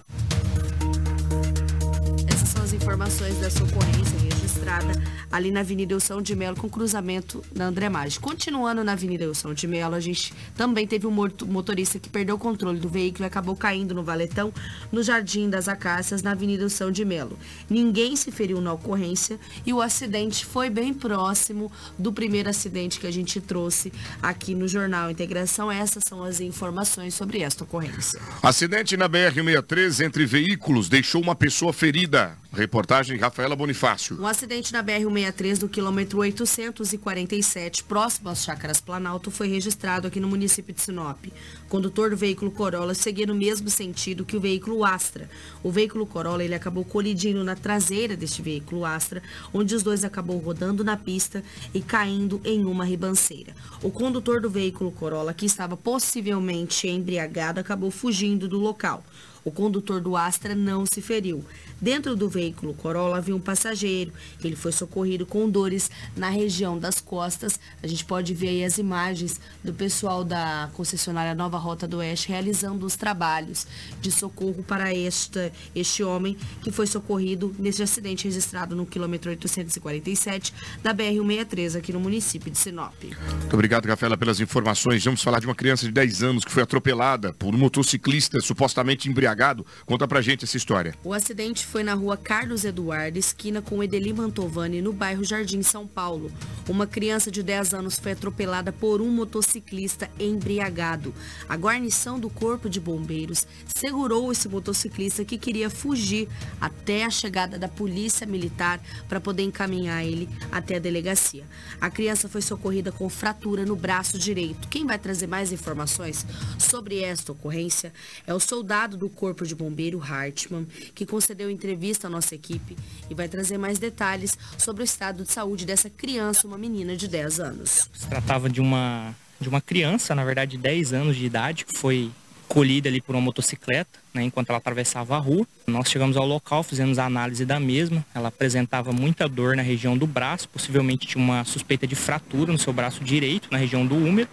Essas 2.28 2.50
são 2.50 2.64
as 2.64 2.74
informações 2.74 3.36
dessa 3.38 3.64
ocorrência 3.64 4.18
registrada 4.20 4.92
ali 5.36 5.52
na 5.52 5.60
Avenida 5.60 5.94
Elson 5.94 6.22
de 6.22 6.36
Melo, 6.36 6.56
com 6.56 6.70
cruzamento 6.70 7.44
da 7.54 7.66
André 7.66 7.90
Maggi. 7.90 8.20
Continuando 8.20 8.84
na 8.84 8.94
Avenida 8.94 9.26
Elson 9.26 9.54
de 9.54 9.68
Melo, 9.68 9.94
a 9.96 10.00
gente 10.00 10.34
também 10.56 10.88
teve 10.88 11.06
um 11.06 11.12
motorista 11.12 12.00
que 12.00 12.10
perdeu 12.10 12.36
o 12.36 12.40
controle 12.40 12.80
do 12.80 12.88
veículo 12.88 13.26
e 13.26 13.28
acabou 13.28 13.56
caindo 13.56 13.94
no 13.94 14.04
valetão 14.04 14.54
no 14.92 15.04
Jardim 15.04 15.50
das 15.50 15.68
Acácias, 15.68 16.24
na 16.24 16.32
Avenida 16.32 16.64
Elson 16.64 16.90
de 16.90 17.04
Melo. 17.04 17.38
Ninguém 17.70 18.16
se 18.16 18.32
feriu 18.32 18.62
na 18.62 18.72
ocorrência 18.74 19.38
e 19.66 19.74
o 19.74 19.82
acidente 19.82 20.46
foi 20.46 20.70
bem 20.70 20.94
próximo 20.94 21.72
do 22.00 22.14
primeiro 22.14 22.50
acidente 22.50 23.00
que 23.00 23.08
a 23.08 23.12
gente 23.12 23.42
trouxe 23.42 23.92
aqui 24.22 24.56
no 24.56 24.68
Jornal 24.68 25.12
Integração. 25.12 25.72
Essas 25.72 26.04
são 26.08 26.24
as 26.24 26.40
informações 26.40 27.14
sobre 27.14 27.42
esta 27.42 27.64
ocorrência. 27.64 28.22
Acidente 28.42 28.96
na 28.96 29.10
BR-63 29.10 30.06
entre 30.06 30.26
veículos 30.26 30.88
deixou 30.88 31.22
uma 31.22 31.36
pessoa 31.36 31.74
ferida. 31.74 32.38
Reportagem 32.56 33.18
Rafaela 33.18 33.54
Bonifácio. 33.54 34.18
Um 34.18 34.26
acidente 34.26 34.72
na 34.72 34.82
BR-163 34.82 35.58
do 35.58 35.68
quilômetro 35.68 36.20
847, 36.20 37.84
próximo 37.84 38.30
às 38.30 38.46
Chácaras 38.46 38.80
Planalto, 38.80 39.30
foi 39.30 39.50
registrado 39.50 40.08
aqui 40.08 40.22
no 40.22 40.30
município 40.30 40.74
de 40.74 40.82
Sinop. 40.82 41.26
O 41.26 41.68
condutor 41.68 42.12
do 42.12 42.16
veículo 42.16 42.50
Corolla 42.50 42.94
seguia 42.94 43.26
no 43.26 43.36
mesmo 43.36 43.70
sentido 43.70 44.24
que 44.24 44.38
o 44.38 44.40
veículo 44.40 44.86
Astra. 44.86 45.30
O 45.62 45.70
veículo 45.70 46.06
Corolla 46.06 46.46
ele 46.46 46.56
acabou 46.56 46.86
colidindo 46.86 47.44
na 47.44 47.58
traseira 47.58 48.16
deste 48.16 48.42
veículo 48.42 48.86
Astra, 48.86 49.22
onde 49.54 49.76
os 49.76 49.84
dois 49.84 50.06
acabou 50.06 50.38
rodando 50.38 50.82
na 50.82 50.96
pista 50.96 51.44
e 51.74 51.82
caindo 51.82 52.40
em 52.46 52.64
uma 52.64 52.86
ribanceira. 52.86 53.54
O 53.84 53.92
condutor 53.92 54.40
do 54.40 54.50
veículo 54.50 54.94
Corolla, 54.94 55.34
que 55.34 55.46
estava 55.46 55.76
possivelmente 55.76 56.88
embriagado, 56.88 57.60
acabou 57.60 57.92
fugindo 57.92 58.48
do 58.48 58.58
local. 58.58 59.04
O 59.46 59.52
condutor 59.52 60.02
do 60.02 60.18
Astra 60.18 60.56
não 60.56 60.86
se 60.92 61.00
feriu. 61.04 61.46
Dentro 61.86 62.16
do 62.16 62.28
veículo 62.28 62.74
Corolla 62.74 63.18
havia 63.18 63.36
um 63.36 63.40
passageiro. 63.40 64.12
Ele 64.44 64.56
foi 64.56 64.72
socorrido 64.72 65.24
com 65.24 65.48
dores 65.48 65.92
na 66.18 66.30
região 66.30 66.80
das 66.80 67.00
costas. 67.00 67.60
A 67.84 67.86
gente 67.86 68.04
pode 68.04 68.34
ver 68.34 68.48
aí 68.48 68.66
as 68.66 68.80
imagens 68.80 69.40
do 69.64 69.72
pessoal 69.72 70.24
da 70.24 70.68
concessionária 70.74 71.36
Nova 71.36 71.60
Rota 71.60 71.88
do 71.88 71.98
Oeste 71.98 72.30
realizando 72.30 72.88
os 72.88 72.96
trabalhos 72.96 73.68
de 74.02 74.12
socorro 74.12 74.64
para 74.64 74.96
esta, 74.96 75.54
este 75.76 76.04
homem 76.04 76.36
que 76.64 76.72
foi 76.72 76.88
socorrido 76.88 77.56
nesse 77.60 77.84
acidente 77.84 78.24
registrado 78.24 78.76
no 78.76 78.88
quilômetro 78.88 79.30
847 79.30 80.56
da 80.82 80.92
BR-163 80.92 81.78
aqui 81.78 81.94
no 81.94 82.00
município 82.00 82.50
de 82.50 82.58
Sinop. 82.58 82.96
Muito 83.04 83.54
obrigado, 83.54 83.86
Rafaela, 83.86 84.18
pelas 84.18 84.40
informações. 84.40 85.06
Vamos 85.06 85.22
falar 85.22 85.40
de 85.40 85.46
uma 85.46 85.54
criança 85.54 85.86
de 85.86 85.92
10 85.92 86.24
anos 86.24 86.44
que 86.44 86.52
foi 86.52 86.64
atropelada 86.64 87.32
por 87.32 87.54
um 87.54 87.58
motociclista 87.60 88.40
supostamente 88.42 89.08
embriagado. 89.08 89.64
Conta 89.86 90.08
pra 90.08 90.20
gente 90.20 90.46
essa 90.46 90.58
história. 90.58 90.96
O 91.04 91.14
acidente 91.14 91.64
foi 91.75 91.75
na 91.84 91.94
rua 91.94 92.16
Carlos 92.16 92.64
Eduardo, 92.64 93.18
esquina 93.18 93.62
com 93.62 93.84
Edeli 93.84 94.14
Mantovani, 94.14 94.82
no 94.82 94.94
bairro 94.94 95.24
Jardim 95.24 95.62
São 95.62 95.86
Paulo. 95.86 96.32
Uma 96.68 96.88
criança 96.88 97.30
de 97.30 97.44
10 97.44 97.74
anos 97.74 98.00
foi 98.00 98.14
atropelada 98.14 98.72
por 98.72 99.02
um 99.02 99.10
motociclista 99.10 100.10
embriagado. 100.20 101.14
A 101.48 101.56
guarnição 101.56 102.20
do 102.20 102.30
Corpo 102.30 102.70
de 102.70 102.80
Bombeiros 102.80 103.48
segurou 103.76 104.32
esse 104.32 104.48
motociclista 104.48 105.26
que 105.26 105.38
queria 105.38 105.70
fugir 105.70 106.28
até 106.60 107.06
a 107.06 107.10
chegada 107.10 107.58
da 107.58 107.68
Polícia 107.68 108.26
Militar 108.26 108.80
para 109.08 109.20
poder 109.20 109.44
encaminhar 109.44 110.04
ele 110.04 110.30
até 110.52 110.78
a 110.78 110.80
delegacia. 110.80 111.46
A 111.80 111.90
criança 111.90 112.30
foi 112.30 112.42
socorrida 112.42 112.92
com 112.92 113.10
fratura 113.10 113.66
no 113.66 113.76
braço 113.76 114.18
direito. 114.18 114.68
Quem 114.68 114.86
vai 114.86 114.98
trazer 114.98 115.28
mais 115.28 115.52
informações 115.52 116.26
sobre 116.58 117.02
esta 117.02 117.32
ocorrência 117.32 117.94
é 118.26 118.34
o 118.34 118.40
soldado 118.40 118.98
do 118.98 119.10
Corpo 119.10 119.46
de 119.46 119.56
Bombeiro, 119.56 120.02
Hartmann, 120.02 120.66
que 120.94 121.06
concedeu 121.06 121.50
entrevista 121.56 122.08
à 122.08 122.10
nossa 122.10 122.36
equipe 122.36 122.78
e 123.10 123.14
vai 123.14 123.28
trazer 123.28 123.58
mais 123.58 123.80
detalhes 123.80 124.38
sobre 124.58 124.84
o 124.84 124.86
estado 124.86 125.24
de 125.24 125.32
saúde 125.32 125.66
dessa 125.66 125.90
criança, 125.90 126.48
uma 126.48 126.58
menina 126.58 126.96
de 126.96 127.08
10 127.08 127.40
anos. 127.40 127.90
Se 127.94 128.08
tratava 128.08 128.50
de 128.50 128.62
uma, 128.62 129.16
de 129.40 129.50
uma 129.50 129.62
criança, 129.62 130.14
na 130.14 130.24
verdade, 130.24 130.52
de 130.52 130.58
10 130.58 130.94
anos 130.94 131.16
de 131.16 131.26
idade, 131.26 131.66
que 131.66 131.78
foi 131.78 132.12
colhida 132.48 132.88
ali 132.88 133.02
por 133.02 133.16
uma 133.16 133.22
motocicleta, 133.22 134.00
né, 134.14 134.24
enquanto 134.24 134.50
ela 134.50 134.58
atravessava 134.58 135.16
a 135.16 135.20
rua. 135.20 135.48
Nós 135.68 135.90
chegamos 135.90 136.16
ao 136.16 136.26
local, 136.26 136.64
fizemos 136.64 137.00
a 137.00 137.06
análise 137.06 137.46
da 137.46 137.60
mesma. 137.60 138.06
Ela 138.14 138.30
apresentava 138.30 138.92
muita 138.92 139.28
dor 139.28 139.56
na 139.56 139.62
região 139.62 139.98
do 139.98 140.06
braço, 140.06 140.48
possivelmente 140.50 141.08
tinha 141.08 141.24
uma 141.24 141.44
suspeita 141.44 141.88
de 141.88 141.96
fratura 141.96 142.52
no 142.52 142.60
seu 142.60 142.72
braço 142.72 143.04
direito, 143.04 143.50
na 143.52 143.58
região 143.58 143.86
do 143.86 143.96
úmero, 143.96 144.30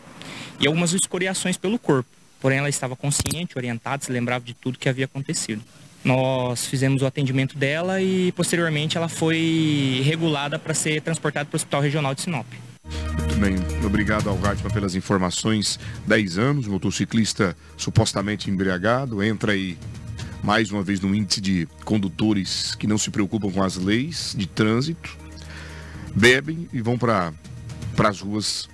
e 0.60 0.66
algumas 0.66 0.92
escoriações 0.92 1.56
pelo 1.56 1.78
corpo. 1.78 2.08
Porém, 2.40 2.58
ela 2.58 2.68
estava 2.68 2.96
consciente, 2.96 3.56
orientada, 3.56 4.04
se 4.04 4.10
lembrava 4.10 4.44
de 4.44 4.52
tudo 4.54 4.78
que 4.78 4.88
havia 4.88 5.04
acontecido. 5.04 5.62
Nós 6.04 6.66
fizemos 6.66 7.02
o 7.02 7.06
atendimento 7.06 7.56
dela 7.56 8.00
e, 8.00 8.32
posteriormente, 8.32 8.96
ela 8.96 9.08
foi 9.08 10.02
regulada 10.04 10.58
para 10.58 10.74
ser 10.74 11.00
transportada 11.00 11.46
para 11.46 11.54
o 11.54 11.56
Hospital 11.56 11.80
Regional 11.80 12.14
de 12.14 12.22
Sinop. 12.22 12.46
Muito 13.18 13.36
bem, 13.36 13.54
obrigado 13.86 14.28
ao 14.28 14.36
Hartmann 14.44 14.72
pelas 14.72 14.94
informações. 14.96 15.78
10 16.06 16.38
anos, 16.38 16.66
motociclista 16.66 17.56
supostamente 17.76 18.50
embriagado, 18.50 19.22
entra 19.22 19.52
aí 19.52 19.78
mais 20.42 20.72
uma 20.72 20.82
vez 20.82 21.00
no 21.00 21.14
índice 21.14 21.40
de 21.40 21.68
condutores 21.84 22.74
que 22.74 22.86
não 22.86 22.98
se 22.98 23.10
preocupam 23.10 23.50
com 23.50 23.62
as 23.62 23.76
leis 23.76 24.34
de 24.36 24.46
trânsito, 24.46 25.16
bebem 26.14 26.68
e 26.72 26.80
vão 26.80 26.98
para 26.98 27.32
as 27.98 28.20
ruas 28.20 28.68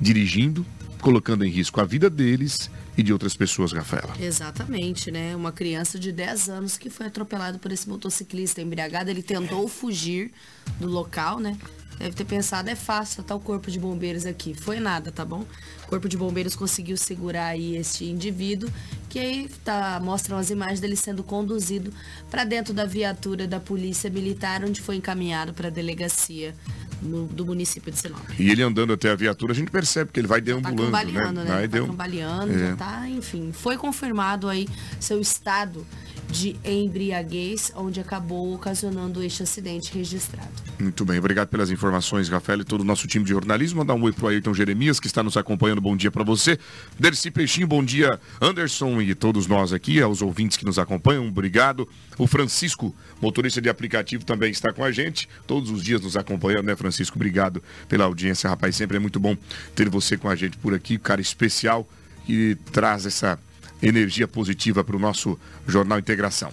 dirigindo, 0.00 0.64
colocando 1.00 1.44
em 1.44 1.50
risco 1.50 1.80
a 1.80 1.84
vida 1.84 2.08
deles 2.08 2.70
e 2.98 3.02
de 3.04 3.12
outras 3.12 3.36
pessoas, 3.36 3.72
Rafaela. 3.72 4.12
Exatamente, 4.20 5.08
né? 5.12 5.36
Uma 5.36 5.52
criança 5.52 5.96
de 6.00 6.10
10 6.10 6.48
anos 6.48 6.76
que 6.76 6.90
foi 6.90 7.06
atropelado 7.06 7.60
por 7.60 7.70
esse 7.70 7.88
motociclista 7.88 8.60
embriagado. 8.60 9.08
Ele 9.08 9.22
tentou 9.22 9.68
fugir 9.68 10.32
do 10.80 10.88
local, 10.88 11.38
né? 11.38 11.56
Deve 11.96 12.16
ter 12.16 12.24
pensado, 12.24 12.68
é 12.68 12.74
fácil, 12.74 13.22
tá 13.22 13.36
o 13.36 13.40
corpo 13.40 13.70
de 13.70 13.78
bombeiros 13.78 14.26
aqui. 14.26 14.52
Foi 14.52 14.80
nada, 14.80 15.12
tá 15.12 15.24
bom? 15.24 15.46
O 15.88 15.90
corpo 15.90 16.06
de 16.06 16.18
bombeiros 16.18 16.54
conseguiu 16.54 16.98
segurar 16.98 17.46
aí 17.46 17.74
este 17.74 18.04
indivíduo, 18.04 18.68
que 19.08 19.18
aí 19.18 19.48
tá, 19.64 19.98
mostram 20.04 20.36
as 20.36 20.50
imagens 20.50 20.80
dele 20.80 20.94
sendo 20.96 21.22
conduzido 21.24 21.90
para 22.30 22.44
dentro 22.44 22.74
da 22.74 22.84
viatura 22.84 23.46
da 23.48 23.58
polícia 23.58 24.10
militar, 24.10 24.62
onde 24.62 24.82
foi 24.82 24.96
encaminhado 24.96 25.54
para 25.54 25.68
a 25.68 25.70
delegacia 25.70 26.54
no, 27.00 27.24
do 27.26 27.46
município 27.46 27.90
de 27.90 27.98
Sinop. 27.98 28.20
E 28.38 28.50
ele 28.50 28.62
andando 28.62 28.92
até 28.92 29.08
a 29.10 29.14
viatura, 29.14 29.52
a 29.52 29.56
gente 29.56 29.70
percebe 29.70 30.10
que 30.12 30.20
ele 30.20 30.26
vai 30.26 30.42
deambulando, 30.42 30.76
tá 30.92 30.98
cambaleando, 31.04 31.40
né? 31.40 31.50
Vai 31.52 31.62
tá 31.62 31.66
deam- 31.78 31.86
cambaleando, 31.86 32.52
É. 32.52 32.58
já 32.58 32.76
tá, 32.76 33.08
enfim. 33.08 33.50
Foi 33.50 33.78
confirmado 33.78 34.46
aí 34.46 34.68
seu 35.00 35.18
estado 35.18 35.86
de 36.30 36.56
embriaguez, 36.64 37.72
onde 37.74 38.00
acabou 38.00 38.54
ocasionando 38.54 39.22
este 39.22 39.42
acidente 39.42 39.92
registrado. 39.92 40.48
Muito 40.78 41.04
bem, 41.04 41.18
obrigado 41.18 41.48
pelas 41.48 41.70
informações, 41.70 42.28
Rafael, 42.28 42.60
e 42.60 42.64
todo 42.64 42.82
o 42.82 42.84
nosso 42.84 43.06
time 43.08 43.24
de 43.24 43.30
jornalismo. 43.30 43.78
Mandar 43.78 43.94
um 43.94 44.02
oi 44.02 44.12
pro 44.12 44.28
Ayrton 44.28 44.52
Jeremias, 44.52 45.00
que 45.00 45.06
está 45.06 45.22
nos 45.22 45.36
acompanhando. 45.36 45.80
Bom 45.80 45.96
dia 45.96 46.10
para 46.10 46.22
você. 46.22 46.58
Dercy 46.98 47.30
Peixinho, 47.30 47.66
bom 47.66 47.82
dia, 47.82 48.20
Anderson 48.40 49.00
e 49.00 49.14
todos 49.14 49.46
nós 49.46 49.72
aqui, 49.72 50.00
aos 50.00 50.22
ouvintes 50.22 50.56
que 50.56 50.64
nos 50.64 50.78
acompanham, 50.78 51.26
obrigado. 51.26 51.88
O 52.18 52.26
Francisco, 52.26 52.94
motorista 53.20 53.60
de 53.60 53.68
aplicativo, 53.68 54.24
também 54.24 54.50
está 54.50 54.72
com 54.72 54.84
a 54.84 54.92
gente. 54.92 55.28
Todos 55.46 55.70
os 55.70 55.82
dias 55.82 56.00
nos 56.00 56.16
acompanhando, 56.16 56.66
né, 56.66 56.76
Francisco? 56.76 57.16
Obrigado 57.16 57.62
pela 57.88 58.04
audiência, 58.04 58.48
rapaz. 58.50 58.76
Sempre 58.76 58.98
é 58.98 59.00
muito 59.00 59.18
bom 59.18 59.36
ter 59.74 59.88
você 59.88 60.16
com 60.16 60.28
a 60.28 60.36
gente 60.36 60.56
por 60.58 60.74
aqui, 60.74 60.98
cara 60.98 61.20
especial 61.20 61.88
que 62.26 62.58
traz 62.70 63.06
essa 63.06 63.38
energia 63.82 64.26
positiva 64.26 64.82
para 64.82 64.96
o 64.96 64.98
nosso 64.98 65.38
Jornal 65.66 65.98
Integração. 65.98 66.50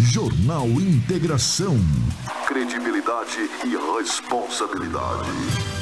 Jornal 0.00 0.68
Integração. 0.68 1.78
Credibilidade 2.46 3.48
e 3.64 3.98
responsabilidade. 3.98 5.75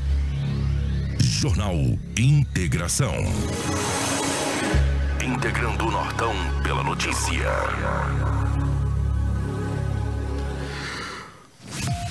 Jornal 1.19 1.75
Integração. 2.17 3.13
Integrando 5.23 5.85
o 5.85 5.91
Nortão 5.91 6.33
pela 6.63 6.83
notícia. 6.83 8.48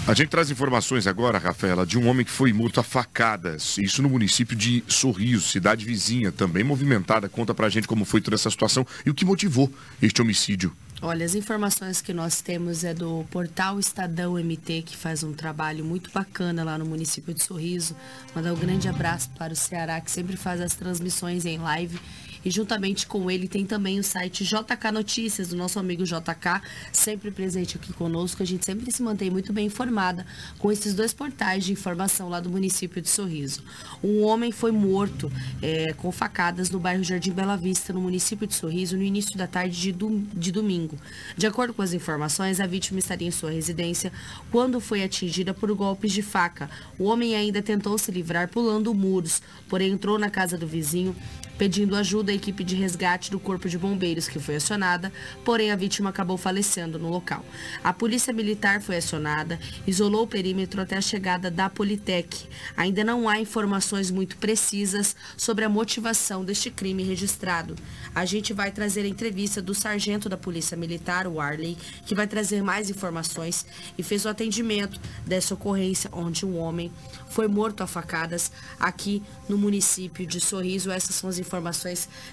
A 0.08 0.14
gente 0.14 0.30
traz 0.30 0.50
informações 0.50 1.06
agora, 1.06 1.36
Rafaela, 1.36 1.84
de 1.84 1.98
um 1.98 2.08
homem 2.08 2.24
que 2.24 2.30
foi 2.30 2.50
morto 2.50 2.80
a 2.80 2.82
facadas. 2.82 3.76
Isso 3.76 4.00
no 4.00 4.08
município 4.08 4.56
de 4.56 4.82
Sorriso, 4.88 5.46
cidade 5.46 5.84
vizinha, 5.84 6.32
também 6.32 6.64
movimentada. 6.64 7.28
Conta 7.28 7.54
pra 7.54 7.68
gente 7.68 7.86
como 7.86 8.06
foi 8.06 8.22
toda 8.22 8.34
essa 8.34 8.48
situação 8.48 8.86
e 9.04 9.10
o 9.10 9.14
que 9.14 9.26
motivou 9.26 9.70
este 10.00 10.22
homicídio. 10.22 10.74
Olha, 11.02 11.26
as 11.26 11.34
informações 11.34 12.00
que 12.00 12.14
nós 12.14 12.40
temos 12.40 12.84
é 12.84 12.94
do 12.94 13.22
portal 13.30 13.78
Estadão 13.78 14.42
MT, 14.42 14.80
que 14.86 14.96
faz 14.96 15.22
um 15.22 15.34
trabalho 15.34 15.84
muito 15.84 16.10
bacana 16.10 16.64
lá 16.64 16.78
no 16.78 16.86
município 16.86 17.34
de 17.34 17.42
Sorriso. 17.42 17.94
Mandar 18.34 18.54
um 18.54 18.58
grande 18.58 18.88
abraço 18.88 19.28
para 19.36 19.52
o 19.52 19.56
Ceará, 19.56 20.00
que 20.00 20.10
sempre 20.10 20.38
faz 20.38 20.62
as 20.62 20.72
transmissões 20.74 21.44
em 21.44 21.58
live. 21.58 22.00
E 22.44 22.50
juntamente 22.50 23.06
com 23.06 23.30
ele 23.30 23.48
tem 23.48 23.64
também 23.66 23.98
o 23.98 24.04
site 24.04 24.44
JK 24.44 24.92
Notícias, 24.92 25.48
do 25.48 25.56
nosso 25.56 25.78
amigo 25.78 26.04
JK, 26.04 26.62
sempre 26.92 27.30
presente 27.30 27.76
aqui 27.76 27.92
conosco. 27.92 28.42
A 28.42 28.46
gente 28.46 28.64
sempre 28.64 28.90
se 28.90 29.02
mantém 29.02 29.30
muito 29.30 29.52
bem 29.52 29.66
informada 29.66 30.26
com 30.58 30.70
esses 30.70 30.94
dois 30.94 31.12
portais 31.12 31.64
de 31.64 31.72
informação 31.72 32.28
lá 32.28 32.40
do 32.40 32.48
município 32.50 33.02
de 33.02 33.08
Sorriso. 33.08 33.62
Um 34.02 34.22
homem 34.22 34.52
foi 34.52 34.70
morto 34.72 35.30
é, 35.60 35.92
com 35.94 36.10
facadas 36.12 36.70
no 36.70 36.78
bairro 36.78 37.02
Jardim 37.04 37.32
Bela 37.32 37.56
Vista, 37.56 37.92
no 37.92 38.00
município 38.00 38.46
de 38.46 38.54
Sorriso, 38.54 38.96
no 38.96 39.02
início 39.02 39.36
da 39.36 39.46
tarde 39.46 39.78
de, 39.80 39.92
dom- 39.92 40.22
de 40.32 40.52
domingo. 40.52 40.98
De 41.36 41.46
acordo 41.46 41.74
com 41.74 41.82
as 41.82 41.92
informações, 41.92 42.60
a 42.60 42.66
vítima 42.66 42.98
estaria 42.98 43.26
em 43.28 43.30
sua 43.30 43.50
residência 43.50 44.12
quando 44.50 44.80
foi 44.80 45.02
atingida 45.02 45.52
por 45.52 45.72
golpes 45.74 46.12
de 46.12 46.22
faca. 46.22 46.70
O 46.98 47.04
homem 47.04 47.34
ainda 47.34 47.60
tentou 47.62 47.96
se 47.98 48.10
livrar 48.10 48.48
pulando 48.48 48.94
muros, 48.94 49.42
porém 49.68 49.92
entrou 49.92 50.18
na 50.18 50.30
casa 50.30 50.56
do 50.56 50.66
vizinho 50.66 51.14
pedindo 51.58 51.96
ajuda 51.96 52.30
à 52.30 52.34
equipe 52.34 52.62
de 52.62 52.76
resgate 52.76 53.32
do 53.32 53.40
Corpo 53.40 53.68
de 53.68 53.76
Bombeiros, 53.76 54.28
que 54.28 54.38
foi 54.38 54.56
acionada, 54.56 55.12
porém 55.44 55.72
a 55.72 55.76
vítima 55.76 56.10
acabou 56.10 56.38
falecendo 56.38 56.98
no 56.98 57.10
local. 57.10 57.44
A 57.82 57.92
polícia 57.92 58.32
militar 58.32 58.80
foi 58.80 58.96
acionada, 58.96 59.58
isolou 59.84 60.22
o 60.22 60.26
perímetro 60.26 60.80
até 60.80 60.96
a 60.96 61.00
chegada 61.00 61.50
da 61.50 61.68
Politec. 61.68 62.46
Ainda 62.76 63.02
não 63.02 63.28
há 63.28 63.40
informações 63.40 64.10
muito 64.10 64.36
precisas 64.36 65.16
sobre 65.36 65.64
a 65.64 65.68
motivação 65.68 66.44
deste 66.44 66.70
crime 66.70 67.02
registrado. 67.02 67.74
A 68.14 68.24
gente 68.24 68.52
vai 68.52 68.70
trazer 68.70 69.00
a 69.00 69.08
entrevista 69.08 69.60
do 69.60 69.74
sargento 69.74 70.28
da 70.28 70.36
Polícia 70.36 70.76
Militar, 70.76 71.26
o 71.26 71.40
Arley, 71.40 71.76
que 72.06 72.14
vai 72.14 72.28
trazer 72.28 72.62
mais 72.62 72.88
informações 72.88 73.66
e 73.98 74.02
fez 74.02 74.24
o 74.24 74.28
atendimento 74.28 75.00
dessa 75.26 75.54
ocorrência 75.54 76.08
onde 76.12 76.46
um 76.46 76.56
homem 76.56 76.92
foi 77.28 77.48
morto 77.48 77.82
a 77.82 77.86
facadas 77.86 78.52
aqui 78.78 79.22
no 79.48 79.58
município 79.58 80.24
de 80.24 80.40
Sorriso. 80.40 80.90
Essas 80.90 81.16
são 81.16 81.28
as 81.28 81.38
informações 81.38 81.47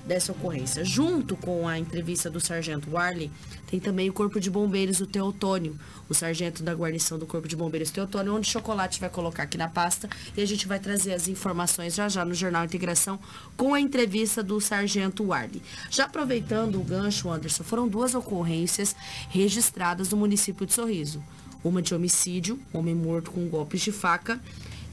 dessa 0.06 0.32
ocorrência. 0.32 0.84
Junto 0.84 1.36
com 1.36 1.68
a 1.68 1.80
entrevista 1.80 2.30
do 2.30 2.40
sargento 2.40 2.92
Warley, 2.92 3.32
tem 3.68 3.80
também 3.80 4.10
o 4.10 4.14
Corpo 4.14 4.40
de 4.40 4.50
Bombeiros, 4.50 5.00
o 5.00 5.08
Teotônio, 5.08 5.80
o 6.08 6.14
sargento 6.14 6.62
da 6.62 6.74
guarnição 6.74 7.18
do 7.18 7.26
Corpo 7.26 7.48
de 7.48 7.56
Bombeiros 7.56 7.92
Teotônio, 7.92 8.36
onde 8.36 8.48
o 8.48 8.52
Chocolate 8.52 9.00
vai 9.00 9.10
colocar 9.10 9.44
aqui 9.44 9.58
na 9.58 9.68
pasta 9.68 10.10
e 10.36 10.42
a 10.42 10.46
gente 10.46 10.68
vai 10.68 10.80
trazer 10.80 11.14
as 11.14 11.28
informações 11.28 11.96
já 11.96 12.08
já 12.08 12.24
no 12.24 12.34
Jornal 12.34 12.66
Integração 12.66 13.20
com 13.58 13.74
a 13.74 13.80
entrevista 13.80 14.44
do 14.44 14.60
sargento 14.62 15.24
Warley. 15.24 15.62
Já 15.90 16.06
aproveitando 16.06 16.80
o 16.80 16.84
gancho, 16.84 17.30
Anderson, 17.30 17.64
foram 17.64 17.88
duas 17.88 18.14
ocorrências 18.16 18.96
registradas 19.30 20.10
no 20.10 20.18
município 20.18 20.66
de 20.66 20.74
Sorriso. 20.74 21.24
Uma 21.64 21.82
de 21.82 21.96
homicídio, 21.96 22.60
homem 22.72 22.94
morto 22.94 23.32
com 23.32 23.48
golpes 23.48 23.82
de 23.82 23.92
faca, 23.92 24.40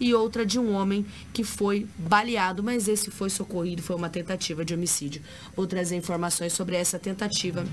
e 0.00 0.14
outra 0.14 0.44
de 0.44 0.58
um 0.58 0.72
homem 0.72 1.04
que 1.32 1.44
foi 1.44 1.86
baleado, 1.98 2.62
mas 2.62 2.88
esse 2.88 3.10
foi 3.10 3.30
socorrido, 3.30 3.82
foi 3.82 3.96
uma 3.96 4.08
tentativa 4.08 4.64
de 4.64 4.74
homicídio. 4.74 5.22
Vou 5.54 5.66
trazer 5.66 5.96
informações 5.96 6.52
sobre 6.52 6.76
essa 6.76 6.98
tentativa 6.98 7.64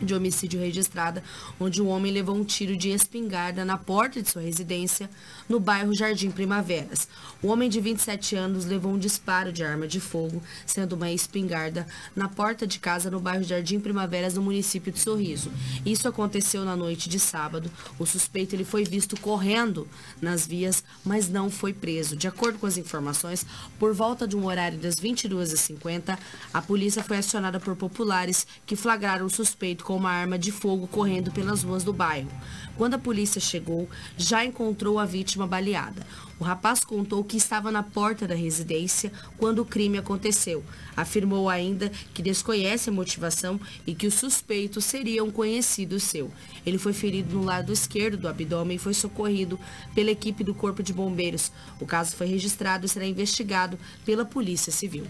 de 0.00 0.14
homicídio 0.14 0.60
registrada, 0.60 1.22
onde 1.58 1.80
um 1.82 1.88
homem 1.88 2.12
levou 2.12 2.36
um 2.36 2.44
tiro 2.44 2.76
de 2.76 2.90
espingarda 2.90 3.64
na 3.64 3.78
porta 3.78 4.22
de 4.22 4.28
sua 4.28 4.42
residência 4.42 5.08
no 5.48 5.58
bairro 5.58 5.94
Jardim 5.94 6.30
Primaveras. 6.30 7.08
O 7.42 7.48
homem 7.48 7.68
de 7.68 7.80
27 7.80 8.36
anos 8.36 8.64
levou 8.64 8.92
um 8.92 8.98
disparo 8.98 9.52
de 9.52 9.64
arma 9.64 9.86
de 9.86 10.00
fogo, 10.00 10.42
sendo 10.66 10.94
uma 10.94 11.10
espingarda, 11.10 11.86
na 12.14 12.28
porta 12.28 12.66
de 12.66 12.78
casa 12.78 13.10
no 13.10 13.20
bairro 13.20 13.44
Jardim 13.44 13.80
Primaveras, 13.80 14.34
no 14.34 14.42
município 14.42 14.92
de 14.92 14.98
Sorriso. 14.98 15.50
Isso 15.84 16.08
aconteceu 16.08 16.64
na 16.64 16.76
noite 16.76 17.08
de 17.08 17.18
sábado. 17.18 17.70
O 17.98 18.06
suspeito 18.06 18.54
ele 18.54 18.64
foi 18.64 18.84
visto 18.84 19.18
correndo 19.20 19.88
nas 20.20 20.46
vias, 20.46 20.84
mas 21.04 21.28
não 21.28 21.50
foi 21.50 21.72
preso. 21.72 22.16
De 22.16 22.28
acordo 22.28 22.58
com 22.58 22.66
as 22.66 22.76
informações, 22.76 23.46
por 23.78 23.94
volta 23.94 24.26
de 24.26 24.36
um 24.36 24.46
horário 24.46 24.78
das 24.78 24.96
22h50, 24.96 26.18
a 26.52 26.62
polícia 26.62 27.02
foi 27.02 27.18
acionada 27.18 27.60
por 27.60 27.76
populares 27.76 28.46
que 28.66 28.76
flagraram 28.76 29.26
o 29.26 29.30
suspeito 29.30 29.85
com 29.86 29.96
uma 29.96 30.10
arma 30.10 30.36
de 30.36 30.50
fogo 30.50 30.88
correndo 30.88 31.30
pelas 31.30 31.62
ruas 31.62 31.84
do 31.84 31.92
bairro. 31.92 32.28
Quando 32.76 32.94
a 32.94 32.98
polícia 32.98 33.40
chegou, 33.40 33.88
já 34.18 34.44
encontrou 34.44 34.98
a 34.98 35.06
vítima 35.06 35.46
baleada. 35.46 36.04
O 36.40 36.44
rapaz 36.44 36.84
contou 36.84 37.22
que 37.22 37.36
estava 37.36 37.70
na 37.70 37.84
porta 37.84 38.26
da 38.26 38.34
residência 38.34 39.12
quando 39.38 39.60
o 39.60 39.64
crime 39.64 39.96
aconteceu. 39.96 40.64
Afirmou 40.96 41.48
ainda 41.48 41.88
que 42.12 42.20
desconhece 42.20 42.90
a 42.90 42.92
motivação 42.92 43.60
e 43.86 43.94
que 43.94 44.08
o 44.08 44.10
suspeito 44.10 44.80
seria 44.80 45.22
um 45.22 45.30
conhecido 45.30 46.00
seu. 46.00 46.32
Ele 46.66 46.78
foi 46.78 46.92
ferido 46.92 47.36
no 47.36 47.44
lado 47.44 47.72
esquerdo 47.72 48.16
do 48.16 48.28
abdômen 48.28 48.76
e 48.76 48.80
foi 48.80 48.92
socorrido 48.92 49.58
pela 49.94 50.10
equipe 50.10 50.42
do 50.42 50.52
Corpo 50.52 50.82
de 50.82 50.92
Bombeiros. 50.92 51.52
O 51.80 51.86
caso 51.86 52.16
foi 52.16 52.26
registrado 52.26 52.86
e 52.86 52.88
será 52.88 53.06
investigado 53.06 53.78
pela 54.04 54.24
Polícia 54.24 54.72
Civil. 54.72 55.06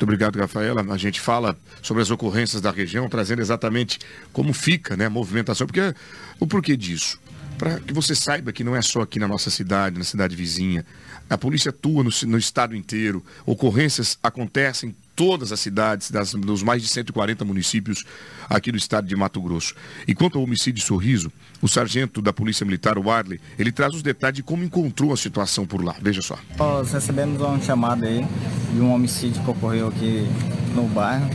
Muito 0.00 0.04
obrigado, 0.04 0.38
Rafaela. 0.38 0.82
A 0.94 0.96
gente 0.96 1.20
fala 1.20 1.54
sobre 1.82 2.02
as 2.02 2.10
ocorrências 2.10 2.62
da 2.62 2.70
região, 2.70 3.06
trazendo 3.06 3.42
exatamente 3.42 3.98
como 4.32 4.54
fica 4.54 4.96
né, 4.96 5.04
a 5.04 5.10
movimentação, 5.10 5.66
porque 5.66 5.94
o 6.38 6.46
porquê 6.46 6.74
disso 6.74 7.20
para 7.58 7.78
que 7.78 7.92
você 7.92 8.14
saiba 8.14 8.50
que 8.50 8.64
não 8.64 8.74
é 8.74 8.80
só 8.80 9.02
aqui 9.02 9.18
na 9.18 9.28
nossa 9.28 9.50
cidade, 9.50 9.98
na 9.98 10.04
cidade 10.04 10.34
vizinha. 10.34 10.86
A 11.28 11.36
polícia 11.36 11.68
atua 11.68 12.02
no, 12.02 12.10
no 12.28 12.38
estado 12.38 12.74
inteiro. 12.74 13.22
Ocorrências 13.44 14.18
acontecem 14.22 14.88
em 14.88 14.94
todas 15.20 15.52
as 15.52 15.60
cidades, 15.60 16.10
das, 16.10 16.32
dos 16.32 16.62
mais 16.62 16.80
de 16.80 16.88
140 16.88 17.44
municípios 17.44 18.04
aqui 18.48 18.72
do 18.72 18.78
estado 18.78 19.06
de 19.06 19.14
Mato 19.14 19.38
Grosso. 19.42 19.74
E 20.08 20.14
quanto 20.14 20.38
ao 20.38 20.44
homicídio 20.44 20.82
Sorriso, 20.82 21.30
o 21.60 21.68
sargento 21.68 22.22
da 22.22 22.32
Polícia 22.32 22.64
Militar, 22.64 22.96
o 22.96 23.10
Arley, 23.10 23.38
ele 23.58 23.70
traz 23.70 23.94
os 23.94 24.02
detalhes 24.02 24.36
de 24.36 24.42
como 24.42 24.64
encontrou 24.64 25.12
a 25.12 25.18
situação 25.18 25.66
por 25.66 25.84
lá. 25.84 25.94
Veja 26.00 26.22
só. 26.22 26.38
Nós 26.56 26.90
recebemos 26.94 27.38
um 27.42 27.60
chamado 27.60 28.06
aí 28.06 28.26
de 28.72 28.80
um 28.80 28.94
homicídio 28.94 29.42
que 29.44 29.50
ocorreu 29.50 29.88
aqui 29.88 30.26
no 30.74 30.84
bairro. 30.84 31.28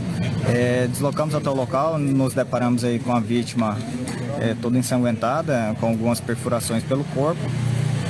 É, 0.48 0.88
deslocamos 0.88 1.36
até 1.36 1.48
o 1.48 1.54
local, 1.54 1.96
nos 1.96 2.34
deparamos 2.34 2.82
aí 2.82 2.98
com 2.98 3.14
a 3.14 3.20
vítima 3.20 3.78
é, 4.40 4.56
toda 4.60 4.76
ensanguentada, 4.76 5.76
com 5.78 5.86
algumas 5.86 6.18
perfurações 6.18 6.82
pelo 6.82 7.04
corpo. 7.04 7.40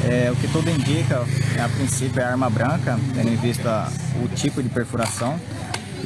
É, 0.09 0.31
o 0.33 0.37
que 0.37 0.49
tudo 0.49 0.71
indica, 0.71 1.23
a 1.63 1.69
princípio, 1.69 2.19
é 2.19 2.25
arma 2.25 2.49
branca, 2.49 2.99
tendo 3.15 3.29
em 3.29 3.37
vista 3.37 3.93
o 4.25 4.29
tipo 4.29 4.63
de 4.63 4.71
perfuração 4.71 5.39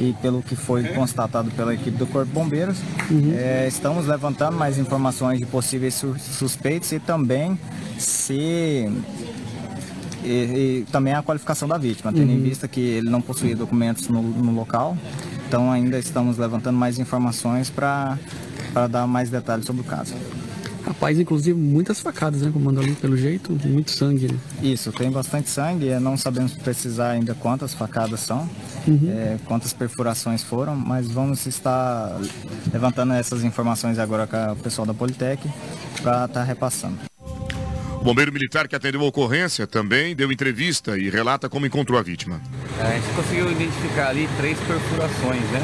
e 0.01 0.13
pelo 0.13 0.41
que 0.41 0.55
foi 0.55 0.83
constatado 0.83 1.51
pela 1.51 1.73
equipe 1.73 1.91
do 1.91 2.07
Corpo 2.07 2.27
de 2.27 2.33
Bombeiros. 2.33 2.77
Uhum. 3.09 3.33
É, 3.35 3.67
estamos 3.67 4.07
levantando 4.07 4.57
mais 4.57 4.79
informações 4.79 5.37
de 5.39 5.45
possíveis 5.45 6.03
suspeitos 6.19 6.91
e 6.91 6.99
também 6.99 7.57
se 7.99 8.91
e, 10.23 10.27
e, 10.27 10.85
também 10.91 11.13
a 11.13 11.21
qualificação 11.21 11.67
da 11.67 11.77
vítima, 11.77 12.11
tendo 12.11 12.29
uhum. 12.29 12.37
em 12.37 12.41
vista 12.41 12.67
que 12.67 12.79
ele 12.79 13.09
não 13.09 13.21
possuía 13.21 13.55
documentos 13.55 14.07
no, 14.07 14.21
no 14.21 14.51
local. 14.53 14.97
Então 15.47 15.71
ainda 15.71 15.99
estamos 15.99 16.37
levantando 16.37 16.77
mais 16.77 16.97
informações 16.97 17.69
para 17.69 18.17
para 18.73 18.87
dar 18.87 19.05
mais 19.05 19.29
detalhes 19.29 19.65
sobre 19.65 19.81
o 19.81 19.85
caso. 19.85 20.15
Rapaz, 20.85 21.19
inclusive 21.19 21.57
muitas 21.57 21.99
facadas, 21.99 22.41
né, 22.41 22.51
comando 22.51 22.81
ali, 22.81 22.93
pelo 22.93 23.15
jeito, 23.15 23.51
muito 23.65 23.91
sangue. 23.91 24.31
Né? 24.31 24.37
Isso, 24.61 24.91
tem 24.91 25.11
bastante 25.11 25.49
sangue, 25.49 25.89
não 25.99 26.17
sabemos 26.17 26.53
precisar 26.53 27.11
ainda 27.11 27.33
quantas 27.35 27.73
facadas 27.73 28.19
são, 28.21 28.49
uhum. 28.87 29.11
é, 29.11 29.37
quantas 29.45 29.73
perfurações 29.73 30.43
foram, 30.43 30.75
mas 30.75 31.07
vamos 31.07 31.45
estar 31.45 32.19
levantando 32.73 33.13
essas 33.13 33.43
informações 33.43 33.99
agora 33.99 34.27
com 34.27 34.53
o 34.53 34.55
pessoal 34.57 34.85
da 34.85 34.93
Politec 34.93 35.47
para 36.01 36.25
estar 36.25 36.27
tá 36.27 36.43
repassando. 36.43 37.11
O 38.01 38.03
bombeiro 38.03 38.33
militar 38.33 38.67
que 38.67 38.75
atendeu 38.75 39.01
a 39.01 39.03
ocorrência 39.03 39.67
também 39.67 40.15
deu 40.15 40.31
entrevista 40.31 40.97
e 40.97 41.07
relata 41.07 41.47
como 41.47 41.67
encontrou 41.67 41.99
a 41.99 42.01
vítima. 42.01 42.41
A 42.79 42.93
gente 42.93 43.15
conseguiu 43.15 43.51
identificar 43.51 44.07
ali 44.07 44.27
três 44.37 44.57
perfurações, 44.61 45.43
né? 45.51 45.61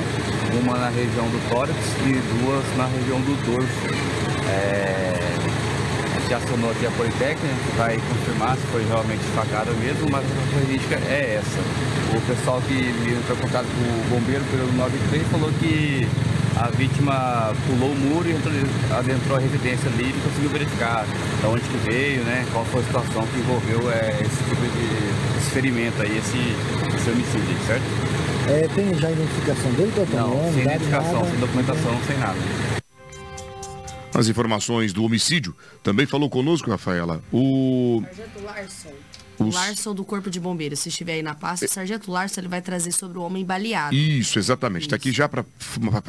Uma 0.62 0.78
na 0.78 0.90
região 0.90 1.26
do 1.32 1.50
tórax 1.50 1.76
e 2.06 2.44
duas 2.44 2.78
na 2.78 2.86
região 2.86 3.20
do 3.22 3.36
dorso. 3.44 4.17
É... 4.50 5.14
A 6.16 6.20
gente 6.20 6.34
acionou 6.34 6.72
aqui 6.72 6.86
a 6.86 6.92
Politécnica, 6.92 7.56
que 7.56 7.78
vai 7.78 7.98
confirmar 7.98 8.56
se 8.58 8.64
foi 8.68 8.86
realmente 8.86 9.24
facada 9.36 9.72
mesmo, 9.74 10.10
mas 10.12 10.26
a 10.26 10.36
característica 10.36 10.96
é 10.96 11.40
essa. 11.40 11.60
O 12.18 12.22
pessoal 12.22 12.62
que 12.68 12.74
entrou 12.74 13.38
em 13.38 13.42
contato 13.42 13.66
com 13.66 14.16
o 14.16 14.20
bombeiro 14.20 14.44
pelo 14.52 14.72
93 14.74 15.28
falou 15.28 15.52
que 15.60 16.08
a 16.58 16.70
vítima 16.72 17.54
pulou 17.68 17.92
o 17.92 17.96
muro 17.96 18.28
e 18.28 18.34
entrou, 18.34 18.54
adentrou 18.98 19.38
a 19.38 19.40
residência 19.40 19.90
ali 19.92 20.10
e 20.10 20.22
conseguiu 20.28 20.50
verificar 20.50 21.06
de 21.06 21.46
onde 21.46 21.62
que 21.62 21.78
veio, 21.90 22.24
né? 22.24 22.46
Qual 22.52 22.66
foi 22.66 22.82
a 22.82 22.84
situação 22.84 23.28
que 23.28 23.40
envolveu 23.40 23.92
é, 23.92 24.18
esse 24.22 24.44
tipo 24.44 24.62
de 24.62 25.38
esse 25.38 25.52
ferimento 25.52 26.02
aí, 26.02 26.18
esse, 26.18 26.38
esse 26.98 27.10
homicídio, 27.12 27.58
certo? 27.68 27.84
É, 28.50 28.68
tem 28.74 28.94
já 28.96 29.12
identificação 29.12 29.72
dele, 29.74 29.92
doutor? 29.96 30.20
Não, 30.20 30.54
sem 30.54 30.64
identificação, 30.64 31.26
sem 31.26 31.40
documentação, 31.40 32.00
sem 32.08 32.18
nada. 32.18 32.38
As 34.18 34.28
informações 34.28 34.92
do 34.92 35.04
homicídio 35.04 35.56
também 35.84 36.08
falou 36.08 36.28
conosco, 36.28 36.72
Rafaela. 36.72 37.24
O. 37.32 38.02
Sargento 38.04 38.44
Larson. 38.44 38.90
O 39.40 39.52
Larson 39.52 39.94
do 39.94 40.04
Corpo 40.04 40.32
de 40.32 40.40
Bombeiros, 40.40 40.80
se 40.80 40.90
estiver 40.90 41.14
aí 41.14 41.22
na 41.22 41.36
pasta, 41.36 41.68
o 41.68 41.70
Sargento 41.70 42.12
Larson 42.12 42.42
ele 42.42 42.48
vai 42.48 42.60
trazer 42.60 42.92
sobre 42.92 43.20
o 43.20 43.22
homem 43.22 43.46
baleado. 43.46 43.96
Isso, 43.96 44.40
exatamente. 44.40 44.88
Está 44.88 44.96
aqui 44.96 45.12
já 45.12 45.30
para 45.30 45.46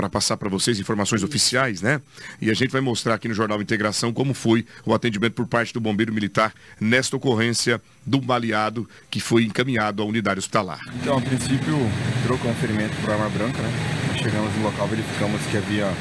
passar 0.09 0.39
para 0.39 0.49
vocês 0.49 0.81
informações 0.81 1.19
Isso. 1.19 1.29
oficiais, 1.29 1.83
né? 1.83 2.01
E 2.41 2.51
a 2.51 2.55
gente 2.55 2.71
vai 2.71 2.81
mostrar 2.81 3.17
aqui 3.17 3.29
no 3.29 3.35
Jornal 3.35 3.61
Integração 3.61 4.15
como 4.15 4.33
foi 4.33 4.65
o 4.87 4.95
atendimento 4.95 5.35
por 5.35 5.47
parte 5.47 5.75
do 5.75 5.81
Bombeiro 5.81 6.11
Militar 6.11 6.55
nesta 6.81 7.15
ocorrência 7.19 7.83
do 8.07 8.19
baleado 8.19 8.89
que 9.11 9.21
foi 9.21 9.45
encaminhado 9.45 10.03
à 10.03 10.07
unidade 10.07 10.39
hospitalar. 10.39 10.81
Então, 11.03 11.19
a 11.19 11.21
princípio, 11.21 11.77
trocou 12.25 12.51
um 12.51 12.55
ferimento 12.55 12.97
por 13.03 13.11
arma 13.11 13.29
branca, 13.29 13.61
né? 13.61 14.17
Chegamos 14.23 14.57
no 14.57 14.63
local, 14.63 14.89
verificamos 14.89 15.43
que 15.51 15.59
havia 15.59 15.93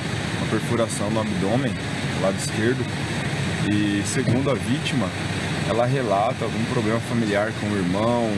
perfuração 0.49 1.09
no 1.09 1.21
abdômen, 1.21 1.73
lado 2.21 2.37
esquerdo. 2.37 2.83
E 3.71 4.01
segundo 4.05 4.49
a 4.49 4.53
vítima, 4.53 5.09
ela 5.69 5.85
relata 5.85 6.45
algum 6.45 6.63
problema 6.65 6.99
familiar 7.01 7.51
com 7.59 7.67
o 7.67 7.77
irmão, 7.77 8.31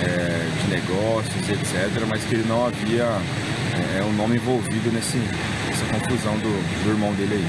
é, 0.00 0.48
de 0.62 0.70
negócios, 0.70 1.48
etc., 1.48 2.04
mas 2.08 2.24
que 2.24 2.34
ele 2.34 2.48
não 2.48 2.66
havia 2.66 3.06
é, 3.96 4.02
um 4.02 4.12
nome 4.12 4.36
envolvido 4.36 4.90
nesse, 4.92 5.16
nessa 5.16 5.84
confusão 5.92 6.34
do, 6.38 6.84
do 6.84 6.90
irmão 6.90 7.12
dele 7.14 7.34
aí. 7.34 7.46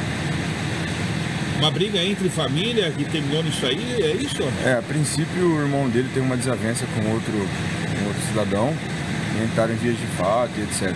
Uma 1.60 1.72
briga 1.72 2.04
entre 2.04 2.28
família 2.30 2.92
que 2.92 3.06
terminou 3.06 3.44
nisso 3.44 3.66
aí, 3.66 4.02
é 4.02 4.12
isso? 4.16 4.44
É, 4.66 4.74
a 4.74 4.82
princípio 4.82 5.56
o 5.56 5.62
irmão 5.62 5.88
dele 5.88 6.10
tem 6.14 6.22
uma 6.22 6.36
desavença 6.36 6.86
com 6.88 7.10
outro, 7.12 7.32
com 7.32 8.08
outro 8.08 8.22
cidadão, 8.28 8.74
e 9.40 9.44
entraram 9.46 9.74
em 9.74 9.78
vias 9.78 9.98
de 9.98 10.08
fato, 10.18 10.52
etc. 10.60 10.94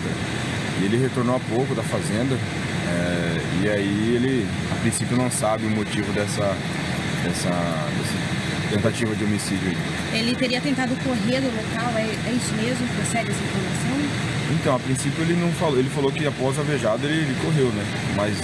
E 0.80 0.84
ele 0.84 0.96
retornou 0.96 1.36
há 1.36 1.40
pouco 1.40 1.74
da 1.74 1.82
fazenda, 1.82 2.34
é, 2.34 3.40
e 3.62 3.68
aí 3.68 4.14
ele, 4.14 4.46
a 4.70 4.74
princípio, 4.76 5.16
não 5.16 5.30
sabe 5.30 5.66
o 5.66 5.70
motivo 5.70 6.12
dessa, 6.12 6.56
dessa, 7.24 7.50
dessa 7.50 8.70
tentativa 8.70 9.14
de 9.14 9.24
homicídio. 9.24 9.76
Ele 10.12 10.34
teria 10.34 10.60
tentado 10.60 10.94
correr 10.96 11.40
do 11.40 11.48
local, 11.48 11.92
é, 11.96 12.02
é 12.02 12.32
isso 12.32 12.54
mesmo? 12.54 12.86
Procede 12.96 13.30
essa 13.30 13.42
informação? 13.42 14.28
Então, 14.50 14.76
a 14.76 14.78
princípio 14.78 15.22
ele 15.22 15.34
não 15.34 15.52
falou, 15.52 15.78
ele 15.78 15.90
falou 15.90 16.10
que 16.10 16.26
após 16.26 16.58
a 16.58 16.62
vejada 16.62 17.06
ele, 17.06 17.20
ele, 17.22 17.36
correu, 17.42 17.66
né? 17.66 17.84
Mas 18.16 18.34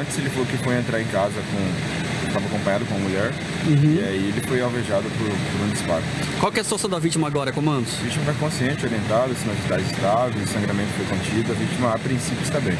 antes 0.00 0.16
ele 0.18 0.30
falou 0.30 0.46
que 0.46 0.56
foi 0.58 0.76
entrar 0.76 1.00
em 1.00 1.06
casa 1.06 1.34
com. 1.34 2.17
Estava 2.28 2.46
acompanhado 2.46 2.84
com 2.84 2.94
uma 2.94 3.08
mulher 3.08 3.32
uhum. 3.66 3.94
e 3.94 4.04
aí 4.04 4.28
ele 4.28 4.40
foi 4.42 4.60
alvejado 4.60 5.08
por, 5.10 5.28
por, 5.28 5.66
um 5.66 5.70
disparo. 5.70 6.02
Qual 6.38 6.52
que 6.52 6.58
é 6.58 6.60
a 6.60 6.64
situação 6.64 6.88
da 6.88 6.98
vítima 6.98 7.26
agora, 7.26 7.52
comandos? 7.52 7.94
A 8.00 8.02
vítima 8.04 8.22
está 8.22 8.34
consciente, 8.34 8.86
orientada, 8.86 9.34
sinalidade 9.34 9.82
estável, 9.82 10.46
sangramento 10.46 10.90
foi 10.92 11.06
contido, 11.06 11.52
a 11.52 11.54
vítima 11.54 11.94
a 11.94 11.98
princípio 11.98 12.42
está 12.42 12.60
bem. 12.60 12.76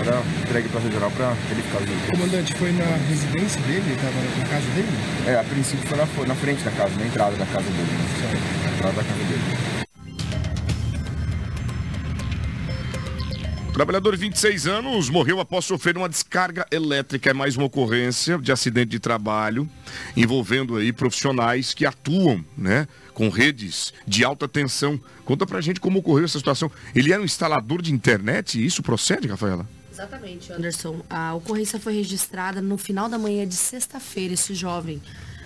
Agora 0.00 0.22
entregue 0.42 0.68
para 0.68 0.80
a 0.80 0.82
regional 0.82 1.10
para 1.10 1.32
verificar 1.48 1.82
os 1.82 2.10
Comandante, 2.10 2.54
foi 2.54 2.72
na 2.72 2.84
residência 3.08 3.60
dele? 3.62 3.82
Ele 3.86 3.94
estava 3.94 4.14
na 4.38 4.46
casa 4.46 4.70
dele? 4.74 4.88
É, 5.26 5.40
a 5.40 5.44
princípio 5.44 5.86
foi 5.86 5.98
na, 5.98 6.34
na 6.34 6.34
frente 6.34 6.62
da 6.62 6.70
casa, 6.70 6.94
na 6.96 7.06
entrada 7.06 7.36
da 7.36 7.46
casa 7.46 7.68
dele. 7.70 7.92
Né? 7.92 8.40
Na 8.64 8.70
entrada 8.70 8.92
da 8.92 9.02
casa 9.02 9.24
dele. 9.24 9.85
Trabalhador 13.76 14.16
de 14.16 14.22
26 14.22 14.66
anos 14.66 15.10
morreu 15.10 15.38
após 15.38 15.66
sofrer 15.66 15.98
uma 15.98 16.08
descarga 16.08 16.66
elétrica. 16.70 17.28
É 17.28 17.34
mais 17.34 17.58
uma 17.58 17.66
ocorrência 17.66 18.38
de 18.38 18.50
acidente 18.50 18.88
de 18.88 18.98
trabalho 18.98 19.68
envolvendo 20.16 20.76
aí 20.76 20.94
profissionais 20.94 21.74
que 21.74 21.84
atuam, 21.84 22.42
né, 22.56 22.88
com 23.12 23.28
redes 23.28 23.92
de 24.08 24.24
alta 24.24 24.48
tensão. 24.48 24.98
Conta 25.26 25.44
pra 25.44 25.60
gente 25.60 25.78
como 25.78 25.98
ocorreu 25.98 26.24
essa 26.24 26.38
situação. 26.38 26.72
Ele 26.94 27.12
era 27.12 27.20
um 27.20 27.26
instalador 27.26 27.82
de 27.82 27.92
internet 27.92 28.64
isso 28.64 28.82
procede, 28.82 29.28
Rafaela? 29.28 29.68
Exatamente, 29.92 30.50
Anderson. 30.50 31.02
A 31.10 31.34
ocorrência 31.34 31.78
foi 31.78 31.96
registrada 31.96 32.62
no 32.62 32.78
final 32.78 33.10
da 33.10 33.18
manhã 33.18 33.46
de 33.46 33.56
sexta-feira, 33.56 34.32
esse 34.32 34.54
jovem, 34.54 35.02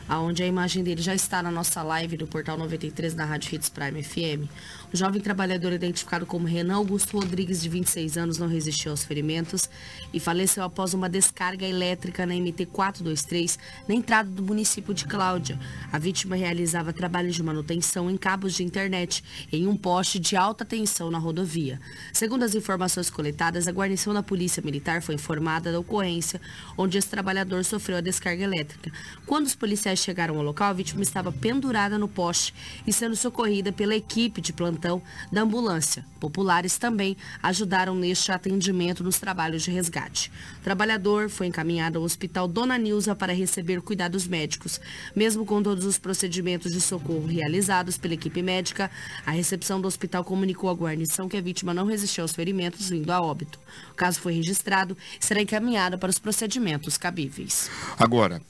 aonde 0.08 0.44
a 0.44 0.46
imagem 0.46 0.84
dele 0.84 1.02
já 1.02 1.16
está 1.16 1.42
na 1.42 1.50
nossa 1.50 1.82
live 1.82 2.16
do 2.16 2.28
Portal 2.28 2.56
93 2.56 3.12
da 3.12 3.24
Rádio 3.24 3.56
Hits 3.56 3.68
Prime 3.68 4.00
FM. 4.04 4.48
O 4.93 4.97
jovem 4.97 5.20
trabalhador 5.20 5.72
identificado 5.72 6.26
como 6.26 6.49
Renan 6.49 6.74
Augusto 6.74 7.16
Rodrigues, 7.16 7.62
de 7.62 7.68
26 7.68 8.18
anos, 8.18 8.38
não 8.38 8.49
resistiu 8.49 8.91
aos 8.91 9.05
ferimentos 9.05 9.70
e 10.12 10.18
faleceu 10.18 10.64
após 10.64 10.93
uma 10.95 11.09
descarga 11.09 11.64
elétrica 11.64 12.26
na 12.26 12.34
MT 12.34 12.66
423, 12.66 13.57
na 13.86 13.95
entrada 13.95 14.28
do 14.28 14.43
município 14.43 14.93
de 14.93 15.05
Cláudia. 15.05 15.57
A 15.93 15.99
vítima 15.99 16.34
realizava 16.34 16.93
trabalhos 16.93 17.36
de 17.36 17.43
manutenção 17.43 18.11
em 18.11 18.16
cabos 18.16 18.53
de 18.53 18.64
internet 18.64 19.22
em 19.53 19.68
um 19.68 19.76
poste 19.76 20.18
de 20.18 20.34
alta 20.34 20.64
tensão 20.64 21.09
na 21.09 21.18
rodovia. 21.18 21.80
Segundo 22.12 22.43
as 22.43 22.57
informações 22.57 23.09
coletadas, 23.09 23.68
a 23.68 23.72
guarnição 23.72 24.12
da 24.12 24.24
Polícia 24.24 24.61
Militar 24.61 25.03
foi 25.03 25.14
informada 25.14 25.70
da 25.70 25.78
ocorrência 25.78 26.41
onde 26.76 26.99
esse 26.99 27.09
trabalhador 27.09 27.64
sofreu 27.64 27.99
a 27.99 28.01
descarga 28.01 28.43
elétrica. 28.43 28.91
Quando 29.24 29.47
os 29.47 29.55
policiais 29.55 30.01
chegaram 30.01 30.36
ao 30.36 30.43
local, 30.43 30.70
a 30.70 30.72
vítima 30.72 31.03
estava 31.03 31.30
pendurada 31.30 31.97
no 31.97 32.09
poste 32.09 32.53
e 32.84 32.93
sendo 32.93 33.14
socorrida 33.14 33.70
pela 33.70 33.95
equipe 33.95 34.41
de 34.41 34.53
plantão 34.53 34.79
da 34.80 35.42
ambulância. 35.42 36.04
Populares 36.18 36.78
também 36.78 37.16
ajudaram 37.42 37.94
neste 37.94 38.32
atendimento 38.32 39.04
nos 39.04 39.18
trabalhos 39.18 39.62
de 39.62 39.70
resgate. 39.70 40.32
O 40.60 40.64
trabalhador 40.64 41.28
foi 41.28 41.46
encaminhado 41.46 41.98
ao 41.98 42.04
Hospital 42.04 42.48
Dona 42.48 42.76
Nilza 42.76 43.14
para 43.14 43.32
receber 43.32 43.80
cuidados 43.80 44.26
médicos. 44.26 44.80
Mesmo 45.14 45.44
com 45.44 45.62
todos 45.62 45.84
os 45.84 45.98
procedimentos 45.98 46.72
de 46.72 46.80
socorro 46.80 47.26
realizados 47.26 47.96
pela 47.96 48.14
equipe 48.14 48.42
médica, 48.42 48.90
a 49.24 49.30
recepção 49.30 49.80
do 49.80 49.88
hospital 49.88 50.24
comunicou 50.24 50.70
à 50.70 50.74
guarnição 50.74 51.28
que 51.28 51.36
a 51.36 51.40
vítima 51.40 51.74
não 51.74 51.86
resistiu 51.86 52.22
aos 52.22 52.32
ferimentos, 52.32 52.88
vindo 52.90 53.10
a 53.10 53.20
óbito. 53.20 53.58
O 53.90 53.94
caso 53.94 54.20
foi 54.20 54.34
registrado 54.34 54.96
e 55.20 55.24
será 55.24 55.40
encaminhado 55.40 55.98
para 55.98 56.10
os 56.10 56.18
procedimentos 56.18 56.96
cabíveis. 56.96 57.70
Agora, 57.98 58.40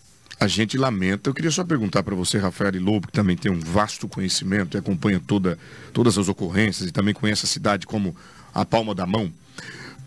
a 0.41 0.47
gente 0.49 0.79
lamenta. 0.79 1.29
Eu 1.29 1.35
queria 1.35 1.51
só 1.51 1.63
perguntar 1.63 2.03
para 2.03 2.15
você, 2.17 2.39
Rafael 2.39 2.73
Lobo, 2.83 3.07
que 3.09 3.13
também 3.13 3.37
tem 3.37 3.53
um 3.53 3.61
vasto 3.61 4.09
conhecimento 4.09 4.77
e 4.77 4.79
acompanha 4.79 5.21
toda, 5.25 5.59
todas 5.93 6.17
as 6.17 6.29
ocorrências 6.29 6.89
e 6.89 6.93
também 6.93 7.13
conhece 7.13 7.45
a 7.45 7.49
cidade 7.49 7.87
como 7.87 8.17
a 8.55 8.65
palma 8.65 8.95
da 8.95 9.07
mão. 9.07 9.31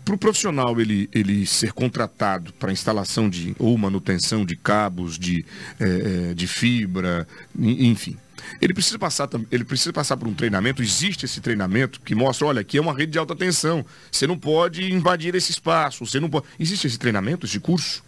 Para 0.04 0.16
o 0.16 0.18
profissional 0.18 0.78
ele, 0.80 1.08
ele 1.14 1.46
ser 1.46 1.72
contratado 1.72 2.52
para 2.54 2.70
instalação 2.72 3.30
de 3.30 3.54
ou 3.58 3.78
manutenção 3.78 4.44
de 4.44 4.54
cabos, 4.54 5.18
de, 5.18 5.46
eh, 5.80 6.34
de 6.34 6.46
fibra, 6.46 7.26
en- 7.58 7.86
enfim, 7.90 8.18
ele 8.60 8.74
precisa 8.74 8.98
passar 8.98 9.26
ele 9.50 9.64
precisa 9.64 9.94
passar 9.94 10.18
por 10.18 10.28
um 10.28 10.34
treinamento. 10.34 10.82
Existe 10.82 11.24
esse 11.24 11.40
treinamento 11.40 12.00
que 12.02 12.14
mostra, 12.14 12.46
olha, 12.46 12.60
aqui 12.60 12.76
é 12.76 12.80
uma 12.82 12.92
rede 12.92 13.12
de 13.12 13.18
alta 13.18 13.34
tensão. 13.34 13.82
Você 14.12 14.26
não 14.26 14.36
pode 14.36 14.92
invadir 14.92 15.34
esse 15.34 15.52
espaço. 15.52 16.04
Você 16.04 16.20
não 16.20 16.28
pode. 16.28 16.44
Existe 16.60 16.86
esse 16.86 16.98
treinamento, 16.98 17.46
esse 17.46 17.58
curso? 17.58 18.02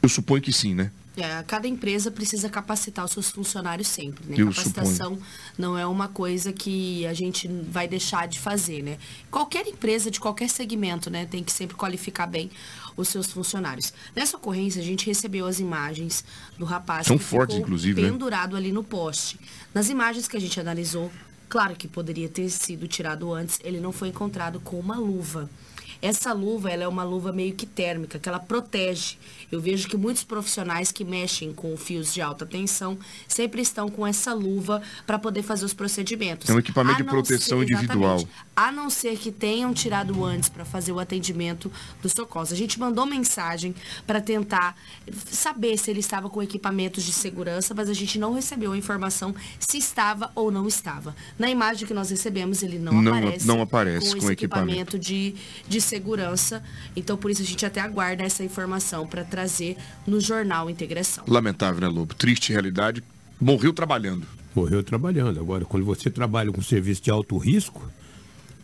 Eu 0.00 0.08
suponho 0.08 0.40
que 0.40 0.52
sim, 0.52 0.74
né? 0.74 0.92
É, 1.16 1.42
cada 1.42 1.66
empresa 1.66 2.10
precisa 2.10 2.48
capacitar 2.48 3.04
os 3.04 3.10
seus 3.10 3.30
funcionários 3.30 3.88
sempre, 3.88 4.24
né? 4.26 4.36
Eu 4.38 4.46
Capacitação 4.46 5.18
não 5.58 5.76
é 5.76 5.84
uma 5.84 6.06
coisa 6.06 6.52
que 6.52 7.04
a 7.04 7.12
gente 7.12 7.48
vai 7.48 7.88
deixar 7.88 8.28
de 8.28 8.38
fazer, 8.38 8.82
né? 8.82 8.96
Qualquer 9.28 9.66
empresa 9.66 10.08
de 10.08 10.20
qualquer 10.20 10.48
segmento, 10.48 11.10
né, 11.10 11.26
tem 11.26 11.42
que 11.42 11.52
sempre 11.52 11.76
qualificar 11.76 12.26
bem 12.26 12.48
os 12.96 13.08
seus 13.08 13.26
funcionários. 13.26 13.92
Nessa 14.14 14.36
ocorrência, 14.36 14.80
a 14.80 14.84
gente 14.84 15.04
recebeu 15.04 15.46
as 15.46 15.58
imagens 15.58 16.24
do 16.56 16.64
rapaz 16.64 17.06
São 17.06 17.18
que 17.18 17.24
fortes, 17.24 17.56
ficou 17.56 17.66
inclusive, 17.66 18.00
né? 18.00 18.08
pendurado 18.08 18.56
ali 18.56 18.70
no 18.70 18.84
poste. 18.84 19.38
Nas 19.74 19.88
imagens 19.88 20.28
que 20.28 20.36
a 20.36 20.40
gente 20.40 20.60
analisou, 20.60 21.10
claro 21.48 21.74
que 21.74 21.88
poderia 21.88 22.28
ter 22.28 22.48
sido 22.50 22.86
tirado 22.86 23.32
antes, 23.32 23.58
ele 23.64 23.80
não 23.80 23.90
foi 23.90 24.08
encontrado 24.08 24.60
com 24.60 24.78
uma 24.78 24.96
luva. 24.96 25.50
Essa 26.02 26.32
luva, 26.32 26.70
ela 26.70 26.84
é 26.84 26.88
uma 26.88 27.04
luva 27.04 27.32
meio 27.32 27.54
que 27.54 27.66
térmica, 27.66 28.18
que 28.18 28.28
ela 28.28 28.38
protege. 28.38 29.16
Eu 29.52 29.60
vejo 29.60 29.88
que 29.88 29.96
muitos 29.96 30.24
profissionais 30.24 30.90
que 30.90 31.04
mexem 31.04 31.52
com 31.52 31.76
fios 31.76 32.14
de 32.14 32.22
alta 32.22 32.46
tensão 32.46 32.98
sempre 33.28 33.60
estão 33.60 33.88
com 33.88 34.06
essa 34.06 34.32
luva 34.32 34.80
para 35.06 35.18
poder 35.18 35.42
fazer 35.42 35.64
os 35.64 35.74
procedimentos. 35.74 36.48
É 36.48 36.54
um 36.54 36.58
equipamento 36.58 36.98
de 36.98 37.04
proteção 37.04 37.58
ser- 37.58 37.64
individual. 37.64 38.26
A 38.56 38.70
não 38.72 38.88
ser 38.90 39.16
que 39.18 39.30
tenham 39.30 39.72
tirado 39.74 40.24
antes 40.24 40.48
para 40.48 40.64
fazer 40.64 40.92
o 40.92 40.98
atendimento 40.98 41.70
dos 42.02 42.12
socorros. 42.12 42.52
A 42.52 42.56
gente 42.56 42.78
mandou 42.78 43.04
mensagem 43.06 43.74
para 44.06 44.20
tentar 44.20 44.76
saber 45.30 45.76
se 45.78 45.90
ele 45.90 46.00
estava 46.00 46.28
com 46.30 46.42
equipamentos 46.42 47.04
de 47.04 47.12
segurança, 47.12 47.74
mas 47.74 47.88
a 47.88 47.94
gente 47.94 48.18
não 48.18 48.32
recebeu 48.34 48.72
a 48.72 48.76
informação 48.76 49.34
se 49.58 49.78
estava 49.78 50.30
ou 50.34 50.50
não 50.50 50.66
estava. 50.68 51.14
Na 51.38 51.50
imagem 51.50 51.86
que 51.86 51.94
nós 51.94 52.10
recebemos, 52.10 52.62
ele 52.62 52.78
não, 52.78 52.92
Não- 53.02 53.12
aparece. 53.14 53.46
não 53.46 53.60
aparece 53.62 54.12
com 54.12 54.18
esse 54.18 54.32
equipamento. 54.32 54.96
equipamento 54.96 54.98
de, 54.98 55.34
de 55.68 55.80
segurança. 55.90 56.62
Então, 56.96 57.16
por 57.16 57.30
isso, 57.30 57.42
a 57.42 57.44
gente 57.44 57.66
até 57.66 57.80
aguarda 57.80 58.22
essa 58.22 58.42
informação 58.42 59.06
para 59.06 59.24
trazer 59.24 59.76
no 60.06 60.20
jornal 60.20 60.70
Integração. 60.70 61.24
Lamentável, 61.26 61.80
né, 61.80 61.88
Lobo? 61.88 62.14
Triste 62.14 62.52
realidade. 62.52 63.02
Morreu 63.40 63.72
trabalhando. 63.72 64.26
Morreu 64.54 64.82
trabalhando. 64.82 65.38
Agora, 65.38 65.64
quando 65.64 65.84
você 65.84 66.10
trabalha 66.10 66.50
com 66.52 66.62
serviço 66.62 67.02
de 67.02 67.10
alto 67.10 67.36
risco, 67.36 67.90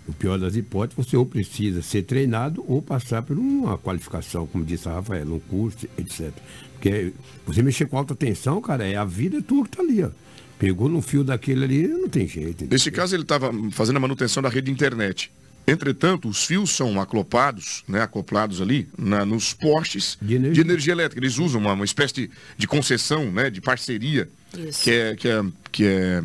o 0.07 0.12
pior 0.12 0.39
das 0.39 0.55
hipóteses, 0.55 1.05
você 1.05 1.16
ou 1.16 1.27
precisa 1.27 1.83
ser 1.83 2.03
treinado 2.03 2.64
ou 2.68 2.81
passar 2.81 3.22
por 3.22 3.37
uma 3.37 3.77
qualificação, 3.77 4.47
como 4.47 4.64
disse 4.64 4.89
a 4.89 4.93
Rafaela, 4.93 5.35
um 5.35 5.41
curso, 5.41 5.87
etc. 5.99 6.33
Porque 6.74 7.12
você 7.45 7.62
mexer 7.62 7.87
com 7.87 7.99
alta 7.99 8.14
tensão, 8.14 8.61
cara, 8.61 8.87
é 8.87 8.97
a 8.97 9.05
vida 9.05 9.43
tua 9.43 9.64
que 9.64 9.77
tá 9.77 9.83
ali, 9.83 10.03
ó. 10.05 10.11
Pegou 10.59 10.89
no 10.89 11.03
fio 11.03 11.22
daquele 11.22 11.64
ali, 11.64 11.89
não 11.89 12.09
tem 12.09 12.27
jeito. 12.27 12.66
Nesse 12.70 12.91
caso, 12.91 13.14
ele 13.14 13.24
estava 13.24 13.53
fazendo 13.72 13.97
a 13.97 14.01
manutenção 14.01 14.43
da 14.43 14.49
rede 14.49 14.66
de 14.66 14.72
internet. 14.72 15.31
Entretanto, 15.67 16.29
os 16.29 16.45
fios 16.45 16.71
são 16.71 17.01
aclopados, 17.01 17.83
né, 17.89 18.01
acoplados 18.03 18.61
ali, 18.61 18.89
na- 18.97 19.27
nos 19.27 19.53
postes 19.53 20.17
de 20.23 20.35
energia. 20.61 20.93
elétrica. 20.93 21.21
Eles 21.25 21.39
usam 21.39 21.61
uma, 21.61 21.73
uma 21.73 21.85
espécie 21.85 22.14
de, 22.14 22.31
de 22.57 22.67
concessão, 22.69 23.31
né, 23.33 23.51
de 23.51 23.61
parceria, 23.61 24.29
Isso. 24.57 24.83
que, 24.85 24.91
é, 24.93 25.17
que, 25.17 25.29
é, 25.29 25.43
que 25.73 25.85
é, 25.85 26.23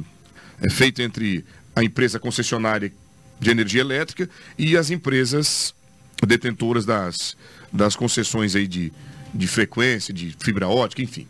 é 0.61 0.69
feita 0.69 1.01
entre 1.01 1.43
a 1.75 1.83
empresa 1.83 2.19
concessionária 2.19 2.93
de 3.39 3.49
energia 3.49 3.81
elétrica 3.81 4.29
e 4.57 4.77
as 4.77 4.91
empresas 4.91 5.73
detentoras 6.27 6.85
das, 6.85 7.35
das 7.73 7.95
concessões 7.95 8.55
aí 8.55 8.67
de, 8.67 8.93
de 9.33 9.47
frequência, 9.47 10.13
de 10.13 10.35
fibra 10.39 10.67
ótica, 10.67 11.01
enfim. 11.01 11.25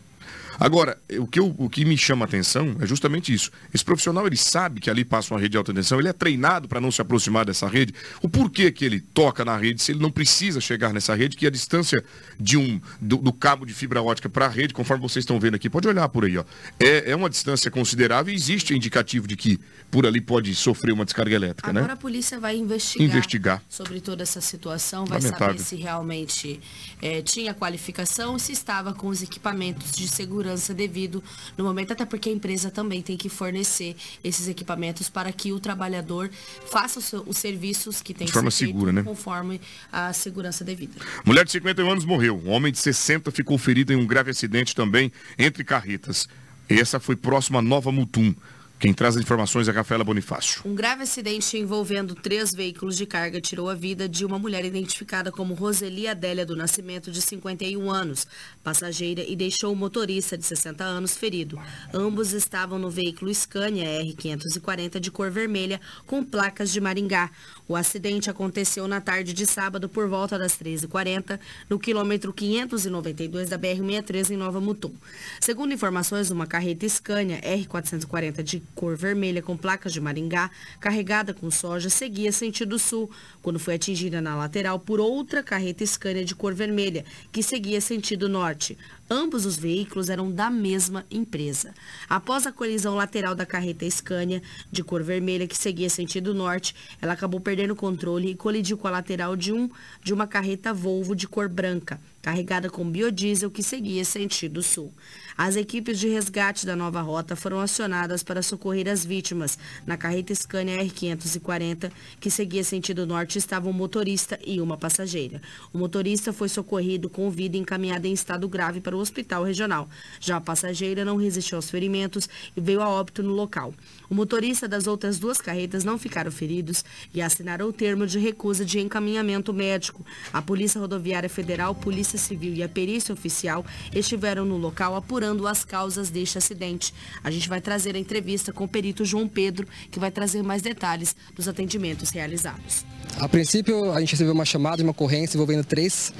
Agora, 0.60 0.98
o 1.18 1.26
que, 1.28 1.40
eu- 1.40 1.56
o 1.58 1.70
que 1.70 1.84
me 1.86 1.98
chama 1.98 2.26
a 2.26 2.28
atenção 2.28 2.76
é 2.80 2.86
justamente 2.86 3.34
isso. 3.34 3.52
Esse 3.74 3.84
profissional, 3.84 4.28
ele 4.28 4.38
sabe 4.38 4.80
que 4.80 4.90
ali 4.90 5.04
passa 5.06 5.34
uma 5.34 5.40
rede 5.40 5.52
de 5.52 5.58
alta 5.58 5.74
tensão, 5.74 6.00
ele 6.00 6.08
é 6.10 6.14
treinado 6.14 6.68
para 6.68 6.80
não 6.82 6.92
se 6.92 7.02
aproximar 7.02 7.46
dessa 7.46 7.68
rede. 7.68 7.94
O 8.22 8.30
porquê 8.30 8.72
que 8.72 8.84
ele 8.86 9.00
toca 9.00 9.44
na 9.46 9.58
rede, 9.58 9.82
se 9.82 9.92
ele 9.92 10.00
não 10.00 10.12
precisa 10.12 10.60
chegar 10.62 10.94
nessa 10.94 11.16
rede, 11.16 11.36
que 11.38 11.48
a 11.48 11.50
distância 11.50 12.04
de 12.40 12.58
um 12.58 12.80
do, 13.00 13.18
do 13.18 13.34
cabo 13.34 13.66
de 13.66 13.74
fibra 13.74 14.02
ótica 14.02 14.30
para 14.30 14.46
a 14.46 14.50
rede, 14.50 14.74
conforme 14.74 15.02
vocês 15.02 15.24
estão 15.24 15.40
vendo 15.40 15.56
aqui, 15.56 15.70
pode 15.70 15.88
olhar 15.88 16.08
por 16.10 16.26
aí, 16.26 16.38
ó. 16.38 16.44
É, 16.80 17.12
é 17.12 17.16
uma 17.16 17.30
distância 17.30 17.72
considerável 17.72 18.34
e 18.34 18.36
existe 18.36 18.74
indicativo 18.76 19.28
de 19.28 19.36
que 19.36 19.60
por 19.90 20.06
ali 20.06 20.22
pode 20.22 20.54
sofrer 20.56 20.92
uma 20.94 21.06
descarga 21.06 21.36
elétrica, 21.36 21.70
Agora 21.70 21.88
né? 21.88 21.94
a 21.94 21.98
polícia 21.98 22.40
vai 22.40 22.56
investigar, 22.58 23.08
Investigar. 23.08 23.64
sobre 23.70 24.00
toda 24.02 24.24
essa 24.24 24.42
situação, 24.42 25.06
vai 25.06 25.20
Lamentável. 25.20 25.48
saber 25.58 25.64
se 25.64 25.76
realmente 25.76 26.60
eh, 27.02 27.22
tinha 27.22 27.54
qualificação 27.54 28.38
se 28.40 28.52
estava 28.52 28.94
com 28.94 29.08
os 29.08 29.22
equipamentos 29.22 29.92
de 29.94 30.08
segurança 30.08 30.41
devido 30.74 31.24
no 31.58 31.64
momento, 31.64 31.94
até 31.94 32.06
porque 32.06 32.30
a 32.30 32.32
empresa 32.32 32.70
também 32.70 33.02
tem 33.02 33.18
que 33.18 33.30
fornecer 33.30 33.96
esses 34.24 34.48
equipamentos 34.48 35.10
para 35.10 35.32
que 35.32 35.52
o 35.52 35.60
trabalhador 35.60 36.30
faça 36.70 37.00
os, 37.26 37.38
serviços 37.38 38.02
que 38.02 38.14
tem 38.14 38.26
De 38.26 38.32
que 38.32 38.34
forma 38.34 38.52
segura, 38.52 38.92
né? 38.92 39.04
conforme 39.04 39.60
a 39.92 40.14
segurança 40.14 40.64
devida. 40.64 40.94
Mulher 41.26 41.46
de 41.46 41.52
51 41.52 41.92
anos 41.92 42.06
morreu. 42.06 42.42
Um 42.46 42.52
homem 42.52 42.72
de 42.72 42.80
60 42.80 43.32
ficou 43.32 43.58
ferido 43.58 43.92
em 43.94 43.96
um 43.96 44.06
grave 44.06 44.32
acidente 44.32 44.76
também 44.76 45.12
entre 45.38 45.64
carretas. 45.64 46.28
Essa 46.70 47.00
foi 47.00 47.16
próxima 47.16 47.60
a 47.60 47.62
Nova 47.62 47.92
Mutum. 47.92 48.34
Quem 48.82 48.96
traz 48.96 49.16
as 49.16 49.22
informações 49.22 49.68
é 49.68 49.72
Rafaela 49.72 50.04
Bonifácio. 50.04 50.64
Um 50.66 50.74
grave 50.74 51.04
acidente 51.04 51.56
envolvendo 51.56 52.16
três 52.16 52.52
veículos 52.52 52.98
de 52.98 53.06
carga 53.06 53.40
tirou 53.40 53.70
a 53.70 53.76
vida 53.76 54.10
de 54.10 54.26
uma 54.26 54.40
mulher 54.40 54.66
identificada 54.66 55.32
como 55.32 55.54
Roseli 55.54 56.08
Adélia 56.08 56.48
do 56.48 56.56
Nascimento, 56.56 57.12
de 57.12 57.22
51 57.22 57.92
anos, 57.92 58.26
passageira, 58.64 59.22
e 59.22 59.36
deixou 59.36 59.72
o 59.72 59.76
motorista 59.76 60.36
de 60.36 60.44
60 60.44 60.84
anos 60.84 61.16
ferido. 61.16 61.62
Ambos 61.94 62.34
estavam 62.34 62.80
no 62.80 62.90
veículo 62.90 63.32
Scania 63.32 63.86
R540 64.04 65.00
de 65.00 65.12
cor 65.12 65.30
vermelha 65.30 65.80
com 66.08 66.24
placas 66.24 66.72
de 66.72 66.82
Maringá. 66.82 67.30
O 67.68 67.76
acidente 67.76 68.30
aconteceu 68.30 68.88
na 68.88 69.00
tarde 69.00 69.34
de 69.34 69.46
sábado 69.46 69.88
por 69.88 70.08
volta 70.08 70.38
das 70.38 70.58
13h40, 70.58 71.40
no 71.70 71.80
quilômetro 71.80 72.34
592 72.34 73.50
da 73.50 73.58
BR-63 73.58 74.32
em 74.32 74.38
Nova 74.38 74.60
Mutum. 74.60 74.92
Segundo 75.40 75.74
informações, 75.74 76.32
uma 76.32 76.46
carreta 76.46 76.88
Scania 76.88 77.40
R440 77.42 78.44
de 78.44 78.62
cor 78.76 78.96
vermelha 78.98 79.42
com 79.42 79.56
placas 79.56 79.94
de 79.94 80.02
Maringá, 80.02 80.52
carregada 80.80 81.34
com 81.34 81.50
soja, 81.50 81.90
seguia 81.90 82.32
sentido 82.32 82.78
sul, 82.78 83.10
quando 83.42 83.60
foi 83.60 83.76
atingida 83.76 84.22
na 84.22 84.36
lateral 84.36 84.80
por 84.80 85.00
outra 85.00 85.42
carreta 85.42 85.86
Scania 85.86 86.26
de 86.26 86.36
cor 86.36 86.54
vermelha, 86.54 87.06
que 87.32 87.42
seguia 87.42 87.80
sentido 87.80 88.28
norte. 88.28 88.78
Ambos 89.14 89.46
os 89.46 89.58
veículos 89.58 90.10
eram 90.10 90.32
da 90.32 90.50
mesma 90.50 91.06
empresa. 91.12 91.74
Após 92.08 92.48
a 92.48 92.52
colisão 92.52 92.96
lateral 92.96 93.36
da 93.36 93.46
carreta 93.46 93.86
Scania, 93.90 94.42
de 94.72 94.86
cor 94.86 95.04
vermelha, 95.04 95.46
que 95.46 95.58
seguia 95.58 95.90
sentido 95.90 96.34
norte, 96.34 96.74
ela 97.02 97.12
acabou 97.12 97.42
perdendo 97.42 97.72
o 97.72 97.76
controle 97.76 98.30
e 98.30 98.36
colidiu 98.36 98.78
com 98.78 98.88
a 98.88 98.92
lateral 98.92 99.36
de, 99.36 99.52
um, 99.52 99.70
de 100.02 100.14
uma 100.14 100.26
carreta 100.26 100.74
Volvo 100.74 101.14
de 101.14 101.28
cor 101.28 101.50
branca, 101.50 102.00
carregada 102.22 102.70
com 102.70 102.90
biodiesel, 102.90 103.50
que 103.50 103.64
seguia 103.64 104.06
sentido 104.06 104.62
sul. 104.62 104.94
As 105.38 105.56
equipes 105.56 106.00
de 106.00 106.08
resgate 106.08 106.66
da 106.66 106.76
nova 106.76 107.02
rota 107.02 107.36
foram 107.36 107.60
acionadas 107.60 108.22
para 108.22 108.44
socorrer 108.44 108.88
as 108.88 109.04
vítimas. 109.04 109.58
Na 109.88 109.98
carreta 109.98 110.36
Scania 110.36 110.84
R540, 110.84 111.92
que 112.20 112.30
seguia 112.30 112.64
sentido 112.64 113.08
norte, 113.08 113.38
estava 113.38 113.68
um 113.70 113.74
motorista 113.74 114.38
e 114.46 114.62
uma 114.62 114.78
passageira. 114.78 115.42
O 115.74 115.78
motorista 115.78 116.32
foi 116.32 116.48
socorrido 116.48 117.10
com 117.10 117.30
vida 117.32 117.58
encaminhado 117.58 118.06
em 118.06 118.14
estado 118.14 118.48
grave 118.48 118.82
para 118.82 118.96
o 118.96 119.00
hospital 119.00 119.44
regional. 119.44 119.90
Já 120.20 120.38
a 120.38 120.42
passageira 120.42 121.04
não 121.04 121.18
resistiu 121.18 121.56
aos 121.56 121.70
ferimentos 121.70 122.30
e 122.56 122.62
veio 122.62 122.82
a 122.82 122.90
óbito 122.90 123.24
no 123.24 123.34
local. 123.34 123.74
O 124.10 124.14
motorista 124.14 124.68
das 124.68 124.88
outras 124.88 125.18
duas 125.18 125.40
carretas 125.40 125.84
não 125.84 125.98
ficaram 125.98 126.32
feridos 126.32 126.84
e 127.14 127.22
assinaram 127.22 127.68
o 127.68 127.74
termo 127.74 128.06
de 128.06 128.20
recusa 128.20 128.66
de 128.66 128.80
encaminhamento 128.80 129.54
médico. 129.54 130.06
A 130.32 130.42
Polícia 130.42 130.80
Rodoviária 130.80 131.30
Federal, 131.30 131.74
Polícia 131.74 132.11
Civil 132.18 132.54
e 132.54 132.64
a 132.64 132.70
perícia 132.70 133.14
oficial 133.14 133.66
estiveram 133.94 134.46
no 134.46 134.58
local 134.58 134.96
apurando 134.96 135.48
as 135.48 135.64
causas 135.64 136.10
deste 136.10 136.38
acidente. 136.38 136.94
A 137.24 137.32
gente 137.32 137.48
vai 137.48 137.62
trazer 137.62 137.96
a 137.96 138.00
entrevista 138.00 138.52
com 138.52 138.64
o 138.64 138.68
perito 138.68 139.06
João 139.06 139.28
Pedro, 139.28 139.68
que 139.90 140.00
vai 140.00 140.12
trazer 140.12 140.42
mais 140.44 140.62
detalhes 140.62 141.16
dos 141.36 141.48
atendimentos 141.48 142.10
realizados. 142.10 142.86
A 143.18 143.28
princípio, 143.28 143.92
a 143.92 144.00
gente 144.00 144.12
recebeu 144.12 144.34
uma 144.34 144.46
chamada, 144.46 144.82
uma 144.82 144.92
ocorrência 144.92 145.36
envolvendo 145.36 145.64
três 145.64 146.14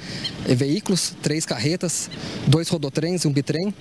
eh, 0.46 0.54
veículos, 0.54 1.14
três 1.22 1.46
carretas, 1.46 2.10
dois 2.46 2.68
rodotrens 2.68 3.24
e 3.24 3.28
um 3.28 3.32
bitrem. 3.32 3.74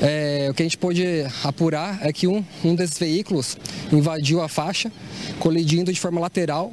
É, 0.00 0.48
o 0.50 0.54
que 0.54 0.62
a 0.62 0.66
gente 0.66 0.76
pôde 0.76 1.04
apurar 1.42 1.98
é 2.02 2.12
que 2.12 2.26
um, 2.26 2.44
um 2.64 2.74
desses 2.74 2.98
veículos 2.98 3.56
invadiu 3.92 4.42
a 4.42 4.48
faixa, 4.48 4.92
colidindo 5.38 5.92
de 5.92 6.00
forma 6.00 6.20
lateral 6.20 6.72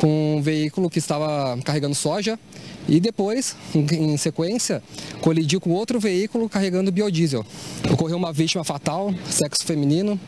com 0.00 0.38
um 0.38 0.42
veículo 0.42 0.88
que 0.88 0.98
estava 0.98 1.58
carregando 1.62 1.94
soja 1.94 2.38
e 2.88 2.98
depois, 2.98 3.54
em 3.74 4.16
sequência, 4.16 4.82
colidiu 5.20 5.60
com 5.60 5.70
outro 5.70 6.00
veículo 6.00 6.48
carregando 6.48 6.90
biodiesel. 6.90 7.44
Ocorreu 7.92 8.16
uma 8.16 8.32
vítima 8.32 8.64
fatal, 8.64 9.14
sexo 9.28 9.66
feminino, 9.66 10.18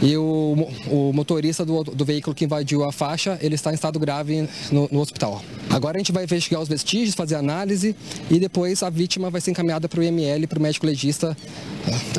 e 0.00 0.16
o, 0.16 0.68
o 0.88 1.12
motorista 1.12 1.64
do, 1.64 1.82
do, 1.82 2.04
veículo 2.04 2.34
que 2.36 2.44
invadiu 2.44 2.84
a 2.84 2.92
faixa, 2.92 3.36
ele 3.42 3.56
está 3.56 3.72
em 3.72 3.74
estado 3.74 3.98
grave 3.98 4.48
no, 4.70 4.88
no 4.92 5.00
hospital. 5.00 5.42
Agora 5.70 5.96
a 5.96 5.98
gente 5.98 6.12
vai 6.12 6.22
investigar 6.22 6.62
os 6.62 6.68
vestígios, 6.68 7.14
fazer 7.16 7.34
análise 7.34 7.96
e 8.30 8.38
depois 8.38 8.80
a 8.84 8.90
vítima 8.90 9.28
vai 9.28 9.40
ser 9.40 9.50
encaminhada 9.50 9.88
para 9.88 9.98
o 9.98 10.02
IML, 10.04 10.46
para 10.46 10.58
o 10.60 10.62
médico 10.62 10.86
legista, 10.86 11.36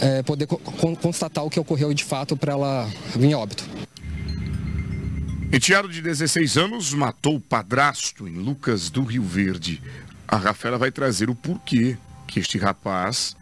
é, 0.01 0.22
poder 0.24 0.45
co 0.45 0.60
constatar 1.01 1.45
o 1.45 1.49
que 1.49 1.60
ocorreu 1.60 1.93
de 1.93 2.03
fato 2.03 2.36
para 2.36 2.51
ela 2.51 2.89
vir 3.16 3.34
a 3.34 3.39
óbito. 3.39 3.64
Enteado 5.50 5.88
de 5.88 6.02
16 6.02 6.58
anos 6.58 6.93
matou 6.93 7.38
o 7.38 7.39
padrasto 7.39 8.28
em 8.28 8.34
Lucas 8.34 8.89
do 8.89 9.02
Rio 9.04 9.24
Verde. 9.24 9.82
A 10.28 10.36
Rafaela 10.36 10.78
vai 10.78 10.91
trazer 10.91 11.30
o 11.30 11.36
porquê 11.36 11.98
que 12.28 12.41
este 12.41 12.58
rapaz, 12.58 13.36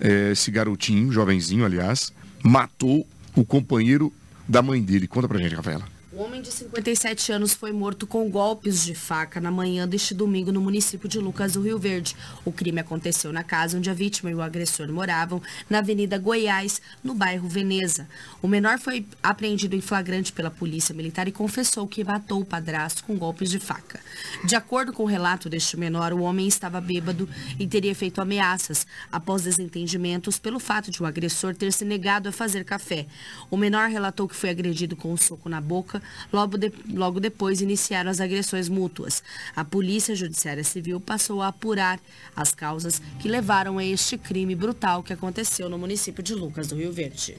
é, 0.00 0.32
esse 0.32 0.50
garotinho, 0.50 1.12
jovenzinho 1.12 1.64
aliás, 1.64 2.12
matou 2.42 3.06
o 3.36 3.44
companheiro 3.44 4.12
da 4.48 4.60
mãe 4.62 4.82
dele. 4.82 5.06
Conta 5.06 5.28
pra 5.28 5.38
gente, 5.38 5.54
Rafaela. 5.54 5.93
Um 6.14 6.22
homem 6.22 6.40
de 6.40 6.52
57 6.52 7.32
anos 7.32 7.54
foi 7.54 7.72
morto 7.72 8.06
com 8.06 8.30
golpes 8.30 8.84
de 8.84 8.94
faca 8.94 9.40
na 9.40 9.50
manhã 9.50 9.88
deste 9.88 10.14
domingo 10.14 10.52
no 10.52 10.60
município 10.60 11.08
de 11.08 11.18
Lucas 11.18 11.54
do 11.54 11.62
Rio 11.62 11.76
Verde. 11.76 12.14
O 12.44 12.52
crime 12.52 12.78
aconteceu 12.78 13.32
na 13.32 13.42
casa 13.42 13.76
onde 13.76 13.90
a 13.90 13.94
vítima 13.94 14.30
e 14.30 14.34
o 14.34 14.40
agressor 14.40 14.86
moravam, 14.92 15.42
na 15.68 15.78
Avenida 15.78 16.16
Goiás, 16.16 16.80
no 17.02 17.14
bairro 17.14 17.48
Veneza. 17.48 18.08
O 18.40 18.46
menor 18.46 18.78
foi 18.78 19.04
apreendido 19.20 19.74
em 19.74 19.80
flagrante 19.80 20.32
pela 20.32 20.52
polícia 20.52 20.94
militar 20.94 21.26
e 21.26 21.32
confessou 21.32 21.88
que 21.88 22.04
matou 22.04 22.42
o 22.42 22.44
padrasto 22.44 23.02
com 23.02 23.16
golpes 23.16 23.50
de 23.50 23.58
faca. 23.58 23.98
De 24.44 24.54
acordo 24.54 24.92
com 24.92 25.02
o 25.02 25.06
relato 25.06 25.48
deste 25.48 25.76
menor, 25.76 26.12
o 26.12 26.22
homem 26.22 26.46
estava 26.46 26.80
bêbado 26.80 27.28
e 27.58 27.66
teria 27.66 27.92
feito 27.94 28.20
ameaças 28.20 28.86
após 29.10 29.42
desentendimentos 29.42 30.38
pelo 30.38 30.60
fato 30.60 30.92
de 30.92 31.02
o 31.02 31.06
agressor 31.06 31.56
ter 31.56 31.72
se 31.72 31.84
negado 31.84 32.28
a 32.28 32.32
fazer 32.32 32.64
café. 32.64 33.08
O 33.50 33.56
menor 33.56 33.88
relatou 33.88 34.28
que 34.28 34.36
foi 34.36 34.50
agredido 34.50 34.94
com 34.94 35.12
um 35.12 35.16
soco 35.16 35.48
na 35.48 35.60
boca 35.60 36.03
Logo, 36.32 36.56
de, 36.56 36.72
logo 36.92 37.20
depois 37.20 37.60
iniciaram 37.60 38.10
as 38.10 38.20
agressões 38.20 38.68
mútuas. 38.68 39.22
A 39.54 39.64
Polícia 39.64 40.14
Judiciária 40.14 40.64
Civil 40.64 41.00
passou 41.00 41.42
a 41.42 41.48
apurar 41.48 42.00
as 42.34 42.54
causas 42.54 43.00
que 43.20 43.28
levaram 43.28 43.78
a 43.78 43.84
este 43.84 44.16
crime 44.16 44.54
brutal 44.54 45.02
que 45.02 45.12
aconteceu 45.12 45.68
no 45.68 45.78
município 45.78 46.22
de 46.22 46.34
Lucas 46.34 46.68
do 46.68 46.76
Rio 46.76 46.92
Verde. 46.92 47.36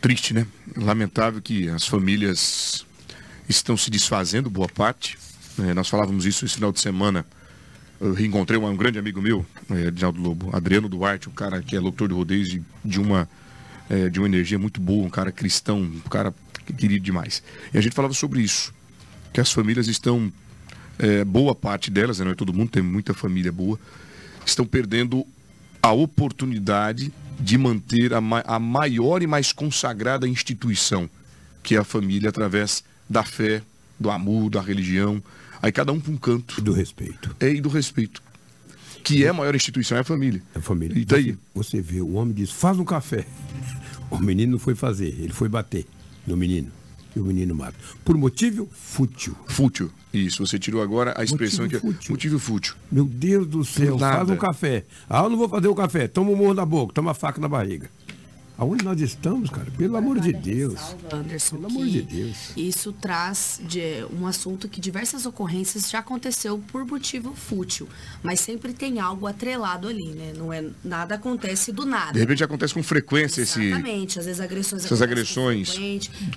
Triste, 0.00 0.32
né? 0.32 0.46
Lamentável 0.76 1.42
que 1.42 1.68
as 1.68 1.86
famílias 1.86 2.86
estão 3.48 3.76
se 3.76 3.90
desfazendo, 3.90 4.48
boa 4.48 4.68
parte. 4.68 5.18
É, 5.58 5.74
nós 5.74 5.88
falávamos 5.88 6.24
isso 6.24 6.44
esse 6.44 6.54
final 6.54 6.70
de 6.70 6.80
semana. 6.80 7.26
Eu 8.00 8.12
reencontrei 8.12 8.58
um, 8.58 8.76
grande 8.76 8.98
amigo 8.98 9.20
meu, 9.20 9.44
é, 9.70 9.90
Lobo, 10.16 10.54
Adriano 10.54 10.88
Duarte, 10.88 11.28
um 11.28 11.32
cara 11.32 11.60
que 11.60 11.74
é 11.74 11.80
locutor 11.80 12.08
de 12.08 12.14
rodeios 12.14 12.48
de, 12.48 12.62
de 12.84 13.00
uma, 13.00 13.28
é, 13.90 14.08
de 14.08 14.20
uma 14.20 14.28
energia 14.28 14.58
muito 14.58 14.80
boa, 14.80 15.04
um 15.04 15.10
cara 15.10 15.32
cristão, 15.32 15.80
um 15.80 16.00
cara 16.08 16.32
querido 16.72 17.04
demais. 17.04 17.42
E 17.72 17.78
a 17.78 17.80
gente 17.80 17.94
falava 17.94 18.14
sobre 18.14 18.40
isso, 18.40 18.72
que 19.32 19.40
as 19.40 19.52
famílias 19.52 19.88
estão, 19.88 20.32
é, 20.98 21.24
boa 21.24 21.54
parte 21.54 21.90
delas, 21.90 22.18
né, 22.18 22.24
não 22.24 22.32
é 22.32 22.34
todo 22.34 22.52
mundo, 22.52 22.70
tem 22.70 22.82
muita 22.82 23.14
família 23.14 23.52
boa, 23.52 23.78
estão 24.44 24.66
perdendo 24.66 25.26
a 25.82 25.92
oportunidade 25.92 27.12
de 27.38 27.56
manter 27.56 28.12
a, 28.14 28.20
ma 28.20 28.42
a 28.46 28.58
maior 28.58 29.22
e 29.22 29.26
mais 29.26 29.52
consagrada 29.52 30.26
instituição, 30.26 31.08
que 31.62 31.76
é 31.76 31.78
a 31.78 31.84
família, 31.84 32.28
através 32.28 32.82
da 33.08 33.22
fé, 33.22 33.62
do 33.98 34.10
amor, 34.10 34.50
da 34.50 34.60
religião. 34.60 35.22
Aí 35.62 35.72
cada 35.72 35.92
um 35.92 36.00
para 36.00 36.12
um 36.12 36.16
canto. 36.16 36.56
E 36.58 36.62
do 36.62 36.72
respeito. 36.72 37.34
É, 37.40 37.48
e 37.48 37.60
do 37.60 37.68
respeito. 37.68 38.22
Que 39.04 39.24
é 39.24 39.28
a 39.28 39.32
maior 39.32 39.54
instituição, 39.54 39.96
é 39.96 40.00
a 40.00 40.04
família. 40.04 40.42
É 40.54 40.58
a 40.58 40.62
família. 40.62 40.98
E 40.98 41.04
daí? 41.04 41.38
Você, 41.54 41.78
você 41.78 41.80
vê, 41.80 42.00
o 42.00 42.14
homem 42.14 42.34
diz, 42.34 42.50
faz 42.50 42.78
um 42.78 42.84
café. 42.84 43.24
O 44.10 44.16
menino 44.18 44.52
não 44.52 44.58
foi 44.58 44.74
fazer, 44.74 45.08
ele 45.08 45.34
foi 45.34 45.50
bater 45.50 45.86
no 46.28 46.36
menino. 46.36 46.70
E 47.16 47.20
o 47.20 47.24
menino 47.24 47.54
mata. 47.54 47.74
Por 48.04 48.16
motivo 48.16 48.68
fútil. 48.70 49.34
Fútil. 49.46 49.90
Isso, 50.12 50.44
você 50.46 50.58
tirou 50.58 50.82
agora 50.82 51.14
a 51.16 51.24
expressão 51.24 51.64
motivo 51.64 51.80
que 51.80 51.88
é 51.88 51.92
fútil. 51.92 52.12
motivo 52.12 52.38
fútil. 52.38 52.74
Meu 52.92 53.04
Deus 53.04 53.46
do 53.46 53.64
céu, 53.64 53.98
faz 53.98 54.28
um 54.28 54.36
café. 54.36 54.84
Ah, 55.08 55.22
eu 55.22 55.30
não 55.30 55.36
vou 55.36 55.48
fazer 55.48 55.68
o 55.68 55.74
café. 55.74 56.06
Toma 56.06 56.30
um 56.30 56.36
morro 56.36 56.54
na 56.54 56.64
boca, 56.64 56.92
toma 56.92 57.10
a 57.10 57.14
faca 57.14 57.40
na 57.40 57.48
barriga. 57.48 57.90
Aonde 58.58 58.84
nós 58.84 59.00
estamos, 59.00 59.50
cara? 59.50 59.70
Pelo 59.78 59.96
amor 59.96 60.18
de 60.18 60.32
Deus. 60.32 60.80
Anderson, 61.12 61.56
Pelo 61.56 61.68
amor 61.68 61.86
de 61.86 62.02
Deus. 62.02 62.50
Isso 62.56 62.92
traz 62.92 63.60
de 63.62 64.04
um 64.12 64.26
assunto 64.26 64.68
que 64.68 64.80
diversas 64.80 65.24
ocorrências 65.24 65.88
já 65.88 66.00
aconteceu 66.00 66.58
por 66.72 66.84
motivo 66.84 67.32
fútil, 67.34 67.88
mas 68.20 68.40
sempre 68.40 68.72
tem 68.72 68.98
algo 68.98 69.28
atrelado 69.28 69.86
ali, 69.86 70.08
né? 70.08 70.32
Não 70.36 70.52
é 70.52 70.64
nada 70.82 71.14
acontece 71.14 71.70
do 71.70 71.86
nada. 71.86 72.12
De 72.12 72.18
repente 72.18 72.42
acontece 72.42 72.74
com 72.74 72.82
frequência 72.82 73.40
Exatamente. 73.40 73.68
esse 73.68 73.78
Exatamente, 73.78 74.18
às 74.18 74.26
vezes 74.26 74.40
agressões 74.40 74.84
essas 74.84 75.02
agressões 75.02 75.78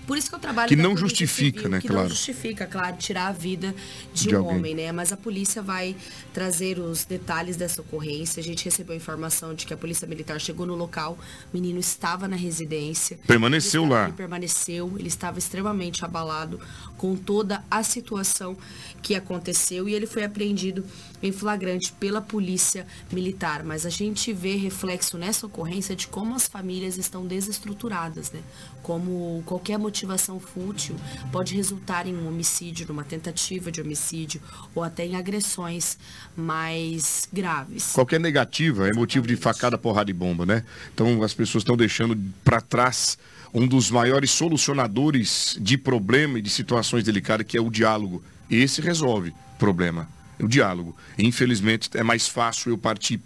Por 0.06 0.16
isso 0.16 0.30
que 0.30 0.36
eu 0.36 0.40
trabalho 0.40 0.70
que 0.70 0.76
não 0.76 0.96
justifica, 0.96 1.58
civil, 1.58 1.72
né, 1.72 1.82
que 1.82 1.88
claro. 1.88 2.04
não 2.04 2.10
justifica, 2.10 2.68
claro, 2.68 2.98
tirar 2.98 3.30
a 3.30 3.32
vida 3.32 3.74
de, 4.14 4.28
De 4.28 4.36
um 4.36 4.40
alguém. 4.40 4.58
homem, 4.58 4.76
né? 4.76 4.92
Mas 4.92 5.12
a 5.12 5.18
polícia 5.18 5.64
vai 5.64 5.96
trazer 6.32 6.78
os 6.78 7.04
detalhes 7.04 7.58
dessa 7.58 7.82
ocorrência. 7.82 8.40
A 8.40 8.44
gente 8.44 8.64
recebeu 8.64 8.94
a 8.94 8.98
informação 8.98 9.56
de 9.56 9.66
que 9.66 9.74
a 9.74 9.78
polícia 9.78 10.08
militar 10.08 10.40
chegou 10.40 10.68
no 10.68 10.76
local, 10.76 11.18
o 11.52 11.58
menino 11.58 11.80
estava 12.12 12.28
na 12.28 12.36
residência. 12.36 13.18
Permaneceu 13.26 13.84
Ele 13.84 13.88
estava- 13.90 14.02
lá. 14.02 14.08
Ele 14.10 14.18
permaneceu, 14.18 14.94
ele 15.00 15.08
estava 15.08 15.40
extremamente 15.40 16.04
abalado 16.04 16.60
com 17.02 17.16
toda 17.16 17.64
a 17.70 17.82
situação 17.82 18.56
que 19.02 19.16
aconteceu 19.16 19.90
e 19.90 19.94
ele 19.96 20.06
foi 20.06 20.24
apreendido 20.24 20.86
em 21.24 21.32
flagrante 21.32 21.92
pela 21.94 22.22
polícia 22.22 22.86
militar. 23.12 23.64
Mas 23.64 23.88
a 23.88 23.90
gente 23.90 24.32
vê 24.32 24.56
reflexo 24.56 25.18
nessa 25.18 25.48
ocorrência 25.48 25.96
de 25.96 26.08
como 26.08 26.36
as 26.36 26.48
famílias 26.48 27.00
estão 27.00 27.26
desestruturadas, 27.26 28.32
né? 28.32 28.42
Como 28.84 29.42
qualquer 29.48 29.80
motivação 29.80 30.40
fútil 30.40 30.96
pode 31.32 31.56
resultar 31.56 32.06
em 32.06 32.16
um 32.16 32.28
homicídio, 32.28 32.86
numa 32.88 33.04
tentativa 33.04 33.72
de 33.72 33.82
homicídio 33.82 34.40
ou 34.76 34.84
até 34.84 35.04
em 35.04 35.16
agressões 35.16 35.98
mais 36.38 37.28
graves. 37.34 37.94
Qualquer 37.94 38.20
negativa 38.20 38.88
é 38.88 38.94
motivo 38.94 39.26
de 39.26 39.36
facada, 39.36 39.76
porrada 39.76 40.12
e 40.12 40.14
bomba, 40.14 40.46
né? 40.46 40.64
Então 40.94 41.24
as 41.24 41.34
pessoas 41.34 41.64
estão 41.64 41.76
deixando 41.76 42.16
para 42.44 42.62
trás 42.62 43.18
um 43.54 43.68
dos 43.68 43.92
maiores 43.92 44.32
solucionadores 44.32 45.58
de 45.60 45.78
problema 45.78 46.40
e 46.40 46.42
de 46.42 46.50
situações 46.50 46.91
delicadas, 47.00 47.46
que 47.48 47.58
é 47.58 47.62
o 47.62 47.70
diálogo. 47.70 48.24
Esse 48.50 48.82
resolve 48.82 49.34
problema, 49.58 50.10
é 50.40 50.44
o 50.44 50.48
diálogo. 50.48 50.96
Infelizmente 51.18 51.90
é 51.94 52.04
mais 52.04 52.28
fácil 52.28 52.72
eu 52.72 52.78
partir 52.78 53.20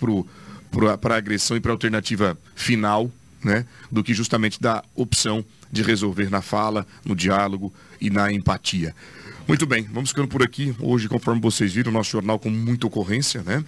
para 1.01 1.15
a 1.15 1.17
agressão 1.17 1.57
e 1.57 1.59
para 1.59 1.71
a 1.71 1.73
alternativa 1.73 2.37
final, 2.55 3.11
né? 3.43 3.65
Do 3.91 4.03
que 4.03 4.13
justamente 4.13 4.61
da 4.61 4.83
opção 4.93 5.43
de 5.71 5.81
resolver 5.81 6.29
na 6.29 6.41
fala, 6.41 6.85
no 7.03 7.15
diálogo 7.15 7.73
e 7.99 8.09
na 8.09 8.31
empatia. 8.31 8.95
Muito 9.47 9.67
bem, 9.67 9.83
vamos 9.91 10.09
ficando 10.09 10.27
por 10.27 10.41
aqui. 10.41 10.75
Hoje, 10.79 11.07
conforme 11.07 11.39
vocês 11.39 11.71
viram, 11.71 11.91
nosso 11.91 12.09
jornal 12.09 12.39
com 12.39 12.49
muita 12.49 12.87
ocorrência, 12.87 13.43
né? 13.43 13.63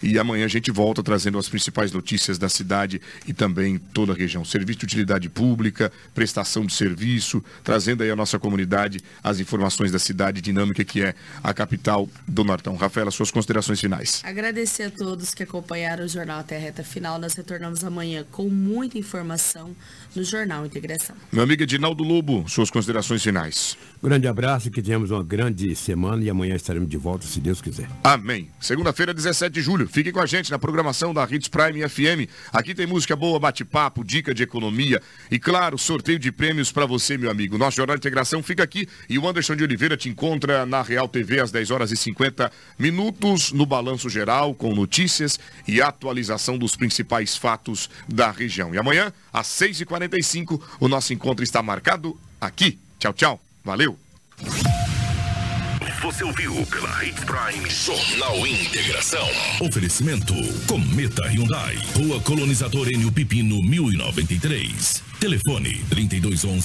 E 0.00 0.18
amanhã 0.20 0.44
a 0.44 0.48
gente 0.48 0.70
volta 0.70 1.02
trazendo 1.02 1.36
as 1.36 1.48
principais 1.48 1.90
notícias 1.90 2.38
da 2.38 2.48
cidade 2.48 3.00
e 3.26 3.32
também 3.32 3.76
toda 3.76 4.12
a 4.12 4.14
região. 4.16 4.44
Serviço 4.44 4.80
de 4.80 4.84
utilidade 4.84 5.28
pública, 5.28 5.90
prestação 6.14 6.64
de 6.64 6.72
serviço, 6.72 7.42
trazendo 7.64 8.04
aí 8.04 8.10
a 8.10 8.14
nossa 8.14 8.38
comunidade 8.38 9.00
as 9.24 9.40
informações 9.40 9.90
da 9.90 9.98
cidade 9.98 10.40
dinâmica 10.40 10.84
que 10.84 11.02
é 11.02 11.14
a 11.42 11.52
capital 11.52 12.08
do 12.28 12.44
Nortão. 12.44 12.76
Rafaela, 12.76 13.10
suas 13.10 13.32
considerações 13.32 13.80
finais. 13.80 14.22
Agradecer 14.24 14.84
a 14.84 14.90
todos 14.90 15.34
que 15.34 15.42
acompanharam 15.42 16.04
o 16.04 16.08
Jornal 16.08 16.38
até 16.38 16.56
a 16.56 16.60
reta 16.60 16.84
final. 16.84 17.18
Nós 17.18 17.34
retornamos 17.34 17.82
amanhã 17.82 18.24
com 18.30 18.48
muita 18.48 18.96
informação 18.96 19.74
no 20.14 20.22
Jornal 20.22 20.64
Integração. 20.66 21.16
Meu 21.32 21.42
amigo 21.42 21.64
Edinaldo 21.64 22.04
Lobo, 22.04 22.48
suas 22.48 22.70
considerações 22.70 23.22
finais. 23.22 23.76
Grande 24.02 24.28
abraço, 24.28 24.70
que 24.70 24.82
tenhamos 24.82 25.10
uma 25.16 25.24
grande 25.24 25.74
semana 25.74 26.22
e 26.22 26.30
amanhã 26.30 26.54
estaremos 26.54 26.88
de 26.88 26.96
volta, 26.96 27.26
se 27.26 27.40
Deus 27.40 27.60
quiser. 27.60 27.88
Amém. 28.04 28.48
Segunda-feira, 28.60 29.14
17 29.14 29.52
de 29.52 29.62
julho. 29.62 29.88
Fique 29.88 30.12
com 30.12 30.20
a 30.20 30.26
gente 30.26 30.50
na 30.50 30.58
programação 30.58 31.14
da 31.14 31.24
Hits 31.24 31.48
Prime 31.48 31.88
FM. 31.88 32.30
Aqui 32.52 32.74
tem 32.74 32.86
música 32.86 33.16
boa, 33.16 33.38
bate-papo, 33.38 34.04
dica 34.04 34.34
de 34.34 34.42
economia 34.42 35.02
e, 35.30 35.38
claro, 35.38 35.78
sorteio 35.78 36.18
de 36.18 36.30
prêmios 36.30 36.70
para 36.70 36.86
você, 36.86 37.16
meu 37.16 37.30
amigo. 37.30 37.56
Nosso 37.56 37.76
Jornal 37.76 37.96
de 37.96 38.00
Integração 38.00 38.42
fica 38.42 38.62
aqui 38.62 38.88
e 39.08 39.18
o 39.18 39.26
Anderson 39.26 39.56
de 39.56 39.64
Oliveira 39.64 39.96
te 39.96 40.08
encontra 40.08 40.66
na 40.66 40.82
Real 40.82 41.08
TV 41.08 41.40
às 41.40 41.50
10 41.50 41.70
horas 41.70 41.90
e 41.90 41.96
50 41.96 42.52
minutos 42.78 43.52
no 43.52 43.64
Balanço 43.64 44.10
Geral 44.10 44.54
com 44.54 44.74
notícias 44.74 45.40
e 45.66 45.80
atualização 45.80 46.58
dos 46.58 46.76
principais 46.76 47.36
fatos 47.36 47.88
da 48.06 48.30
região. 48.30 48.74
E 48.74 48.78
amanhã, 48.78 49.12
às 49.32 49.46
6h45, 49.48 50.60
o 50.78 50.88
nosso 50.88 51.12
encontro 51.12 51.42
está 51.42 51.62
marcado 51.62 52.18
aqui. 52.40 52.78
Tchau, 52.98 53.12
tchau. 53.12 53.40
Valeu. 53.64 53.98
Você 56.02 56.22
ouviu 56.24 56.54
pela 56.66 57.04
Hits 57.04 57.24
Prime 57.24 57.70
Jornal 57.70 58.46
Integração. 58.46 59.26
Oferecimento 59.60 60.34
Cometa 60.66 61.26
Hyundai. 61.26 61.76
Rua 61.94 62.20
Colonizador 62.20 62.88
Enio 62.88 63.10
Pipino 63.10 63.62
1093. 63.62 65.02
Telefone 65.18 65.82
3211 65.88 66.62